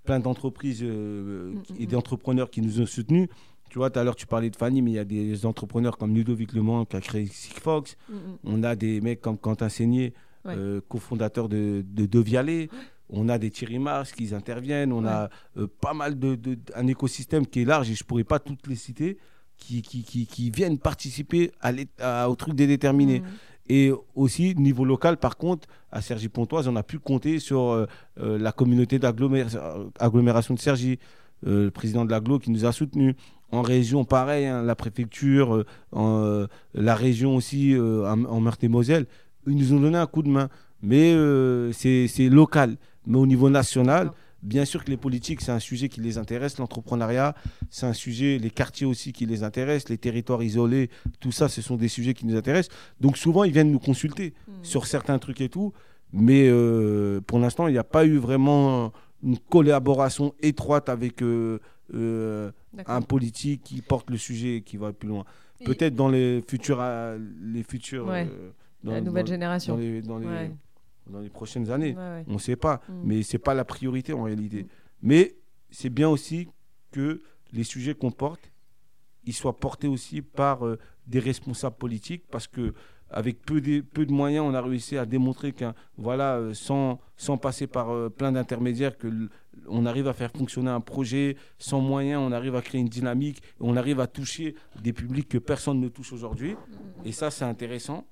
plein 0.05 0.21
d'entreprises 0.21 0.83
Mm, 0.83 0.87
mm, 0.87 1.63
et 1.79 1.87
mm. 1.87 1.91
d'entrepreneurs 1.91 2.51
qui 2.51 2.61
nous 2.61 2.81
ont 2.81 2.87
soutenus. 2.87 3.29
Tu 3.71 3.79
vois, 3.79 3.89
tout 3.89 3.99
à 3.99 4.05
l'heure, 4.05 4.17
tu 4.17 4.27
parlais 4.27 4.51
de 4.51 4.57
Fanny, 4.57 4.83
mais 4.83 4.91
il 4.91 4.95
y 4.95 4.99
a 4.99 5.05
des 5.05 5.47
entrepreneurs 5.47 5.97
comme 5.97 6.15
Ludovic 6.15 6.53
Lemont 6.53 6.85
qui 6.85 6.97
a 6.97 7.01
créé 7.01 7.27
Sigfox. 7.27 7.97
Mm, 8.09 8.15
mm. 8.15 8.19
On 8.45 8.63
a 8.65 8.77
des 8.77 9.01
mecs 9.01 9.21
comme 9.21 9.39
Quentin 9.39 9.69
Seigné, 9.69 10.13
Ouais. 10.45 10.55
euh, 10.57 10.81
cofondateur 10.89 11.49
de, 11.49 11.85
de 11.87 12.05
Devialet. 12.05 12.69
On 13.09 13.29
a 13.29 13.39
des 13.39 13.51
Thierry 13.51 13.79
Mars 13.79 14.11
qui 14.13 14.35
interviennent. 14.35 14.93
On 14.93 15.07
a 15.07 15.31
euh, 15.57 15.69
pas 15.81 15.95
mal 15.95 16.19
de, 16.19 16.35
de- 16.35 16.59
un 16.75 16.87
écosystème 16.89 17.47
qui 17.47 17.61
est 17.63 17.65
large 17.65 17.89
et 17.91 17.95
je 17.95 18.03
pourrais 18.05 18.25
pas 18.25 18.39
toutes 18.41 18.67
les 18.67 18.75
citer 18.75 19.19
qui, 19.63 19.83
qui, 19.83 20.03
qui, 20.03 20.27
qui 20.27 20.51
viennent 20.51 20.79
participer 20.79 21.53
à 21.61 21.73
l'é- 21.73 21.89
à- 22.01 22.29
au 22.29 22.35
truc 22.37 22.55
des 22.55 22.67
déterminés. 22.67 23.21
Mm. 23.21 23.25
Et 23.69 23.93
aussi, 24.15 24.55
niveau 24.57 24.85
local, 24.85 25.17
par 25.17 25.37
contre, 25.37 25.69
à 25.91 26.01
Cergy-Pontoise, 26.03 26.67
on 26.69 26.77
a 26.77 26.83
pu 26.83 26.99
compter 26.99 27.39
sur 27.39 27.61
euh, 27.71 27.87
euh, 28.21 28.37
la 28.39 28.53
communauté 28.53 28.99
d'agglomération 28.99 30.55
de 30.55 30.59
Cergy, 30.59 30.99
euh, 31.47 31.65
le 31.67 31.71
président 31.71 32.05
de 32.05 32.11
l'agglo 32.11 32.39
qui 32.39 32.51
nous 32.51 32.65
a 32.67 32.73
soutenus. 32.73 33.15
En 33.53 33.63
région, 33.63 34.05
pareil, 34.05 34.47
hein, 34.47 34.63
la 34.63 34.75
préfecture, 34.75 35.55
euh, 35.55 35.65
en, 35.93 36.47
la 36.75 36.95
région 36.95 37.37
aussi, 37.37 37.75
en, 37.77 38.41
Meurthe-et-Moselle, 38.41 39.07
ils 39.47 39.57
nous 39.57 39.73
ont 39.75 39.81
donné 39.81 39.99
un 39.99 40.07
coup 40.07 40.23
de 40.23 40.29
main. 40.29 40.49
Mais 40.83 41.15
c'est 41.73 42.29
local. 42.29 42.77
Mais 43.07 43.19
au 43.19 43.27
niveau 43.27 43.49
national. 43.51 44.11
Bien 44.43 44.65
sûr 44.65 44.85
que 44.85 44.91
les 44.91 44.97
politiques, 44.97 45.41
c'est 45.41 45.53
un 45.53 45.59
sujet 45.61 45.89
qui 45.89 46.01
les 46.01 46.19
intéresse, 46.19 46.59
l'entrepreneuriat, 46.59 47.35
c'est 47.71 47.87
un 47.87 47.93
sujet, 47.93 48.39
les 48.39 48.51
quartiers 48.51 48.87
aussi 48.87 49.13
qui 49.13 49.27
les 49.27 49.43
intéressent, 49.45 49.89
les 49.91 49.99
territoires 49.99 50.43
isolés, 50.43 50.91
tout 51.21 51.33
ça, 51.33 51.49
ce 51.49 51.63
sont 51.63 51.77
des 51.77 51.89
sujets 51.89 52.15
qui 52.15 52.27
nous 52.27 52.37
intéressent. 52.37 52.75
Donc 53.01 53.17
souvent, 53.17 53.45
ils 53.45 53.53
viennent 53.53 53.71
nous 53.73 53.79
consulter 53.79 54.35
Mm. 54.49 54.53
sur 54.65 54.87
certains 54.87 55.19
trucs 55.19 55.41
et 55.41 55.49
tout. 55.49 55.73
Mais 56.13 56.47
euh, 56.49 57.21
pour 57.27 57.39
l'instant, 57.39 57.69
il 57.69 57.73
n'y 57.73 57.79
a 57.79 57.85
pas 57.85 58.05
eu 58.05 58.19
vraiment 58.19 58.93
une 59.23 59.39
collaboration 59.39 60.35
étroite 60.43 60.89
avec 60.89 61.23
euh, 61.23 61.59
euh, 61.95 62.51
un 62.87 63.01
politique 63.03 63.63
qui 63.63 63.81
porte 63.81 64.11
le 64.11 64.17
sujet 64.19 64.57
et 64.57 64.61
qui 64.63 64.77
va 64.77 64.93
plus 64.93 65.09
loin. 65.09 65.25
Peut-être 65.65 65.95
dans 65.95 66.09
les 66.09 66.43
futurs, 66.47 66.83
les 67.41 67.63
futurs, 67.63 68.07
Ouais. 68.09 68.29
dans, 68.83 68.93
La 68.93 69.01
nouvelle 69.01 69.25
dans- 69.25 69.31
génération. 69.31 69.75
dans 69.75 69.81
les, 69.81 70.03
dans 70.03 70.19
les- 70.19 70.27
Ouais. 70.27 70.51
Dans 71.09 71.21
les 71.21 71.31
prochaines 71.31 71.71
années. 71.71 71.95
Ouais. 71.97 72.25
On 72.29 72.35
ne 72.35 72.39
sait 72.39 72.57
pas, 72.57 72.81
Mm. 72.89 72.93
mais 73.05 73.23
c'est 73.23 73.39
pas 73.39 73.55
la 73.55 73.65
priorité 73.65 74.13
en 74.13 74.23
réalité. 74.25 74.67
Mais 75.03 75.37
c'est 75.71 75.91
bien 75.91 76.09
aussi 76.09 76.49
que 76.91 77.23
les 77.53 77.65
sujets 77.65 77.95
qu'on 77.95 78.11
porte, 78.11 78.51
ils 79.25 79.35
soient 79.35 79.57
portés 79.59 79.89
aussi 79.89 80.23
par 80.23 80.67
euh, 80.67 80.79
des 81.07 81.19
responsables 81.21 81.77
politiques, 81.77 82.25
parce 82.31 82.47
que 82.47 82.75
avec 83.15 83.43
peu 83.43 83.61
de, 83.61 83.81
peu 83.83 84.07
de 84.07 84.13
moyens, 84.13 84.47
on 84.49 84.55
a 84.55 84.63
réussi 84.63 84.97
à 84.97 85.05
démontrer 85.05 85.53
qu'un 85.53 85.75
voilà, 85.99 86.37
euh, 86.37 86.55
sans, 86.55 86.99
sans 87.17 87.37
passer 87.37 87.67
par 87.67 87.91
euh, 87.91 88.09
plein 88.09 88.33
d'intermédiaires, 88.33 88.97
que 88.97 89.29
on 89.69 89.85
arrive 89.85 90.09
à 90.09 90.15
faire 90.15 90.31
fonctionner 90.33 90.71
un 90.71 90.81
projet. 90.81 91.37
Sans 91.59 91.81
moyens, 91.81 92.23
on 92.27 92.33
arrive 92.33 92.57
à 92.57 92.63
créer 92.63 92.81
une 92.81 92.89
dynamique, 92.89 93.43
on 93.61 93.77
arrive 93.77 94.01
à 94.01 94.07
toucher 94.07 94.55
des 94.83 94.95
publics 94.95 95.29
que 95.29 95.37
personne 95.39 95.79
ne 95.79 95.89
touche 95.89 96.13
aujourd'hui. 96.15 96.57
Et 97.05 97.13
ça, 97.13 97.31
c'est 97.31 97.45
intéressant. 97.45 98.07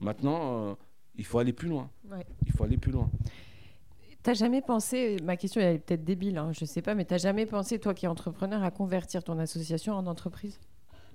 Maintenant, 0.00 0.70
euh, 0.70 0.74
il 1.16 1.24
faut 1.24 1.38
aller 1.38 1.52
plus 1.52 1.68
loin. 1.68 1.90
Ouais. 2.10 2.26
Il 2.46 2.52
faut 2.52 2.64
aller 2.64 2.76
plus 2.78 2.92
loin. 2.92 3.10
T'as 4.22 4.34
jamais 4.34 4.62
pensé, 4.62 5.16
ma 5.22 5.36
question 5.36 5.60
elle 5.60 5.76
est 5.76 5.78
peut-être 5.78 6.04
débile, 6.04 6.38
hein, 6.38 6.50
je 6.58 6.64
sais 6.64 6.80
pas, 6.80 6.94
mais 6.94 7.04
t'as 7.04 7.18
jamais 7.18 7.44
pensé, 7.44 7.78
toi 7.78 7.92
qui 7.92 8.06
es 8.06 8.08
entrepreneur, 8.08 8.62
à 8.62 8.70
convertir 8.70 9.22
ton 9.22 9.38
association 9.38 9.94
en 9.94 10.06
entreprise? 10.06 10.58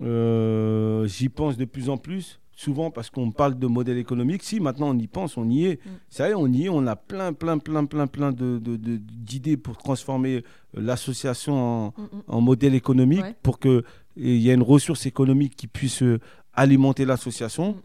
Euh, 0.02 1.06
J'y 1.08 1.30
pense 1.30 1.58
de 1.58 1.66
plus 1.66 1.90
en 1.90 1.98
plus, 1.98 2.40
souvent 2.56 2.92
parce 2.92 3.10
qu'on 3.10 3.32
parle 3.32 3.58
de 3.58 3.68
modèle 3.68 3.98
économique. 3.98 4.44
Si 4.44 4.60
maintenant 4.60 4.90
on 4.92 4.98
y 4.98 5.08
pense, 5.08 5.38
on 5.38 5.50
y 5.50 5.66
est. 5.66 5.84
Mm. 5.86 5.90
Ça 6.10 6.28
y 6.28 6.32
est, 6.32 6.36
on 6.36 6.48
y 6.48 6.66
est. 6.66 6.70
On 6.70 6.86
a 6.88 6.96
plein, 6.96 7.34
plein, 7.34 7.58
plein, 7.58 7.86
plein, 7.86 8.08
plein 8.08 8.32
de- 8.32 8.60
de- 8.60 8.78
de- 8.78 8.98
d'idées 8.98 9.58
pour 9.58 9.78
transformer 9.78 10.36
euh, 10.38 10.42
l'association 10.82 11.54
en, 11.56 11.88
Mm, 11.88 11.92
mm. 12.04 12.22
en 12.28 12.42
modèle 12.42 12.76
économique 12.76 13.22
Ouais. 13.24 13.36
pour 13.44 13.60
qu'il 13.60 13.84
y 14.18 14.50
ait 14.50 14.54
une 14.54 14.62
ressource 14.64 15.06
économique 15.06 15.56
qui 15.56 15.68
puisse 15.68 16.04
euh, 16.04 16.20
alimenter 16.54 17.06
l'association. 17.06 17.78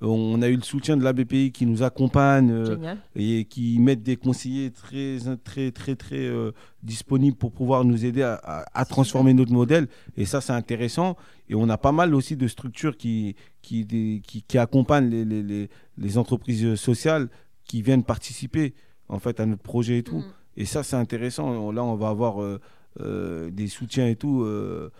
On 0.00 0.42
a 0.42 0.48
eu 0.48 0.56
le 0.56 0.62
soutien 0.62 0.96
de 0.96 1.02
la 1.04 1.12
BPI 1.12 1.50
qui 1.52 1.64
nous 1.66 1.82
accompagne. 1.82 2.50
euh, 2.50 2.76
et 3.16 3.44
qui 3.46 3.78
mettent 3.78 4.02
des 4.02 4.16
conseillers 4.16 4.70
très, 4.70 5.18
très, 5.42 5.70
très, 5.70 5.94
très 5.96 6.16
euh, 6.26 6.52
disponibles 6.82 7.36
pour 7.36 7.52
pouvoir 7.52 7.84
nous 7.84 8.04
aider 8.04 8.22
à, 8.22 8.34
à- 8.34 8.64
à 8.74 8.84
transformer 8.84 9.32
notre 9.34 9.52
modèle. 9.52 9.88
Et 10.16 10.24
ça, 10.26 10.40
c'est 10.40 10.52
intéressant. 10.52 11.16
Et 11.48 11.54
on 11.54 11.68
a 11.68 11.78
pas 11.78 11.92
mal 11.92 12.14
aussi 12.14 12.36
de 12.36 12.48
structures 12.48 12.96
qui, 12.96 13.36
qui, 13.62 13.84
des- 13.84 14.20
qui, 14.26 14.42
qui 14.42 14.58
accompagnent 14.58 15.08
les, 15.08 15.24
les, 15.24 15.42
les, 15.42 15.70
les 15.96 16.18
entreprises 16.18 16.74
sociales 16.74 17.28
qui 17.64 17.80
viennent 17.80 18.04
participer 18.04 18.74
en 19.08 19.18
fait 19.18 19.40
à 19.40 19.46
notre 19.46 19.62
projet 19.62 19.98
et 19.98 20.02
tout. 20.02 20.18
Mm. 20.18 20.24
Et 20.58 20.64
ça, 20.66 20.82
c'est 20.82 20.96
intéressant. 20.96 21.72
Là, 21.72 21.82
on 21.84 21.94
va 21.96 22.08
avoir 22.08 22.42
euh, 22.42 23.50
des 23.50 23.68
soutiens 23.68 24.06
et 24.08 24.16
tout, 24.16 24.44
de, 24.44 24.90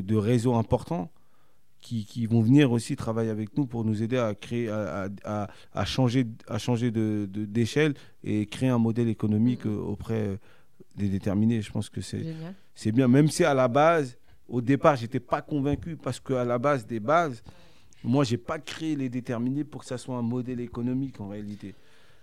de 0.00 0.16
réseaux 0.16 0.54
importants 0.54 1.10
qui, 1.80 2.04
qui 2.04 2.26
vont 2.26 2.40
venir 2.42 2.70
aussi 2.72 2.94
travailler 2.96 3.30
avec 3.30 3.56
nous 3.56 3.66
pour 3.66 3.84
nous 3.84 4.02
aider 4.02 4.18
à 4.18 4.34
créer, 4.34 4.68
à, 4.68 5.04
à- 5.04 5.08
à- 5.42 5.48
à 5.72 5.84
changer, 5.84 6.26
à 6.48 6.58
changer 6.58 6.90
de, 6.90 7.26
d'échelle 7.32 7.94
et 8.22 8.46
créer 8.46 8.68
un 8.68 8.78
modèle 8.78 9.08
économique 9.08 9.66
euh, 9.66 9.76
auprès 9.76 10.38
des 10.96 11.08
déterminés. 11.08 11.62
Je 11.62 11.70
pense 11.72 11.88
que 11.88 12.00
c'est, 12.00 12.24
c'est 12.74 12.92
bien, 12.92 13.08
même 13.08 13.28
si 13.28 13.44
à 13.44 13.54
la 13.54 13.68
base, 13.68 14.18
au 14.48 14.60
départ, 14.60 14.96
j'étais 14.96 15.20
pas 15.20 15.40
convaincu 15.42 15.96
parce 15.96 16.20
qu'à 16.20 16.44
la 16.44 16.58
base 16.58 16.86
des 16.86 17.00
bases, 17.00 17.42
moi, 18.02 18.24
j'ai 18.24 18.38
pas 18.38 18.58
créé 18.58 18.96
les 18.96 19.08
déterminés 19.08 19.64
pour 19.64 19.82
que 19.82 19.86
ça 19.86 19.98
soit 19.98 20.16
un 20.16 20.22
modèle 20.22 20.60
économique 20.60 21.20
en 21.20 21.28
réalité. 21.28 21.74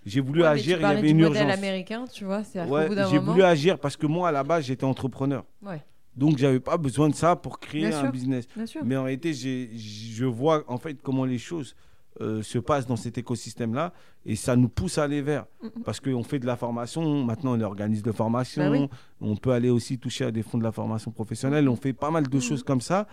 J'ai 0.06 0.22
voulu 0.22 0.42
Ouais, 0.42 0.48
agir, 0.48 0.78
il 0.80 0.82
y 0.84 0.86
avait 0.86 1.02
du 1.02 1.08
une 1.10 1.18
modèle 1.22 1.44
urgence. 1.44 1.58
américain, 1.58 2.06
tu 2.12 2.26
vois, 2.26 2.44
c'est 2.44 2.64
Ouais, 2.66 2.88
bout 2.88 2.96
d'un 2.96 3.10
j'ai 3.10 3.18
voulu 3.20 3.44
agir 3.44 3.78
parce 3.80 3.98
que 3.98 4.06
moi, 4.08 4.30
à 4.30 4.32
la 4.32 4.44
base, 4.44 4.66
j'étais 4.66 4.86
entrepreneur. 4.86 5.44
Ouais, 5.62 5.84
Donc, 6.18 6.38
j'avais 6.38 6.60
pas 6.60 6.78
besoin 6.78 7.10
de 7.10 7.16
ça 7.16 7.36
pour 7.36 7.60
créer 7.60 7.90
Bien 7.90 7.98
un 8.00 8.02
sûr. 8.04 8.12
business. 8.12 8.48
Mais 8.84 8.98
en 8.98 9.04
réalité, 9.04 9.34
je 9.34 10.26
vois 10.26 10.64
en 10.68 10.78
fait 10.78 11.02
comment 11.02 11.26
les 11.26 11.38
choses 11.38 11.76
euh, 12.20 12.42
se 12.42 12.58
passent 12.58 12.88
dans 12.88 12.96
cet 12.96 13.20
écosystème-là 13.20 13.94
et 14.26 14.36
ça 14.36 14.56
nous 14.56 14.70
pousse 14.70 14.98
à 14.98 15.04
aller 15.04 15.22
vers. 15.22 15.46
Mm, 15.62 15.68
mm. 15.68 15.84
Parce 15.84 16.00
qu'on 16.00 16.24
fait 16.24 16.40
de 16.40 16.48
la 16.48 16.56
formation, 16.58 17.24
maintenant 17.24 17.56
on 17.56 17.62
organise 17.62 18.02
de 18.02 18.12
formation, 18.12 18.64
Bah 18.64 18.72
oui. 18.72 18.90
on 19.22 19.36
peut 19.36 19.52
aller 19.52 19.70
aussi 19.70 20.00
toucher 20.00 20.26
à 20.26 20.32
des 20.32 20.42
fonds 20.42 20.58
de 20.58 20.64
la 20.64 20.72
formation 20.72 21.12
professionnelle, 21.12 21.70
on 21.70 21.76
fait 21.76 21.94
pas 21.94 22.10
mal 22.10 22.28
de 22.28 22.40
choses 22.40 22.64
comme 22.64 22.82
ça 22.82 23.08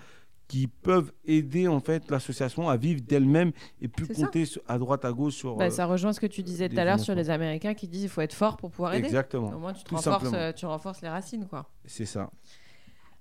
qui 0.49 0.67
peuvent 0.69 1.13
aider 1.27 1.69
en 1.69 1.81
fait 1.81 2.11
l'association 2.11 2.69
à 2.71 2.79
vivre 2.79 3.03
d'elle-même 3.03 3.53
et 3.83 3.91
ça. 3.99 4.15
compter 4.15 4.45
à 4.69 4.79
droite 4.79 5.05
à 5.05 5.13
gauche 5.13 5.35
sur 5.35 5.57
Bah, 5.57 5.67
euh, 5.67 5.71
ça 5.71 5.85
rejoint 5.85 6.13
ce 6.15 6.21
que 6.21 6.27
tu 6.27 6.43
disais 6.43 6.71
tout 6.71 6.79
à 6.79 6.85
l'heure 6.85 7.01
sur 7.01 7.15
les 7.15 7.29
Américains 7.29 7.75
qui 7.75 7.89
disent 7.89 8.03
qu'il 8.03 8.11
faut 8.11 8.21
être 8.23 8.35
fort 8.35 8.57
pour 8.57 8.71
pouvoir 8.71 8.95
aider. 8.95 9.05
exactement 9.07 9.51
Au 9.55 9.59
moins, 9.59 9.75
tu, 9.75 9.85
te 9.85 9.95
renforces, 9.95 10.31
euh, 10.33 10.53
tu 10.53 10.65
renforces 10.67 11.03
les 11.03 11.09
racines, 11.09 11.47
quoi. 11.47 11.69
c'est 11.85 12.07
ça 12.07 12.31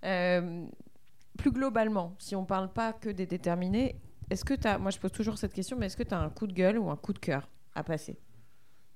Euh, 0.04 0.66
plus 1.38 1.52
globalement, 1.52 2.16
si 2.20 2.36
on 2.36 2.46
parle 2.46 2.72
pas 2.72 2.94
que 2.94 3.10
des 3.10 3.26
déterminés, 3.26 3.96
est-ce 4.30 4.46
que 4.46 4.54
tu 4.54 4.68
as, 4.68 4.78
moi 4.78 4.92
je 4.92 5.00
pose 5.00 5.12
toujours 5.12 5.38
cette 5.38 5.54
question, 5.54 5.78
mais 5.78 5.88
est-ce 5.88 5.98
que 5.98 6.04
tu 6.04 6.14
as 6.14 6.20
un 6.20 6.30
coup 6.30 6.48
de 6.48 6.54
gueule 6.54 6.78
ou 6.78 6.90
un 6.90 6.96
coup 6.96 7.14
de 7.14 7.20
cœur 7.20 7.50
à 7.74 7.84
passer? 7.84 8.18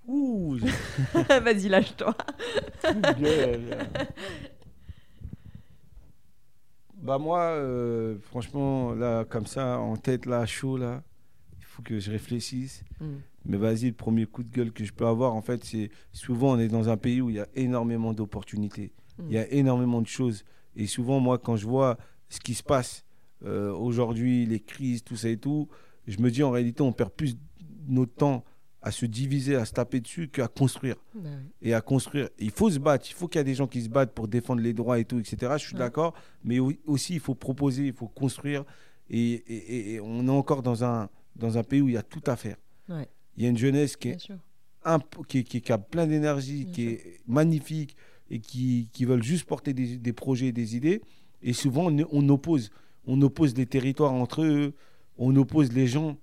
Ouh, 0.08 0.58
Vas-y, 1.14 1.68
lâche-toi. 1.68 2.14
coup 2.14 2.94
de 2.94 3.22
gueule. 3.22 3.78
Bah 6.96 7.18
moi, 7.18 7.42
euh, 7.42 8.18
franchement, 8.20 8.94
là, 8.94 9.24
comme 9.26 9.46
ça, 9.46 9.80
en 9.80 9.98
tête, 9.98 10.26
là, 10.26 10.46
chaud, 10.46 10.78
là, 10.78 11.04
il 11.60 11.66
faut 11.66 11.82
que 11.82 12.00
je 12.00 12.10
réfléchisse. 12.10 12.84
Mm. 13.00 13.06
Mais 13.46 13.58
vas-y, 13.58 13.88
le 13.88 13.94
premier 13.94 14.26
coup 14.26 14.44
de 14.44 14.50
gueule 14.50 14.72
que 14.72 14.84
je 14.84 14.92
peux 14.92 15.06
avoir, 15.06 15.34
en 15.34 15.42
fait, 15.42 15.64
c'est 15.64 15.90
souvent, 16.12 16.54
on 16.54 16.60
est 16.60 16.68
dans 16.68 16.90
un 16.90 16.98
pays 16.98 17.22
où 17.22 17.30
il 17.30 17.36
y 17.36 17.40
a 17.40 17.48
énormément 17.54 18.14
d'opportunités. 18.14 18.92
Il 19.20 19.32
y 19.32 19.38
a 19.38 19.52
énormément 19.52 20.02
de 20.02 20.08
choses. 20.08 20.44
Et 20.78 20.88
souvent, 20.88 21.20
moi, 21.20 21.38
quand 21.38 21.58
je 21.58 21.66
vois 21.68 21.98
ce 22.30 22.40
qui 22.40 22.54
se 22.54 22.64
passe 22.64 23.04
euh, 23.46 23.72
aujourd'hui, 23.74 24.46
les 24.46 24.60
crises, 24.62 25.04
tout 25.04 25.16
ça 25.18 25.28
et 25.30 25.38
tout, 25.38 25.68
je 26.08 26.18
me 26.20 26.32
dis, 26.32 26.44
en 26.44 26.52
réalité, 26.52 26.82
on 26.84 26.94
perd 26.94 27.12
plus 27.12 27.36
notre 27.88 28.14
temps 28.14 28.44
à 28.82 28.92
se 28.92 29.06
diviser, 29.06 29.56
à 29.56 29.66
se 29.66 29.74
taper 29.74 30.00
dessus 30.00 30.30
qu'à 30.30 30.48
construire 30.48 30.96
Bah 31.16 31.30
et 31.62 31.74
à 31.74 31.82
construire. 31.82 32.30
Il 32.40 32.52
faut 32.52 32.70
se 32.70 32.80
battre, 32.80 33.06
il 33.10 33.14
faut 33.14 33.28
qu'il 33.28 33.40
y 33.40 33.42
ait 33.42 33.44
des 33.44 33.56
gens 33.56 33.68
qui 33.68 33.82
se 33.82 33.90
battent 33.90 34.14
pour 34.14 34.28
défendre 34.28 34.62
les 34.62 34.74
droits 34.74 35.00
et 35.00 35.04
tout, 35.06 35.20
etc. 35.20 35.54
Je 35.58 35.66
suis 35.66 35.74
Ouais. 35.74 35.80
d'accord, 35.80 36.14
mais 36.44 36.60
au- 36.60 36.72
aussi 36.86 37.16
il 37.16 37.20
faut 37.20 37.36
proposer, 37.36 37.88
il 37.88 37.94
faut 37.94 38.08
construire. 38.08 38.64
Et, 39.10 39.32
et- 39.34 39.56
et- 39.56 39.94
et 39.96 40.00
on 40.00 40.28
est 40.28 40.32
encore 40.32 40.62
dans 40.62 40.84
un, 40.84 41.10
dans 41.36 41.58
un 41.58 41.64
pays 41.64 41.82
où 41.82 41.90
il 41.90 41.96
y 41.96 41.98
a 41.98 42.04
tout 42.04 42.22
à 42.28 42.36
faire. 42.36 42.58
Ouais. 42.88 43.08
Il 43.36 43.44
y 43.44 43.48
a 43.48 43.50
une 43.50 43.58
jeunesse 43.58 43.96
qui, 43.98 44.10
est 44.10 44.12
Bien 44.12 44.20
sûr. 44.20 44.38
imp- 44.86 45.26
qui, 45.28 45.44
qui- 45.44 45.62
qui 45.62 45.72
a 45.72 45.78
plein 45.78 46.06
d'énergie, 46.08 46.66
qui 46.72 46.84
sûr. 46.84 46.92
est 46.94 47.20
magnifique 47.28 47.96
et 48.30 48.40
qui, 48.40 48.90
qui 48.94 49.06
veulent 49.06 49.24
juste 49.24 49.46
porter 49.46 49.74
des, 49.74 49.98
des 49.98 50.14
projets 50.14 50.48
et 50.48 50.52
des 50.52 50.76
idées. 50.76 51.02
Et 51.42 51.54
souvent, 51.54 51.92
on, 51.92 52.08
on 52.12 52.30
oppose. 52.30 52.72
On 53.06 53.22
oppose 53.22 53.56
les 53.56 53.66
territoires 53.66 54.14
entre 54.14 54.42
eux, 54.44 54.74
on 55.18 55.36
oppose 55.36 55.72
les 55.72 55.88
gens 55.88 56.18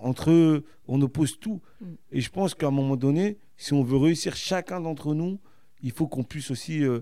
entre 0.00 0.30
eux, 0.30 0.64
on 0.86 1.00
oppose 1.02 1.38
tout. 1.38 1.60
Mm. 1.80 1.86
Et 2.12 2.20
je 2.20 2.30
pense 2.30 2.54
qu'à 2.54 2.68
un 2.68 2.70
moment 2.70 2.96
donné, 2.96 3.38
si 3.56 3.74
on 3.74 3.82
veut 3.82 3.98
réussir 3.98 4.36
chacun 4.36 4.80
d'entre 4.80 5.14
nous, 5.14 5.38
il 5.82 5.92
faut 5.92 6.06
qu'on 6.06 6.24
puisse 6.24 6.50
aussi 6.50 6.82
euh, 6.82 7.00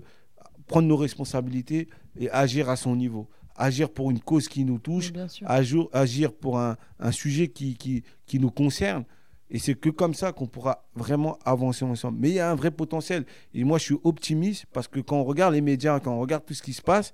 prendre 0.67 0.87
nos 0.87 0.97
responsabilités 0.97 1.87
et 2.19 2.29
agir 2.31 2.69
à 2.69 2.75
son 2.75 2.95
niveau. 2.95 3.27
Agir 3.55 3.89
pour 3.89 4.11
une 4.11 4.19
cause 4.19 4.47
qui 4.47 4.65
nous 4.65 4.77
touche, 4.77 5.11
agir, 5.45 5.87
agir 5.91 6.33
pour 6.33 6.59
un, 6.59 6.77
un 6.99 7.11
sujet 7.11 7.47
qui, 7.47 7.75
qui, 7.75 8.03
qui 8.27 8.39
nous 8.39 8.51
concerne. 8.51 9.03
Et 9.49 9.59
c'est 9.59 9.75
que 9.75 9.89
comme 9.89 10.13
ça 10.13 10.33
qu'on 10.33 10.47
pourra 10.47 10.85
vraiment 10.95 11.39
avancer 11.45 11.85
ensemble. 11.85 12.19
Mais 12.19 12.29
il 12.29 12.35
y 12.35 12.39
a 12.39 12.51
un 12.51 12.55
vrai 12.55 12.71
potentiel. 12.71 13.25
Et 13.53 13.63
moi, 13.63 13.77
je 13.77 13.85
suis 13.85 13.97
optimiste 14.03 14.65
parce 14.73 14.87
que 14.87 14.99
quand 14.99 15.17
on 15.17 15.23
regarde 15.23 15.53
les 15.53 15.61
médias, 15.61 15.99
quand 15.99 16.13
on 16.13 16.19
regarde 16.19 16.45
tout 16.45 16.53
ce 16.53 16.61
qui 16.61 16.73
se 16.73 16.81
passe, 16.81 17.13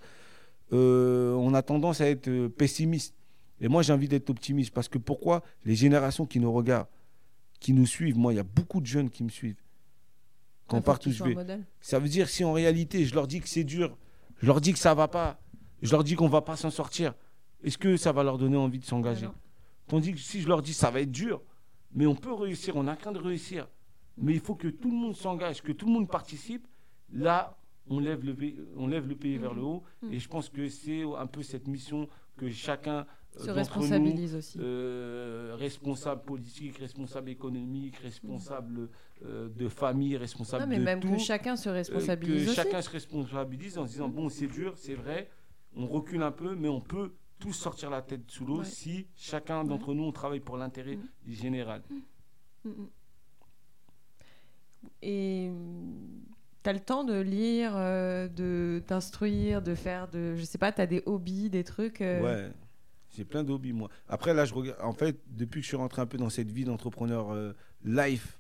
euh, 0.72 1.34
on 1.36 1.54
a 1.54 1.62
tendance 1.62 2.02
à 2.02 2.10
être 2.10 2.28
euh, 2.28 2.50
pessimiste. 2.50 3.14
Et 3.62 3.68
moi, 3.68 3.84
j'ai 3.84 3.94
envie 3.94 4.08
d'être 4.08 4.30
optimiste 4.30 4.74
parce 4.74 4.90
que 4.90 4.98
pourquoi 4.98 5.44
les 5.64 5.76
générations 5.76 6.26
qui 6.26 6.40
nous 6.40 6.52
regardent, 6.52 6.88
qui 7.60 7.72
nous 7.72 7.86
suivent, 7.86 8.18
moi, 8.18 8.34
il 8.34 8.38
y 8.38 8.40
a 8.40 8.44
beaucoup 8.44 8.82
de 8.82 8.88
jeunes 8.88 9.10
qui 9.10 9.24
me 9.24 9.30
suivent. 9.30 9.62
Quand 10.68 10.82
partout 10.82 11.12
je 11.12 11.24
vais. 11.24 11.36
Ça 11.82 12.00
veut 12.00 12.10
dire 12.10 12.30
si 12.30 12.44
en 12.44 12.54
réalité, 12.54 13.06
je 13.06 13.14
leur 13.14 13.28
dis 13.28 13.42
que 13.42 13.50
c'est 13.50 13.64
dur, 13.64 13.96
je 14.42 14.48
leur 14.48 14.60
dis 14.60 14.74
que 14.74 14.80
ça 14.80 14.94
va 14.94 15.08
pas, 15.08 15.40
je 15.82 15.92
leur 15.92 16.04
dis 16.04 16.16
qu'on 16.16 16.30
va 16.30 16.42
pas 16.42 16.56
s'en 16.56 16.72
sortir, 16.72 17.14
est-ce 17.64 17.78
que 17.78 17.98
ça 17.98 18.12
va 18.12 18.24
leur 18.24 18.38
donner 18.38 18.58
envie 18.58 18.80
de 18.80 18.86
s'engager? 18.86 19.28
Ah. 19.30 19.36
Tandis 19.88 20.14
que 20.14 20.20
si 20.20 20.42
je 20.42 20.48
leur 20.48 20.62
dis 20.62 20.74
ça 20.74 20.90
va 20.90 21.02
être 21.02 21.12
dur, 21.12 21.42
mais 21.94 22.06
on 22.06 22.16
peut 22.16 22.34
réussir, 22.34 22.76
on 22.76 22.84
n'a 22.84 22.96
qu'un 22.96 23.12
de 23.12 23.20
réussir. 23.20 23.68
Mais 24.18 24.34
il 24.34 24.40
faut 24.40 24.56
que 24.56 24.68
tout 24.68 24.92
le 24.92 24.98
monde 24.98 25.16
s'engage, 25.16 25.62
que 25.62 25.72
tout 25.72 25.86
le 25.88 25.92
monde 25.94 26.08
participe. 26.10 26.68
Là, 27.12 27.58
on 27.88 28.00
lève 28.00 28.24
le, 28.24 28.34
pays- 28.36 28.60
on 28.78 28.88
lève 28.88 29.08
le 29.08 29.16
pays 29.16 29.38
vers 29.38 29.54
le 29.54 29.62
haut. 29.62 29.84
Mhm. 30.02 30.14
Et 30.14 30.20
je 30.20 30.28
pense 30.30 30.50
que 30.50 30.68
c'est 30.70 31.04
un 31.18 31.28
peu 31.28 31.42
cette 31.44 31.68
mission 31.68 32.08
que 32.38 32.50
chacun 32.50 33.06
euh, 33.36 33.40
Se 33.40 33.46
d'entre 33.48 33.56
nous, 33.56 33.56
responsabilise 33.82 34.36
aussi. 34.36 34.58
euh, 34.62 35.56
responsable 35.58 36.22
politique, 36.24 36.78
responsable 36.78 37.30
économique, 37.32 37.96
responsable 37.98 38.90
euh, 39.26 39.50
de 39.50 39.68
famille, 39.68 40.16
responsable 40.18 40.64
Non, 40.64 40.70
mais 40.70 40.78
de 40.80 40.84
même 40.84 41.00
tout, 41.00 41.10
que 41.12 41.18
chacun 41.18 41.56
se 41.56 41.70
euh, 41.70 41.74
responsabilise 41.74 42.46
que 42.46 42.50
aussi. 42.52 42.56
chacun 42.56 42.82
se 42.82 42.90
responsabilise 42.92 43.78
en 43.80 43.86
se 43.88 43.92
disant 43.94 44.08
bon 44.10 44.30
c'est 44.30 44.48
dur, 44.48 44.74
c'est 44.78 44.94
vrai, 44.96 45.30
on 45.76 45.88
recule 45.88 46.22
un 46.22 46.32
peu, 46.32 46.56
mais 46.56 46.70
on 46.70 46.82
peut 46.82 47.14
tous 47.44 47.52
sortir 47.54 47.90
la 47.90 48.02
tête 48.02 48.22
sous 48.30 48.46
l'eau 48.46 48.60
Ouais. 48.60 48.66
si 48.66 49.06
chacun 49.18 49.66
d'entre 49.66 49.94
nous 49.94 50.04
on 50.04 50.14
travaille 50.14 50.40
pour 50.40 50.56
l'intérêt 50.58 50.96
Mhm. 50.96 51.08
général. 51.28 51.82
Mm, 52.64 52.70
mm. 52.70 52.88
Et 55.02 55.52
tu 56.64 56.70
as 56.70 56.74
le 56.74 56.80
temps 56.80 57.04
de 57.04 57.20
lire, 57.20 57.74
euh, 57.76 58.28
de 58.30 58.82
t'instruire, 58.88 59.62
de 59.62 59.76
faire 59.76 60.08
de. 60.10 60.36
Je 60.38 60.44
sais 60.44 60.58
pas, 60.58 60.72
tu 60.72 60.80
as 60.82 60.88
des 60.88 61.04
hobbies, 61.06 61.50
des 61.50 61.64
trucs. 61.66 62.00
euh, 62.02 62.22
Ouais. 62.24 62.52
J'ai 63.16 63.26
plein 63.26 63.44
d'hobbies, 63.44 63.74
moi. 63.74 63.90
Après, 64.08 64.34
là, 64.34 64.46
je 64.46 64.54
regarde. 64.54 64.80
En 64.82 64.94
fait, 64.94 65.20
depuis 65.30 65.60
que 65.60 65.64
je 65.64 65.68
suis 65.68 65.78
rentré 65.78 66.02
un 66.02 66.06
peu 66.06 66.18
dans 66.18 66.30
cette 66.30 66.50
vie 66.50 66.64
d'entrepreneur 66.64 67.32
euh, 67.32 67.54
life, 67.84 68.40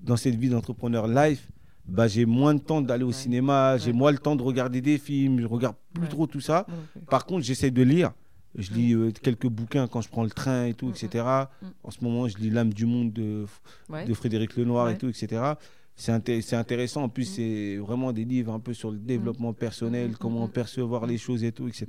dans 0.00 0.16
cette 0.16 0.34
vie 0.34 0.48
d'entrepreneur 0.48 1.06
life, 1.06 1.48
bah, 1.84 2.08
j'ai 2.08 2.24
moins 2.24 2.54
de 2.54 2.60
temps 2.60 2.80
d'aller 2.80 3.04
au 3.04 3.08
Ouais. 3.08 3.12
cinéma, 3.12 3.76
j'ai 3.78 3.90
Ouais. 3.90 3.96
moins 3.96 4.10
le 4.12 4.18
temps 4.18 4.34
de 4.36 4.42
regarder 4.42 4.80
des 4.80 4.98
films, 4.98 5.40
je 5.40 5.46
regarde 5.46 5.76
plus 5.92 6.04
Ouais. 6.04 6.08
trop 6.08 6.26
tout 6.26 6.40
ça. 6.40 6.66
Par 7.10 7.26
contre, 7.26 7.44
j'essaie 7.44 7.70
de 7.70 7.82
lire. 7.82 8.12
Je 8.56 8.70
Mm. 8.72 8.74
lis 8.74 8.92
euh, 8.94 9.10
quelques 9.22 9.46
bouquins 9.46 9.86
quand 9.86 10.00
je 10.00 10.08
prends 10.08 10.24
le 10.24 10.30
train 10.30 10.66
et 10.66 10.74
tout, 10.74 10.86
Mm, 10.88 10.90
etc. 10.90 11.24
mm. 11.62 11.66
En 11.84 11.90
ce 11.90 12.02
moment, 12.02 12.26
je 12.28 12.36
lis 12.38 12.50
L'âme 12.50 12.72
du 12.72 12.84
monde 12.86 13.12
de, 13.12 13.46
Ouais. 13.88 14.04
de 14.04 14.14
Frédéric 14.14 14.56
Lenoir 14.56 14.86
Ouais. 14.86 14.94
et 14.94 14.98
tout, 14.98 15.08
etc. 15.08 15.54
C'est 15.94 16.12
inté- 16.12 16.40
c'est 16.40 16.56
intéressant. 16.56 17.02
En 17.04 17.08
plus, 17.08 17.30
Mm. 17.30 17.34
c'est 17.34 17.76
vraiment 17.76 18.12
des 18.12 18.24
livres 18.24 18.52
un 18.52 18.58
peu 18.60 18.74
sur 18.74 18.90
le 18.90 18.98
développement 18.98 19.52
personnel, 19.52 20.08
Mm, 20.08 20.12
mm, 20.12 20.16
comment 20.16 20.46
mm. 20.46 20.50
percevoir 20.50 21.06
les 21.06 21.18
choses 21.18 21.44
et 21.44 21.52
tout, 21.52 21.68
etc. 21.68 21.86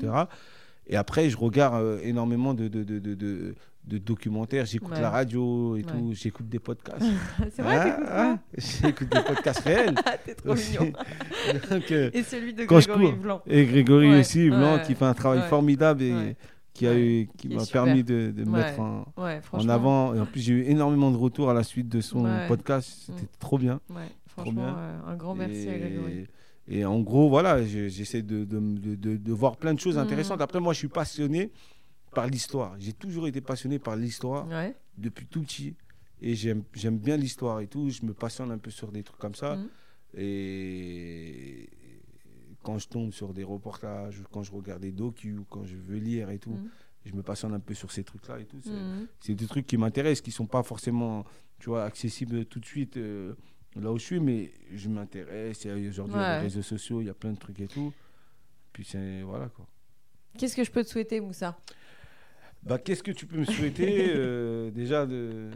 Et 0.92 0.96
après, 0.98 1.30
je 1.30 1.38
regarde 1.38 1.82
euh, 1.84 2.00
énormément 2.04 2.54
de, 2.54 2.68
de, 2.68 2.84
de, 2.84 3.00
de, 3.00 3.16
de- 3.16 3.56
de 3.88 3.98
documentaires. 3.98 4.66
J'écoute 4.66 4.92
Ouais. 4.94 5.02
la 5.02 5.10
radio 5.10 5.76
et 5.76 5.80
Ouais. 5.80 5.84
tout. 5.92 6.12
J'écoute 6.14 6.48
des 6.48 6.60
podcasts. 6.60 7.02
C'est 7.56 7.64
vrai, 7.64 7.96
Ah, 8.08 8.36
ah, 8.36 8.38
ça 8.60 8.88
J'écoute 8.88 9.10
des 9.10 9.22
podcasts 9.24 9.62
réels. 9.62 9.96
Ah, 10.06 10.18
T'es 10.24 10.36
trop 10.36 10.54
mignon. 10.54 10.94
Donc, 11.72 11.92
euh, 11.92 12.12
Et 12.14 12.22
celui 12.22 12.54
de 12.54 12.66
Grégory. 12.66 13.12
Blanc. 13.14 13.42
et 13.48 13.66
Grégory 13.66 14.10
Ouais, 14.12 14.20
aussi, 14.20 14.50
Blanc, 14.50 14.80
qui 14.86 14.94
fait 14.94 15.06
un 15.06 15.16
travail 15.16 15.42
formidable 15.50 16.04
et 16.04 16.36
qui, 16.74 16.86
a 16.86 16.92
Ouais, 16.92 17.02
eu, 17.02 17.28
qui 17.38 17.48
qui 17.48 17.54
est 17.54 17.58
m'a 17.58 17.66
permis 17.66 18.04
de, 18.04 18.32
de 18.36 18.44
me 18.44 18.52
mettre 18.58 18.80
en, 18.80 19.70
avant. 19.70 20.14
Et 20.14 20.20
en 20.20 20.26
plus, 20.28 20.42
j'ai 20.42 20.54
eu 20.54 20.64
énormément 20.66 21.10
de 21.10 21.18
retours 21.18 21.50
à 21.50 21.54
la 21.56 21.64
suite 21.64 21.90
de 21.90 22.02
son 22.02 22.28
podcast. 22.48 22.88
C'était 23.08 23.24
Mm. 23.24 23.38
trop 23.40 23.58
bien. 23.58 23.80
Ouais, 23.90 23.96
franchement, 24.28 24.52
bien. 24.62 24.78
euh, 24.78 25.00
un 25.08 25.16
grand 25.16 25.34
merci 25.36 25.68
à 25.70 25.78
Grégory. 25.78 26.28
Et, 26.68 26.86
en 26.86 27.00
gros, 27.02 27.28
voilà, 27.30 27.64
je- 27.66 27.90
j'essaie 27.90 28.22
de, 28.22 28.46
de, 28.46 28.60
de- 28.60 28.96
de- 28.96 29.18
de 29.18 29.32
voir 29.34 29.58
plein 29.58 29.74
de 29.74 29.80
choses 29.80 29.96
Mhm. 29.98 30.04
intéressantes. 30.04 30.42
Après, 30.42 30.60
moi, 30.60 30.74
je 30.74 30.80
suis 30.80 30.88
passionné 30.88 31.52
par 32.14 32.28
l'histoire. 32.28 32.76
J'ai 32.80 32.94
toujours 32.94 33.28
été 33.28 33.42
passionné 33.42 33.80
par 33.80 33.96
l'histoire 33.96 34.48
Ouais. 34.48 34.76
depuis 34.98 35.26
tout 35.26 35.42
petit. 35.42 35.76
Et 36.22 36.36
j'aime 36.36 36.64
bien 36.98 37.18
l'histoire 37.18 37.60
et 37.62 37.68
tout. 37.68 37.90
Je 37.90 38.06
me 38.06 38.14
passionne 38.14 38.52
un 38.52 38.58
peu 38.60 38.70
sur 38.70 38.92
des 38.92 39.02
trucs 39.04 39.18
comme 39.20 39.34
ça. 39.36 39.56
Mhm. 39.56 39.70
Et 40.18 41.70
quand 42.64 42.78
je 42.78 42.88
tombe 42.88 43.12
sur 43.12 43.34
des 43.34 43.44
reportages, 43.44 44.22
quand 44.32 44.44
je 44.44 44.52
regarde 44.52 44.82
des 44.82 44.92
docus, 44.92 45.40
ou 45.40 45.46
quand 45.50 45.66
je 45.66 45.76
veux 45.76 45.98
lire 45.98 46.30
et 46.30 46.38
tout, 46.38 46.52
Mhm. 46.52 46.70
je 47.06 47.14
me 47.14 47.24
passionne 47.24 47.54
un 47.54 47.60
peu 47.60 47.74
sur 47.74 47.92
ces 47.92 48.04
trucs-là 48.04 48.40
et 48.40 48.46
tout. 48.46 48.60
C'est 49.20 49.34
des 49.36 49.48
trucs 49.48 49.66
qui 49.66 49.78
m'intéressent, 49.78 50.22
qui 50.22 50.32
sont 50.32 50.46
pas 50.46 50.62
forcément, 50.64 51.26
tu 51.60 51.70
vois, 51.70 51.84
accessibles 51.86 52.46
tout 52.46 52.60
de 52.60 52.66
suite 52.66 52.98
euh, 52.98 53.34
là 53.76 53.92
où 53.92 53.98
je 53.98 54.04
suis, 54.04 54.20
mais 54.20 54.52
je 54.74 54.90
m'intéresse. 54.90 55.66
Aujourd'hui, 55.66 56.16
Ouais. 56.18 56.36
les 56.38 56.42
réseaux 56.44 56.62
sociaux, 56.62 57.02
il 57.02 57.08
y 57.08 57.10
a 57.10 57.14
plein 57.14 57.32
de 57.32 57.38
trucs 57.40 57.60
et 57.60 57.68
tout. 57.68 57.94
Puis 58.74 58.84
c'est 58.86 59.22
voilà 59.22 59.48
quoi. 59.50 59.66
Qu'est-ce 60.38 60.56
que 60.56 60.64
je 60.64 60.72
peux 60.72 60.84
te 60.84 60.90
souhaiter, 60.90 61.20
Moussa? 61.20 61.58
Bah, 62.64 62.78
qu'est-ce 62.78 63.04
que 63.04 63.12
tu 63.12 63.26
peux 63.26 63.38
me 63.38 63.46
souhaiter 63.46 64.08
euh, 64.16 64.72
Déjà 64.72 65.06
de 65.06 65.50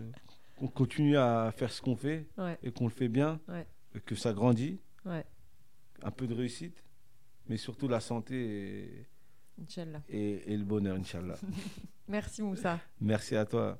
qu'on 0.58 0.68
continue 0.68 1.18
à 1.18 1.52
faire 1.56 1.72
ce 1.72 1.82
qu'on 1.82 1.96
fait 1.96 2.26
Ouais. 2.38 2.58
et 2.64 2.72
qu'on 2.72 2.86
le 2.86 2.90
fait 2.92 3.08
bien, 3.10 3.40
Ouais. 3.48 3.66
et 3.96 4.00
que 4.00 4.16
ça 4.16 4.34
grandit, 4.34 4.80
un 5.06 6.12
peu 6.12 6.28
de 6.28 6.34
réussite, 6.34 6.84
mais 7.48 7.58
surtout 7.58 7.88
la 7.88 8.00
santé 8.00 9.06
et- 10.10 10.54
et 10.54 10.58
le 10.58 10.64
bonheur, 10.64 10.98
Inch'Allah. 10.98 11.38
Merci, 12.08 12.42
Moussa. 12.42 12.80
Merci 13.02 13.36
à 13.36 13.46
toi. 13.46 13.80